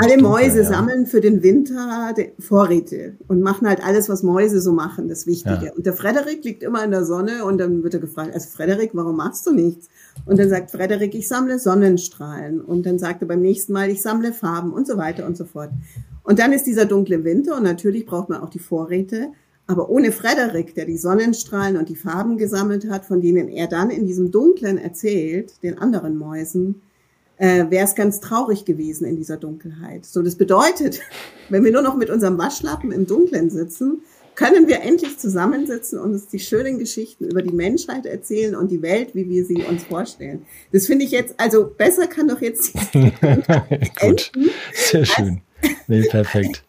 [0.00, 0.64] alle Mäuse ja.
[0.64, 5.66] sammeln für den Winter Vorräte und machen halt alles, was Mäuse so machen, das Wichtige.
[5.66, 5.72] Ja.
[5.72, 8.90] Und der Frederik liegt immer in der Sonne und dann wird er gefragt, also Frederik,
[8.94, 9.88] warum machst du nichts?
[10.24, 12.60] Und dann sagt Frederik, ich sammle Sonnenstrahlen.
[12.60, 15.44] Und dann sagt er beim nächsten Mal, ich sammle Farben und so weiter und so
[15.44, 15.70] fort.
[16.22, 19.28] Und dann ist dieser dunkle Winter und natürlich braucht man auch die Vorräte.
[19.66, 23.90] Aber ohne Frederik, der die Sonnenstrahlen und die Farben gesammelt hat, von denen er dann
[23.90, 26.82] in diesem Dunklen erzählt, den anderen Mäusen,
[27.36, 30.04] äh, wäre es ganz traurig gewesen in dieser Dunkelheit.
[30.06, 31.00] So, das bedeutet,
[31.48, 34.02] wenn wir nur noch mit unserem Waschlappen im Dunkeln sitzen,
[34.34, 38.82] können wir endlich zusammensitzen und uns die schönen Geschichten über die Menschheit erzählen und die
[38.82, 40.44] Welt, wie wir sie uns vorstellen.
[40.72, 42.72] Das finde ich jetzt, also besser kann doch jetzt
[44.00, 44.32] Gut,
[44.72, 45.40] sehr schön.
[45.86, 46.64] Nee, perfekt.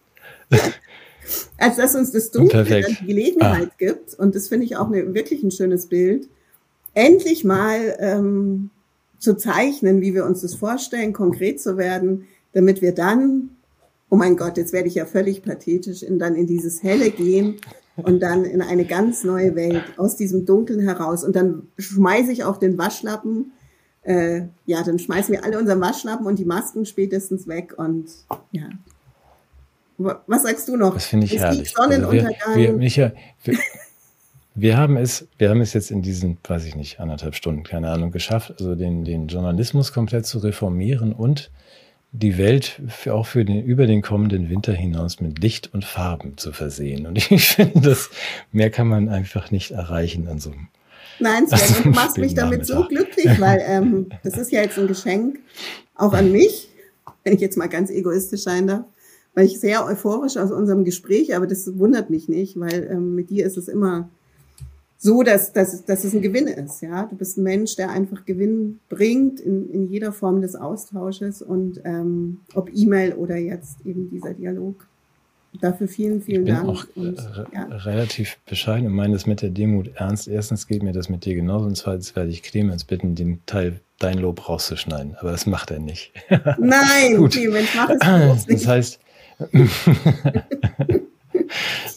[1.57, 3.75] als dass uns das Dunkel die Gelegenheit ah.
[3.77, 6.27] gibt, und das finde ich auch eine, wirklich ein schönes Bild,
[6.93, 8.69] endlich mal ähm,
[9.19, 13.49] zu zeichnen, wie wir uns das vorstellen, konkret zu werden, damit wir dann,
[14.09, 17.55] oh mein Gott, jetzt werde ich ja völlig pathetisch, in, dann in dieses Helle gehen
[17.95, 21.23] und dann in eine ganz neue Welt aus diesem Dunkeln heraus.
[21.23, 23.51] Und dann schmeiße ich auch den Waschlappen,
[24.03, 28.05] äh, ja, dann schmeißen wir alle unseren Waschlappen und die Masken spätestens weg und
[28.51, 28.69] ja.
[29.97, 30.93] Was sagst du noch?
[30.93, 31.73] Das finde ich es herrlich.
[31.73, 32.35] Sonnenuntergang.
[32.45, 33.13] Also wir, wir,
[33.43, 33.57] wir,
[34.55, 37.89] wir haben es, wir haben es jetzt in diesen, weiß ich nicht, anderthalb Stunden, keine
[37.89, 41.51] Ahnung, geschafft, also den, den Journalismus komplett zu reformieren und
[42.13, 46.37] die Welt für, auch für den, über den kommenden Winter hinaus mit Licht und Farben
[46.37, 47.05] zu versehen.
[47.05, 48.09] Und ich finde, das
[48.53, 50.67] mehr kann man einfach nicht erreichen an so einem
[51.19, 54.87] Nein, Sven, du machst mich damit so glücklich, weil ähm, das ist ja jetzt ein
[54.87, 55.39] Geschenk
[55.95, 56.69] auch an mich,
[57.23, 58.85] wenn ich jetzt mal ganz egoistisch sein darf,
[59.33, 63.29] weil ich sehr euphorisch aus unserem Gespräch, aber das wundert mich nicht, weil ähm, mit
[63.29, 64.09] dir ist es immer
[65.05, 66.81] so, dass, dass, dass es ein Gewinn ist.
[66.81, 71.43] Ja, du bist ein Mensch, der einfach Gewinn bringt in, in jeder Form des Austausches
[71.43, 74.87] und ähm, ob E-Mail oder jetzt eben dieser Dialog.
[75.61, 76.67] Dafür vielen, vielen ich bin Dank.
[76.67, 77.17] auch und,
[77.53, 77.65] ja.
[77.65, 80.27] relativ bescheiden und meine das mit der Demut ernst.
[80.27, 83.81] Erstens geht mir das mit dir genauso und zweitens werde ich Clemens bitten, den Teil
[83.99, 85.15] dein Lob rauszuschneiden.
[85.19, 86.13] Aber das macht er nicht.
[86.57, 88.63] Nein, Clemens, mach es nicht.
[88.63, 88.99] Das heißt,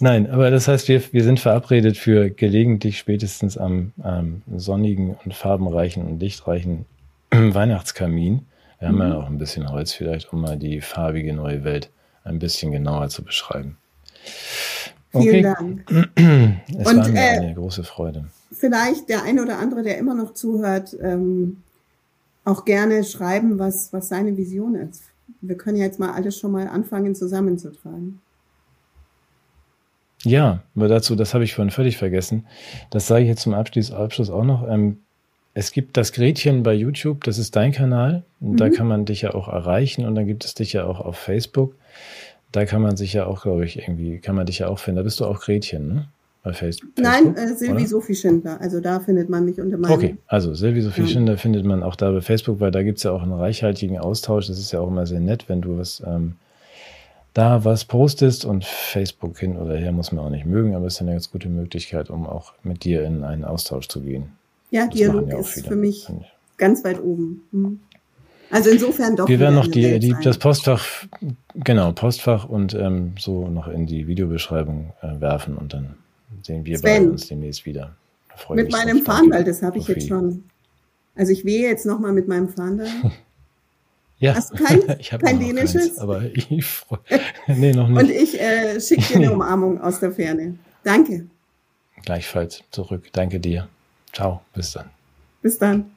[0.00, 5.34] Nein, aber das heißt, wir, wir sind verabredet für gelegentlich spätestens am ähm, sonnigen und
[5.34, 6.86] farbenreichen und lichtreichen
[7.30, 8.46] Weihnachtskamin.
[8.78, 9.02] Wir mhm.
[9.02, 11.90] haben ja auch ein bisschen Holz vielleicht, um mal die farbige neue Welt
[12.24, 13.76] ein bisschen genauer zu beschreiben.
[15.12, 15.30] Okay.
[15.30, 15.84] Vielen Dank.
[16.78, 18.26] Es und, war mir äh, eine große Freude.
[18.52, 21.62] Vielleicht der eine oder andere, der immer noch zuhört, ähm,
[22.44, 25.02] auch gerne schreiben, was, was seine Vision ist.
[25.40, 28.20] Wir können jetzt mal alles schon mal anfangen zusammenzutragen.
[30.24, 32.46] Ja, aber dazu, das habe ich vorhin völlig vergessen.
[32.90, 34.68] Das sage ich jetzt zum Abschluss, Abschluss auch noch.
[34.68, 34.98] Ähm,
[35.54, 38.24] es gibt das Gretchen bei YouTube, das ist dein Kanal.
[38.40, 38.56] Mhm.
[38.56, 41.16] Da kann man dich ja auch erreichen und dann gibt es dich ja auch auf
[41.16, 41.74] Facebook.
[42.52, 44.96] Da kann man sich ja auch, glaube ich, irgendwie, kann man dich ja auch finden.
[44.96, 46.08] Da bist du auch Gretchen, ne?
[46.44, 46.90] Bei Facebook.
[46.96, 48.60] Nein, äh, Silvi Sophie Schindler.
[48.60, 49.92] Also da findet man mich unter meinem.
[49.92, 51.08] Okay, also Silvi Sophie ja.
[51.08, 53.98] Schindler findet man auch da bei Facebook, weil da gibt es ja auch einen reichhaltigen
[53.98, 54.46] Austausch.
[54.46, 56.36] Das ist ja auch immer sehr nett, wenn du was ähm,
[57.34, 60.94] da was postest und Facebook hin oder her muss man auch nicht mögen, aber es
[60.94, 64.32] ist eine ganz gute Möglichkeit, um auch mit dir in einen Austausch zu gehen.
[64.70, 65.68] Ja, das Dialog ja ist viele.
[65.68, 66.08] für mich
[66.56, 67.42] ganz weit oben.
[67.52, 67.80] Hm.
[68.50, 69.28] Also insofern doch.
[69.28, 70.84] Wir werden noch die, die, das Postfach,
[71.54, 75.94] genau, Postfach und ähm, so noch in die Videobeschreibung äh, werfen und dann
[76.42, 77.94] sehen wir Sven, bei uns demnächst wieder.
[78.50, 80.44] Mit meinem Fahndal, das habe ich jetzt schon.
[81.14, 82.88] Also ich wehe jetzt nochmal mit meinem Fahndal.
[84.20, 85.72] Ja, Hast du kein, ich kein Dänisches?
[85.72, 86.98] Keins, aber ich freue
[87.46, 88.02] Nee, noch nicht.
[88.02, 90.58] Und ich äh, schicke dir eine Umarmung aus der Ferne.
[90.82, 91.26] Danke.
[92.04, 93.04] Gleichfalls zurück.
[93.12, 93.68] Danke dir.
[94.12, 94.90] Ciao, bis dann.
[95.42, 95.90] Bis dann.